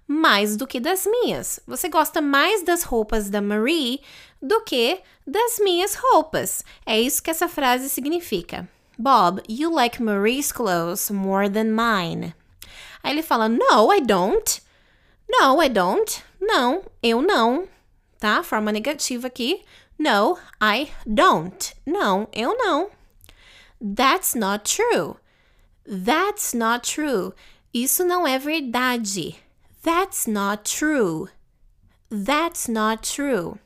mais 0.06 0.56
do 0.56 0.66
que 0.66 0.78
das 0.78 1.06
minhas. 1.06 1.60
Você 1.66 1.88
gosta 1.88 2.20
mais 2.20 2.62
das 2.62 2.82
roupas 2.82 3.28
da 3.28 3.40
Marie 3.40 4.00
do 4.40 4.62
que 4.62 5.00
das 5.26 5.58
minhas 5.58 5.94
roupas. 5.94 6.64
É 6.84 7.00
isso 7.00 7.22
que 7.22 7.30
essa 7.30 7.48
frase 7.48 7.88
significa. 7.88 8.68
Bob, 8.98 9.42
you 9.48 9.70
like 9.70 10.02
Marie's 10.02 10.52
clothes 10.52 11.10
more 11.10 11.50
than 11.50 11.74
mine. 11.74 12.34
Aí 13.02 13.12
ele 13.12 13.22
fala: 13.22 13.48
No, 13.48 13.92
I 13.92 14.00
don't. 14.00 14.62
No, 15.28 15.62
I 15.62 15.68
don't. 15.68 16.22
Não, 16.40 16.82
eu 17.02 17.20
não. 17.20 17.68
Tá? 18.18 18.42
Forma 18.42 18.72
negativa 18.72 19.26
aqui. 19.26 19.62
No, 19.98 20.38
I 20.62 20.90
don't. 21.06 21.74
Não, 21.84 22.28
eu 22.32 22.56
não. 22.56 22.90
That's 23.80 24.34
not 24.34 24.64
true. 24.64 25.16
That's 25.84 26.54
not 26.54 26.94
true. 26.94 27.32
Isso 27.72 28.04
não 28.04 28.26
é 28.26 28.38
verdade. 28.38 29.36
That's 29.86 30.26
not 30.26 30.64
true. 30.64 31.28
That's 32.10 32.66
not 32.66 33.08
true. 33.08 33.56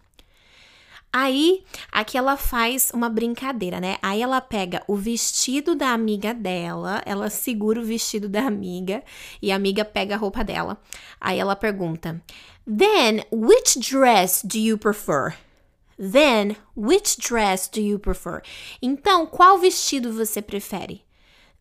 Aí, 1.11 1.65
aqui 1.91 2.19
ela 2.19 2.37
faz 2.37 2.91
uma 2.93 3.09
brincadeira, 3.09 3.81
né? 3.81 3.97
Aí 4.03 4.21
ela 4.21 4.39
pega 4.43 4.83
o 4.87 4.97
vestido 4.97 5.75
da 5.75 5.95
amiga 5.95 6.35
dela, 6.35 7.01
ela 7.07 7.31
segura 7.31 7.81
o 7.81 7.85
vestido 7.85 8.29
da 8.29 8.43
amiga 8.43 9.03
e 9.41 9.51
a 9.51 9.57
amiga 9.57 9.83
pega 9.83 10.15
a 10.15 10.19
roupa 10.19 10.45
dela. 10.45 10.79
Aí 11.19 11.39
ela 11.39 11.57
pergunta: 11.57 12.23
Then, 12.67 13.25
which 13.33 13.79
dress 13.81 14.47
do 14.47 14.59
you 14.59 14.77
prefer? 14.77 15.39
Then, 15.97 16.55
which 16.77 17.19
dress 17.19 17.67
do 17.67 17.81
you 17.81 17.99
prefer? 17.99 18.43
Então, 18.83 19.27
qual 19.27 19.59
vestido 19.59 20.13
você 20.13 20.43
prefere? 20.43 21.03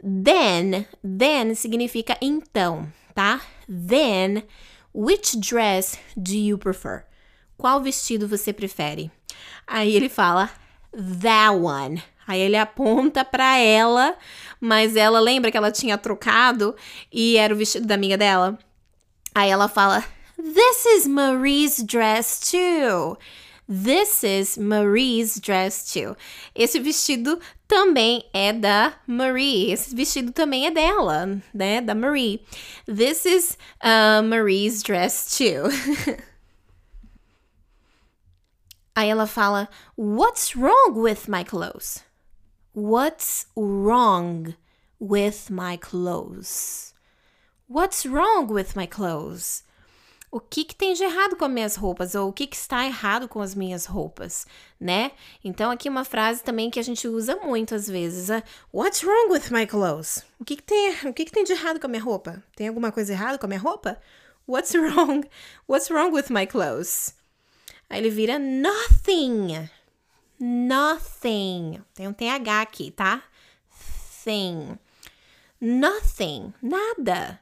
Then, 0.03 0.85
then 1.01 1.55
significa 1.55 2.17
então, 2.21 2.91
tá? 3.15 3.39
Then, 3.69 4.43
which 4.91 5.39
dress 5.39 5.99
do 6.17 6.35
you 6.35 6.57
prefer? 6.57 7.05
Qual 7.55 7.81
vestido 7.81 8.27
você 8.27 8.51
prefere? 8.51 9.11
Aí 9.67 9.95
ele 9.95 10.09
fala, 10.09 10.49
that 10.91 11.55
one. 11.55 12.01
Aí 12.25 12.39
ele 12.39 12.57
aponta 12.57 13.23
para 13.23 13.57
ela, 13.57 14.15
mas 14.59 14.95
ela 14.95 15.19
lembra 15.19 15.51
que 15.51 15.57
ela 15.57 15.71
tinha 15.71 15.97
trocado 15.97 16.75
e 17.11 17.37
era 17.37 17.53
o 17.53 17.57
vestido 17.57 17.85
da 17.85 17.95
amiga 17.95 18.17
dela. 18.17 18.57
Aí 19.35 19.49
ela 19.49 19.67
fala, 19.67 20.03
this 20.37 20.85
is 20.85 21.07
Marie's 21.07 21.83
dress 21.83 22.39
too. 22.39 23.17
This 23.71 24.23
is 24.23 24.57
Marie's 24.57 25.39
dress 25.39 25.93
too. 25.93 26.17
Esse 26.55 26.79
vestido 26.79 27.39
também 27.67 28.23
é 28.33 28.51
da 28.51 28.93
Marie. 29.05 29.71
Esse 29.71 29.95
vestido 29.95 30.31
também 30.31 30.65
é 30.65 30.71
dela, 30.71 31.39
né? 31.53 31.79
Da 31.79 31.93
Marie. 31.93 32.43
This 32.87 33.27
is 33.27 33.59
uh, 33.83 34.23
Marie's 34.23 34.81
dress 34.81 35.37
too. 35.37 35.69
Aí 38.95 39.07
ela 39.07 39.27
fala: 39.27 39.69
What's 39.95 40.55
wrong 40.55 40.95
with 40.95 41.29
my 41.29 41.43
clothes? 41.43 42.03
What's 42.73 43.45
wrong 43.55 44.55
with 44.99 45.51
my 45.51 45.77
clothes? 45.77 46.95
What's 47.67 48.03
wrong 48.03 48.47
with 48.47 48.75
my 48.75 48.87
clothes? 48.87 49.61
O 50.31 50.39
que, 50.39 50.63
que 50.63 50.75
tem 50.75 50.93
de 50.93 51.03
errado 51.03 51.35
com 51.35 51.45
as 51.45 51.51
minhas 51.51 51.75
roupas? 51.75 52.13
Ou 52.13 52.29
o 52.29 52.33
que, 52.33 52.45
que 52.45 52.55
está 52.55 52.85
errado 52.85 53.27
com 53.27 53.41
as 53.41 53.55
minhas 53.55 53.85
roupas, 53.85 54.45
né? 54.79 55.11
Então, 55.43 55.71
aqui 55.71 55.89
uma 55.89 56.05
frase 56.05 56.43
também 56.43 56.69
que 56.69 56.79
a 56.79 56.83
gente 56.83 57.07
usa 57.07 57.35
muito 57.37 57.73
às 57.73 57.87
vezes. 57.87 58.29
É, 58.29 58.43
What's 58.71 59.03
wrong 59.03 59.31
with 59.31 59.49
my 59.51 59.65
clothes? 59.65 60.23
O 60.39 60.45
que, 60.45 60.55
que, 60.55 60.63
tem, 60.63 60.91
o 61.07 61.13
que, 61.13 61.25
que 61.25 61.31
tem 61.31 61.43
de 61.43 61.53
errado 61.53 61.79
com 61.79 61.87
a 61.87 61.89
minha 61.89 62.03
roupa? 62.03 62.43
Tem 62.55 62.67
alguma 62.67 62.91
coisa 62.91 63.11
errada 63.11 63.39
com 63.39 63.45
a 63.47 63.49
minha 63.49 63.59
roupa? 63.59 63.99
What's 64.47 64.73
wrong? 64.75 65.27
What's 65.67 65.89
wrong 65.89 66.11
with 66.13 66.25
my 66.29 66.45
clothes? 66.45 67.15
Aí 67.89 67.99
ele 67.99 68.11
vira 68.11 68.37
nothing. 68.37 69.67
Nothing. 70.39 71.81
Tem 71.93 72.07
um 72.07 72.13
TH 72.13 72.61
aqui, 72.61 72.91
tá? 72.91 73.23
Thing. 74.23 74.77
Nothing. 75.59 76.53
Nada. 76.61 77.39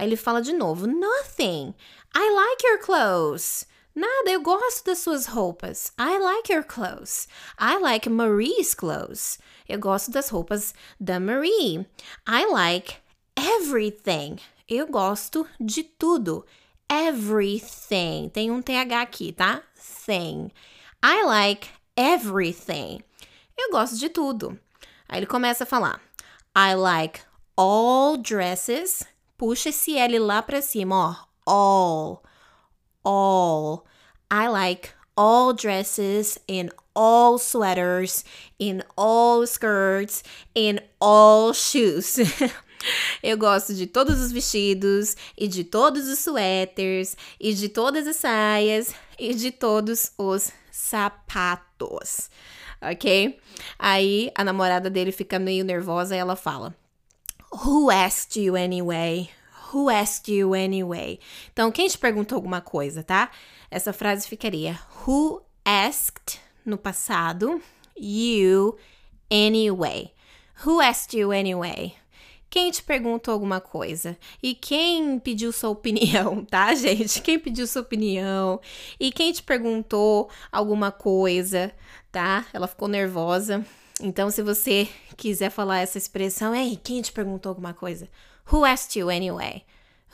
Aí 0.00 0.06
ele 0.06 0.16
fala 0.16 0.40
de 0.40 0.54
novo: 0.54 0.86
Nothing. 0.86 1.74
I 2.16 2.30
like 2.30 2.66
your 2.66 2.78
clothes. 2.78 3.66
Nada, 3.94 4.30
eu 4.30 4.40
gosto 4.40 4.86
das 4.86 5.00
suas 5.00 5.26
roupas. 5.26 5.92
I 5.98 6.18
like 6.18 6.50
your 6.50 6.64
clothes. 6.64 7.28
I 7.60 7.76
like 7.76 8.08
Marie's 8.08 8.74
clothes. 8.74 9.38
Eu 9.68 9.78
gosto 9.78 10.10
das 10.10 10.30
roupas 10.30 10.72
da 10.98 11.20
Marie. 11.20 11.86
I 12.26 12.46
like 12.50 12.96
everything. 13.36 14.38
Eu 14.66 14.86
gosto 14.86 15.46
de 15.60 15.82
tudo. 15.82 16.46
Everything. 16.90 18.30
Tem 18.30 18.50
um 18.50 18.62
TH 18.62 19.02
aqui, 19.02 19.32
tá? 19.32 19.62
Thing. 20.06 20.50
I 21.04 21.24
like 21.26 21.68
everything. 21.94 23.04
Eu 23.54 23.70
gosto 23.70 23.98
de 23.98 24.08
tudo. 24.08 24.58
Aí 25.06 25.18
ele 25.18 25.26
começa 25.26 25.64
a 25.64 25.66
falar: 25.66 26.00
I 26.56 26.74
like 26.74 27.20
all 27.54 28.16
dresses. 28.16 29.09
Puxa 29.40 29.70
esse 29.70 29.96
L 29.96 30.18
lá 30.18 30.42
pra 30.42 30.60
cima, 30.60 31.26
ó. 31.46 31.50
All. 31.50 32.22
All. 33.02 33.86
I 34.30 34.48
like 34.48 34.90
all 35.16 35.54
dresses 35.54 36.38
and 36.46 36.68
all 36.94 37.38
sweaters, 37.38 38.22
in 38.58 38.82
all 38.98 39.46
skirts, 39.46 40.22
and 40.54 40.82
all 41.00 41.54
shoes. 41.54 42.18
Eu 43.24 43.38
gosto 43.38 43.72
de 43.72 43.86
todos 43.86 44.20
os 44.20 44.30
vestidos 44.30 45.16
e 45.38 45.48
de 45.48 45.64
todos 45.64 46.06
os 46.06 46.18
suéteres 46.18 47.16
e 47.40 47.54
de 47.54 47.70
todas 47.70 48.06
as 48.06 48.16
saias 48.16 48.94
e 49.18 49.32
de 49.32 49.50
todos 49.50 50.12
os 50.18 50.52
sapatos. 50.70 52.28
Ok? 52.82 53.40
Aí 53.78 54.30
a 54.34 54.44
namorada 54.44 54.90
dele 54.90 55.12
fica 55.12 55.38
meio 55.38 55.64
nervosa 55.64 56.14
e 56.14 56.18
ela 56.18 56.36
fala: 56.36 56.76
Who 57.52 57.90
asked 57.90 58.40
you 58.40 58.56
anyway? 58.56 59.30
Who 59.72 59.90
asked 59.90 60.28
you 60.28 60.54
anyway? 60.54 61.18
Então, 61.52 61.72
quem 61.72 61.88
te 61.88 61.98
perguntou 61.98 62.36
alguma 62.36 62.60
coisa, 62.60 63.02
tá? 63.02 63.30
Essa 63.70 63.92
frase 63.92 64.28
ficaria: 64.28 64.78
Who 65.06 65.42
asked 65.64 66.40
no 66.64 66.78
passado 66.78 67.60
you 67.96 68.78
anyway? 69.30 70.12
Who 70.64 70.80
asked 70.80 71.18
you 71.18 71.32
anyway? 71.32 71.94
Quem 72.48 72.70
te 72.70 72.82
perguntou 72.82 73.32
alguma 73.32 73.60
coisa? 73.60 74.18
E 74.42 74.54
quem 74.54 75.18
pediu 75.18 75.52
sua 75.52 75.70
opinião, 75.70 76.44
tá, 76.50 76.74
gente? 76.74 77.22
Quem 77.22 77.38
pediu 77.38 77.66
sua 77.66 77.82
opinião? 77.82 78.60
E 78.98 79.12
quem 79.12 79.32
te 79.32 79.42
perguntou 79.42 80.28
alguma 80.50 80.90
coisa, 80.90 81.72
tá? 82.10 82.46
Ela 82.52 82.66
ficou 82.66 82.88
nervosa. 82.88 83.64
Então, 84.02 84.30
se 84.30 84.42
você 84.42 84.88
quiser 85.16 85.50
falar 85.50 85.80
essa 85.80 85.98
expressão, 85.98 86.54
ei, 86.54 86.76
quem 86.82 87.02
te 87.02 87.12
perguntou 87.12 87.50
alguma 87.50 87.74
coisa? 87.74 88.08
Who 88.50 88.64
asked 88.64 88.98
you 88.98 89.10
anyway? 89.10 89.62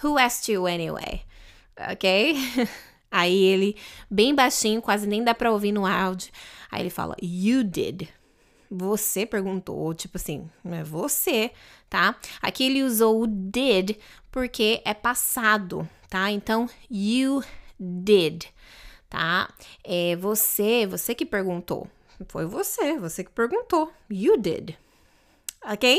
Who 0.03 0.19
asked 0.19 0.53
you 0.53 0.67
anyway? 0.67 1.23
Ok? 1.93 2.35
Aí 3.11 3.45
ele, 3.45 3.77
bem 4.11 4.35
baixinho, 4.35 4.83
quase 4.83 5.07
nem 5.07 5.23
dá 5.23 5.35
pra 5.35 5.53
ouvir 5.53 5.71
no 5.71 5.87
áudio. 5.87 6.33
Aí 6.71 6.83
ele 6.83 6.91
fala, 6.91 7.17
You 7.23 7.63
did. 7.63 8.09
Você 8.69 9.25
perguntou, 9.25 9.95
tipo 9.95 10.17
assim, 10.17 10.51
é 10.65 10.83
você, 10.83 11.53
tá? 11.89 12.17
Aqui 12.43 12.65
ele 12.65 12.83
usou 12.83 13.23
o 13.23 13.27
did 13.29 13.97
porque 14.33 14.83
é 14.85 14.93
passado, 14.93 15.89
tá? 16.11 16.33
Então, 16.33 16.69
you 16.91 17.45
did, 17.79 18.43
tá? 19.09 19.49
É 19.85 20.17
você, 20.17 20.85
você 20.85 21.15
que 21.15 21.25
perguntou. 21.25 21.89
Foi 22.29 22.47
você, 22.47 22.99
você 22.99 23.23
que 23.25 23.31
perguntou. 23.31 23.93
You 24.11 24.37
did. 24.37 24.77
Ok? 25.65 25.99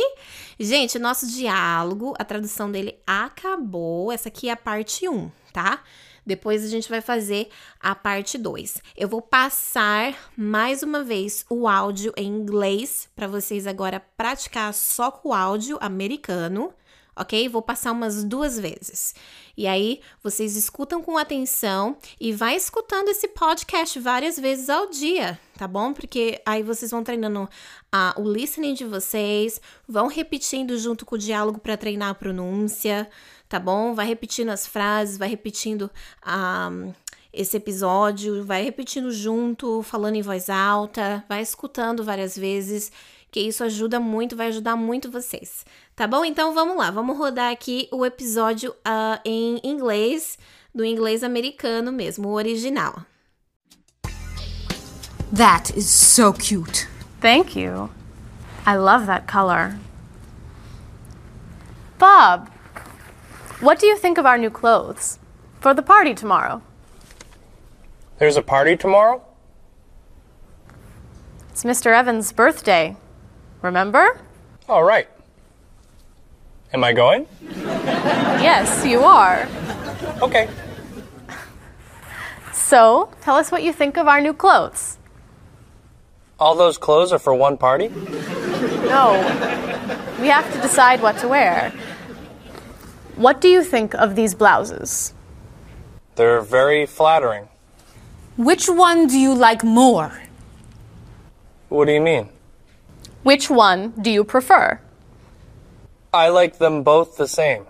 Gente, 0.59 0.97
nosso 0.97 1.27
diálogo, 1.27 2.13
a 2.17 2.23
tradução 2.23 2.71
dele 2.71 2.97
acabou. 3.05 4.11
Essa 4.11 4.29
aqui 4.29 4.49
é 4.49 4.53
a 4.53 4.57
parte 4.57 5.07
1, 5.09 5.29
tá? 5.51 5.83
Depois 6.25 6.63
a 6.63 6.67
gente 6.67 6.89
vai 6.89 6.99
fazer 6.99 7.49
a 7.79 7.95
parte 7.95 8.37
2. 8.37 8.81
Eu 8.97 9.07
vou 9.07 9.21
passar 9.21 10.13
mais 10.35 10.83
uma 10.83 11.03
vez 11.03 11.45
o 11.49 11.67
áudio 11.67 12.13
em 12.17 12.27
inglês 12.27 13.09
para 13.15 13.27
vocês 13.27 13.65
agora 13.65 13.99
praticar 14.17 14.73
só 14.73 15.09
com 15.09 15.29
o 15.29 15.33
áudio 15.33 15.77
americano, 15.79 16.73
ok? 17.17 17.49
Vou 17.49 17.61
passar 17.61 17.91
umas 17.91 18.23
duas 18.23 18.59
vezes. 18.59 19.15
E 19.55 19.65
aí 19.65 20.01
vocês 20.21 20.55
escutam 20.55 21.01
com 21.01 21.17
atenção 21.17 21.97
e 22.19 22.31
vai 22.31 22.55
escutando 22.55 23.09
esse 23.09 23.27
podcast 23.27 23.99
várias 23.99 24.39
vezes 24.39 24.69
ao 24.69 24.89
dia, 24.89 25.39
tá 25.57 25.67
bom? 25.67 25.93
Porque 25.93 26.39
aí 26.45 26.61
vocês 26.61 26.91
vão 26.91 27.03
treinando 27.03 27.49
o 28.15 28.31
listening 28.31 28.75
de 28.75 28.85
vocês, 28.85 29.59
vão 29.87 30.07
repetindo 30.07 30.77
junto 30.77 31.05
com 31.05 31.15
o 31.15 31.19
diálogo 31.19 31.59
para 31.59 31.75
treinar 31.75 32.09
a 32.09 32.15
pronúncia 32.15 33.09
tá 33.47 33.59
bom? 33.59 33.93
Vai 33.93 34.07
repetindo 34.07 34.49
as 34.49 34.67
frases, 34.67 35.17
vai 35.17 35.29
repetindo 35.29 35.89
um, 36.25 36.93
esse 37.31 37.57
episódio, 37.57 38.43
vai 38.43 38.63
repetindo 38.63 39.11
junto, 39.11 39.81
falando 39.83 40.15
em 40.15 40.21
voz 40.21 40.49
alta, 40.49 41.23
vai 41.29 41.41
escutando 41.41 42.03
várias 42.03 42.37
vezes, 42.37 42.91
que 43.31 43.39
isso 43.39 43.63
ajuda 43.63 43.99
muito, 43.99 44.35
vai 44.35 44.47
ajudar 44.47 44.75
muito 44.75 45.11
vocês, 45.11 45.65
tá 45.97 46.05
bom? 46.07 46.23
Então 46.23 46.53
vamos 46.53 46.77
lá, 46.77 46.91
vamos 46.91 47.17
rodar 47.17 47.51
aqui 47.51 47.89
o 47.91 48.05
episódio 48.05 48.71
uh, 48.87 49.19
em 49.25 49.59
inglês, 49.63 50.37
do 50.73 50.85
inglês 50.85 51.23
americano 51.23 51.91
mesmo, 51.91 52.29
o 52.29 52.33
original. 52.33 53.01
That 55.35 55.75
is 55.75 55.89
so 55.89 56.31
cute. 56.31 56.87
Thank 57.19 57.59
you. 57.59 57.89
I 58.65 58.77
love 58.77 59.07
that 59.07 59.25
color. 59.29 59.75
Bob, 61.97 62.47
what 63.59 63.79
do 63.79 63.87
you 63.87 63.97
think 63.97 64.19
of 64.19 64.25
our 64.27 64.37
new 64.37 64.51
clothes? 64.51 65.17
For 65.59 65.73
the 65.73 65.81
party 65.81 66.13
tomorrow. 66.13 66.61
There's 68.19 68.37
a 68.37 68.43
party 68.43 68.77
tomorrow? 68.77 69.23
It's 71.49 71.63
Mr. 71.63 71.91
Evans' 71.91 72.31
birthday. 72.31 72.95
Remember? 73.63 74.21
All 74.69 74.83
right. 74.83 75.07
Am 76.73 76.83
I 76.83 76.93
going? 76.93 77.27
Yes, 78.41 78.85
you 78.85 79.03
are. 79.03 79.47
Okay. 80.21 80.49
So, 82.53 83.09
tell 83.21 83.35
us 83.35 83.51
what 83.51 83.63
you 83.63 83.71
think 83.71 83.97
of 83.97 84.07
our 84.07 84.19
new 84.19 84.33
clothes. 84.33 84.97
All 86.39 86.55
those 86.55 86.77
clothes 86.77 87.13
are 87.13 87.19
for 87.19 87.33
one 87.33 87.57
party? 87.57 87.87
No, 87.87 89.13
we 90.19 90.27
have 90.27 90.51
to 90.53 90.61
decide 90.61 91.01
what 91.01 91.17
to 91.19 91.27
wear. 91.27 91.71
What 93.15 93.41
do 93.41 93.47
you 93.47 93.63
think 93.63 93.93
of 93.95 94.15
these 94.15 94.35
blouses? 94.35 95.13
They're 96.15 96.41
very 96.41 96.85
flattering. 96.85 97.47
Which 98.35 98.67
one 98.67 99.07
do 99.07 99.17
you 99.17 99.33
like 99.33 99.63
more? 99.63 100.21
What 101.69 101.85
do 101.85 101.93
you 101.93 102.01
mean? 102.01 102.29
Which 103.23 103.49
one 103.49 103.93
do 104.01 104.11
you 104.11 104.23
prefer? 104.23 104.79
I 106.13 106.29
like 106.29 106.57
them 106.57 106.83
both 106.83 107.17
the 107.17 107.27
same. 107.27 107.65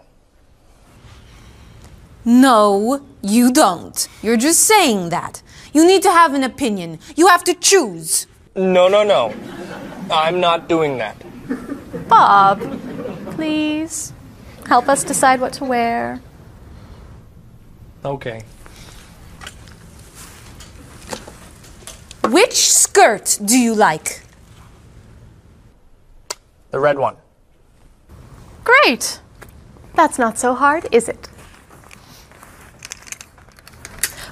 No, 2.23 3.05
you 3.21 3.51
don't. 3.51 4.07
You're 4.21 4.37
just 4.37 4.63
saying 4.63 5.09
that. 5.09 5.41
You 5.73 5.85
need 5.87 6.03
to 6.03 6.11
have 6.11 6.33
an 6.33 6.43
opinion. 6.43 6.99
You 7.15 7.27
have 7.27 7.43
to 7.45 7.53
choose. 7.53 8.27
No, 8.55 8.87
no, 8.87 9.03
no. 9.03 9.33
I'm 10.11 10.39
not 10.39 10.67
doing 10.67 10.97
that. 10.97 11.15
Bob, 12.09 12.59
please 13.31 14.13
help 14.65 14.89
us 14.89 15.03
decide 15.03 15.39
what 15.39 15.53
to 15.53 15.65
wear. 15.65 16.21
Okay. 18.03 18.43
Which 22.25 22.69
skirt 22.69 23.39
do 23.43 23.57
you 23.57 23.73
like? 23.73 24.21
The 26.71 26.79
red 26.79 26.97
one. 26.97 27.15
Great! 28.67 29.21
That's 29.95 30.19
not 30.19 30.37
so 30.37 30.53
hard, 30.53 30.87
is 30.91 31.07
it? 31.07 31.27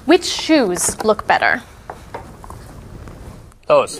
Which 0.06 0.26
shoes 0.26 1.02
look 1.06 1.26
better? 1.26 1.64
Those. 3.68 4.00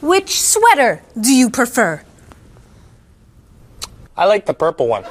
Which 0.00 0.40
sweater 0.40 1.02
do 1.20 1.34
you 1.34 1.50
prefer? 1.50 2.02
I 4.16 4.26
like 4.26 4.46
the 4.46 4.54
purple 4.54 4.86
one. 4.86 5.02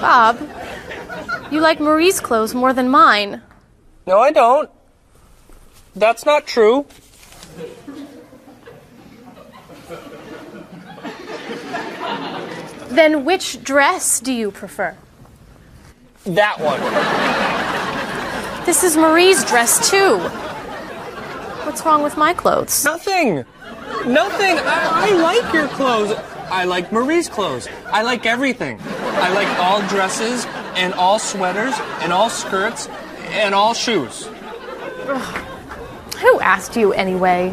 Bob, 0.00 0.38
you 1.50 1.60
like 1.60 1.80
Marie's 1.80 2.20
clothes 2.20 2.54
more 2.54 2.74
than 2.74 2.90
mine. 2.90 3.40
No, 4.06 4.18
I 4.20 4.32
don't. 4.32 4.70
That's 5.94 6.26
not 6.26 6.46
true. 6.46 6.84
Then 12.88 13.24
which 13.24 13.62
dress 13.62 14.20
do 14.20 14.32
you 14.32 14.50
prefer? 14.50 14.96
That 16.24 16.58
one. 16.58 16.80
This 18.64 18.82
is 18.82 18.96
Marie's 18.96 19.44
dress, 19.44 19.90
too. 19.90 20.18
What's 21.66 21.84
wrong 21.84 22.02
with 22.02 22.16
my 22.16 22.32
clothes? 22.32 22.84
Nothing. 22.84 23.44
Nothing. 24.06 24.58
I, 24.58 25.10
I 25.10 25.10
like 25.20 25.52
your 25.52 25.68
clothes. 25.68 26.16
I 26.50 26.64
like 26.64 26.90
Marie's 26.90 27.28
clothes. 27.28 27.68
I 27.86 28.02
like 28.02 28.24
everything. 28.24 28.80
I 28.80 29.32
like 29.32 29.48
all 29.58 29.86
dresses 29.88 30.46
and 30.74 30.94
all 30.94 31.18
sweaters 31.18 31.74
and 32.00 32.12
all 32.12 32.30
skirts 32.30 32.88
and 33.28 33.54
all 33.54 33.74
shoes. 33.74 34.28
Who 36.22 36.40
asked 36.40 36.76
you 36.76 36.92
anyway? 36.92 37.52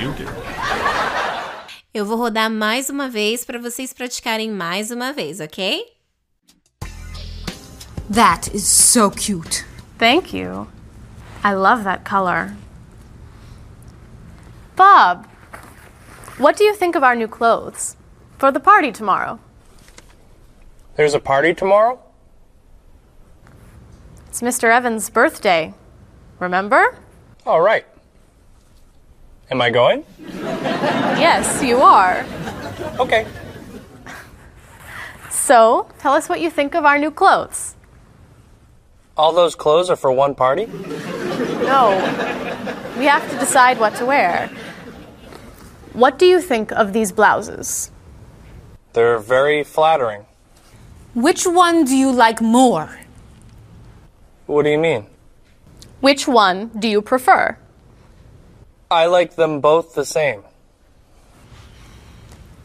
You 0.00 0.12
did. 0.12 0.28
Eu 1.94 2.06
vou 2.06 2.16
rodar 2.16 2.50
mais 2.50 2.88
uma 2.88 3.08
vez 3.08 3.44
para 3.44 3.58
vocês 3.58 3.92
praticarem 3.92 4.50
mais 4.50 4.90
uma 4.90 5.12
vez, 5.12 5.40
ok? 5.40 5.84
That 8.10 8.54
is 8.54 8.66
so 8.66 9.10
cute. 9.10 9.64
Thank 9.98 10.34
you. 10.36 10.68
I 11.44 11.54
love 11.54 11.84
that 11.84 12.04
color. 12.04 12.54
Bob, 14.76 15.26
what 16.38 16.56
do 16.56 16.64
you 16.64 16.74
think 16.74 16.96
of 16.96 17.04
our 17.04 17.14
new 17.14 17.28
clothes? 17.28 17.96
For 18.38 18.50
the 18.50 18.60
party 18.60 18.90
tomorrow. 18.90 19.38
There's 20.96 21.14
a 21.14 21.20
party 21.20 21.54
tomorrow? 21.54 21.98
It's 24.32 24.40
Mr. 24.40 24.74
Evans' 24.74 25.10
birthday. 25.10 25.74
Remember? 26.38 26.96
All 27.44 27.60
right. 27.60 27.84
Am 29.50 29.60
I 29.60 29.68
going? 29.68 30.06
Yes, 31.20 31.62
you 31.62 31.82
are. 31.82 32.24
Okay. 32.98 33.26
So, 35.30 35.86
tell 35.98 36.14
us 36.14 36.30
what 36.30 36.40
you 36.40 36.48
think 36.48 36.74
of 36.74 36.86
our 36.86 36.96
new 36.96 37.10
clothes. 37.10 37.74
All 39.18 39.34
those 39.34 39.54
clothes 39.54 39.90
are 39.90 39.96
for 39.96 40.10
one 40.10 40.34
party? 40.34 40.64
No. 40.64 41.90
We 42.96 43.04
have 43.04 43.30
to 43.32 43.38
decide 43.38 43.78
what 43.78 43.94
to 43.96 44.06
wear. 44.06 44.48
What 45.92 46.18
do 46.18 46.24
you 46.24 46.40
think 46.40 46.72
of 46.72 46.94
these 46.94 47.12
blouses? 47.12 47.90
They're 48.94 49.18
very 49.18 49.62
flattering. 49.62 50.24
Which 51.14 51.46
one 51.46 51.84
do 51.84 51.94
you 51.94 52.10
like 52.10 52.40
more? 52.40 53.01
What 54.52 54.64
do 54.64 54.70
you 54.70 54.76
mean? 54.76 55.06
Which 56.02 56.28
one 56.28 56.68
do 56.78 56.86
you 56.86 57.00
prefer? 57.00 57.56
I 58.90 59.06
like 59.06 59.36
them 59.36 59.62
both 59.62 59.94
the 59.94 60.04
same. 60.04 60.42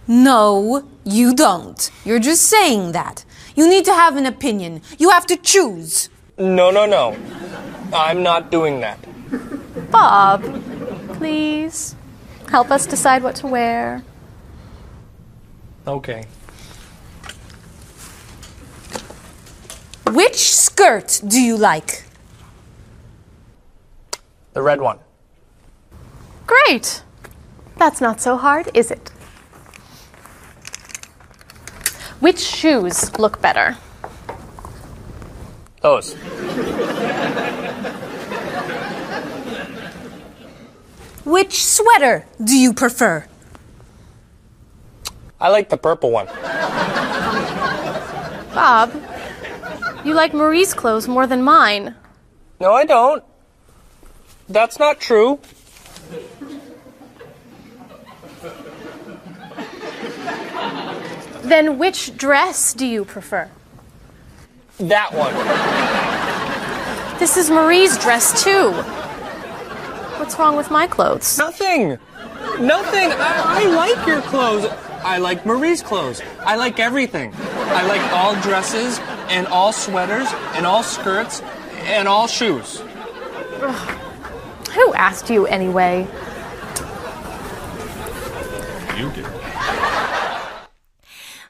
No, 0.06 0.84
you 1.06 1.34
don't. 1.34 1.90
You're 2.04 2.20
just 2.20 2.44
saying 2.44 2.92
that. 2.92 3.24
You 3.56 3.70
need 3.70 3.86
to 3.86 3.94
have 3.94 4.18
an 4.18 4.26
opinion. 4.26 4.82
You 5.00 5.12
have 5.12 5.26
to 5.28 5.38
choose. 5.38 6.10
No, 6.38 6.72
no, 6.72 6.86
no. 6.86 7.16
I'm 7.94 8.22
not 8.22 8.52
doing 8.52 8.82
that. 8.82 9.00
Bob, 9.90 10.44
please 11.14 11.96
help 12.50 12.70
us 12.70 12.86
decide 12.86 13.24
what 13.24 13.38
to 13.38 13.48
wear. 13.48 14.04
Okay. 15.88 16.26
Which 20.14 20.52
skirt 20.54 21.22
do 21.28 21.42
you 21.42 21.58
like? 21.58 22.04
The 24.54 24.62
red 24.62 24.82
one. 24.82 25.00
Great. 26.46 27.04
That's 27.78 28.00
not 28.02 28.22
so 28.22 28.38
hard, 28.38 28.70
is 28.74 28.90
it? 28.90 29.10
Which 32.20 32.40
shoes 32.40 33.18
look 33.20 33.42
better? 33.42 33.78
Those. 35.82 36.16
Which 41.24 41.64
sweater 41.64 42.26
do 42.44 42.58
you 42.58 42.74
prefer? 42.74 43.26
I 45.40 45.50
like 45.50 45.70
the 45.70 45.78
purple 45.78 46.10
one. 46.12 46.28
Bob, 48.56 48.92
you 50.08 50.14
like 50.14 50.34
Marie's 50.34 50.74
clothes 50.74 51.08
more 51.08 51.28
than 51.28 51.44
mine. 51.44 51.94
No, 52.60 52.72
I 52.72 52.86
don't. 52.86 53.24
That's 54.48 54.80
not 54.80 55.02
true. 55.02 55.40
Then 61.44 61.78
which 61.78 62.16
dress 62.18 62.74
do 62.74 62.86
you 62.86 63.04
prefer? 63.06 63.50
That 64.80 65.14
one. 65.14 65.34
This 67.20 67.36
is 67.36 67.50
Marie's 67.50 67.98
dress, 67.98 68.44
too. 68.44 68.72
What's 70.20 70.38
wrong 70.40 70.56
with 70.56 70.72
my 70.72 70.88
clothes? 70.88 71.38
Nothing. 71.38 71.98
Nothing. 72.60 73.12
I, 73.12 73.64
I 73.64 73.66
like 73.66 74.08
your 74.08 74.22
clothes. 74.22 74.66
I 75.04 75.18
like 75.18 75.46
Marie's 75.46 75.82
clothes. 75.82 76.22
I 76.40 76.56
like 76.56 76.80
everything. 76.80 77.34
I 77.36 77.86
like 77.88 78.02
all 78.14 78.36
dresses 78.42 79.00
and 79.30 79.48
all 79.48 79.72
sweaters 79.72 80.28
and 80.56 80.66
all 80.66 80.84
skirts 80.84 81.42
and 81.86 82.08
all 82.08 82.28
shoes. 82.28 82.82
Who 84.76 84.94
asked 84.94 85.30
you 85.30 85.46
anyway? 85.48 86.08
You 88.98 89.10
did. 89.12 89.26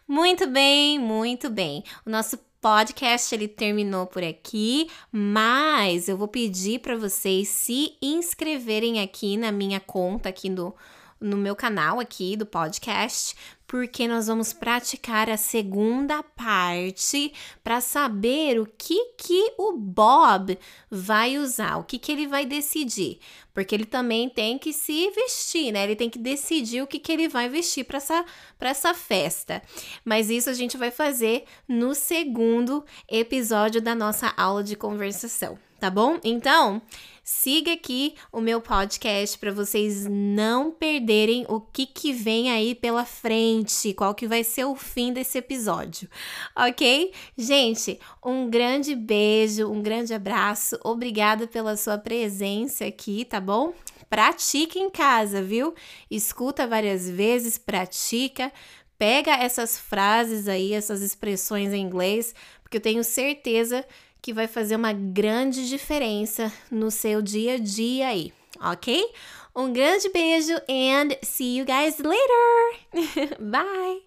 Muito 0.08 0.48
bem, 0.48 0.98
muito 0.98 1.50
bem. 1.50 1.84
O 2.06 2.10
nosso 2.10 2.38
podcast 2.62 3.36
ele 3.36 3.48
terminou 3.48 4.06
por 4.08 4.24
aqui, 4.24 4.90
mas 5.12 6.08
eu 6.08 6.18
vou 6.18 6.28
pedir 6.28 6.80
para 6.80 6.96
vocês 6.96 7.50
se 7.50 7.96
inscreverem 8.02 9.02
aqui 9.02 9.38
na 9.38 9.52
minha 9.52 9.80
conta 9.80 10.30
aqui 10.30 10.50
no 10.50 10.74
no 11.20 11.38
meu 11.38 11.56
canal 11.56 12.00
aqui 12.00 12.36
do 12.36 12.46
podcast, 12.46 13.36
porque 13.68 14.08
nós 14.08 14.28
vamos 14.28 14.54
praticar 14.54 15.30
a 15.30 15.36
segunda 15.36 16.24
parte 16.24 17.34
para 17.62 17.82
saber 17.82 18.60
o 18.60 18.66
que 18.66 19.14
que 19.18 19.54
o 19.58 19.74
Bob 19.74 20.58
vai 20.90 21.38
usar, 21.38 21.76
o 21.78 21.84
que 21.84 22.00
que 22.00 22.12
ele 22.12 22.28
vai 22.28 22.46
decidir, 22.46 23.20
porque 23.54 23.76
ele 23.76 23.86
também 23.86 24.30
tem 24.30 24.58
que 24.58 24.72
se 24.72 25.12
vestir, 25.12 25.74
né? 25.74 25.84
Ele 25.84 25.98
tem 25.98 26.10
que 26.10 26.18
decidir 26.18 26.82
o 26.82 26.88
que 26.88 26.98
que 26.98 27.12
ele 27.12 27.28
vai 27.28 27.50
vestir 27.50 27.84
para 27.84 27.98
essa 27.98 28.26
para 28.58 28.70
essa 28.70 28.94
festa. 28.94 29.62
Mas 30.06 30.30
isso 30.30 30.50
a 30.50 30.54
gente 30.54 30.78
vai 30.78 30.90
fazer 30.90 31.44
no 31.68 31.94
segundo 31.94 32.86
episódio 33.10 33.82
da 33.82 33.94
nossa 33.94 34.34
aula 34.38 34.64
de 34.64 34.78
conversação, 34.78 35.60
tá 35.78 35.90
bom? 35.90 36.18
Então, 36.24 36.82
Siga 37.30 37.74
aqui 37.74 38.16
o 38.32 38.40
meu 38.40 38.62
podcast 38.62 39.38
para 39.38 39.52
vocês 39.52 40.06
não 40.10 40.72
perderem 40.72 41.46
o 41.50 41.60
que, 41.60 41.86
que 41.86 42.14
vem 42.14 42.50
aí 42.50 42.74
pela 42.74 43.04
frente, 43.04 43.94
qual 43.94 44.16
que 44.16 44.26
vai 44.26 44.46
ser 44.46 44.64
o 44.64 44.78
fim 44.78 45.12
desse 45.12 45.38
episódio, 45.38 46.10
ok? 46.56 47.12
Gente, 47.38 48.00
um 48.26 48.50
grande 48.50 48.96
beijo, 48.96 49.70
um 49.70 49.82
grande 49.82 50.14
abraço, 50.14 50.80
obrigada 50.86 51.46
pela 51.48 51.76
sua 51.76 51.98
presença 51.98 52.86
aqui, 52.86 53.26
tá 53.26 53.42
bom? 53.42 53.74
Pratica 54.10 54.80
em 54.80 54.90
casa, 54.90 55.44
viu? 55.44 55.76
Escuta 56.10 56.66
várias 56.66 57.10
vezes, 57.10 57.58
pratica, 57.58 58.54
pega 58.98 59.34
essas 59.34 59.78
frases 59.78 60.48
aí, 60.48 60.72
essas 60.72 61.02
expressões 61.02 61.74
em 61.74 61.82
inglês, 61.82 62.34
porque 62.64 62.78
eu 62.78 62.82
tenho 62.82 63.04
certeza 63.04 63.86
que 64.22 64.34
vai 64.34 64.48
fazer 64.48 64.76
uma 64.76 64.94
grande 64.94 65.68
diferença 65.68 66.52
no 66.72 66.92
seu 66.92 67.22
dia 67.22 67.56
a 67.56 67.58
dia 67.58 68.08
aí, 68.08 68.34
ok? 68.62 69.04
Um 69.56 69.74
grande 69.74 70.10
beijo 70.10 70.54
and 70.70 71.18
see 71.24 71.58
you 71.58 71.66
guys 71.66 71.98
later. 71.98 73.38
Bye! 73.40 74.07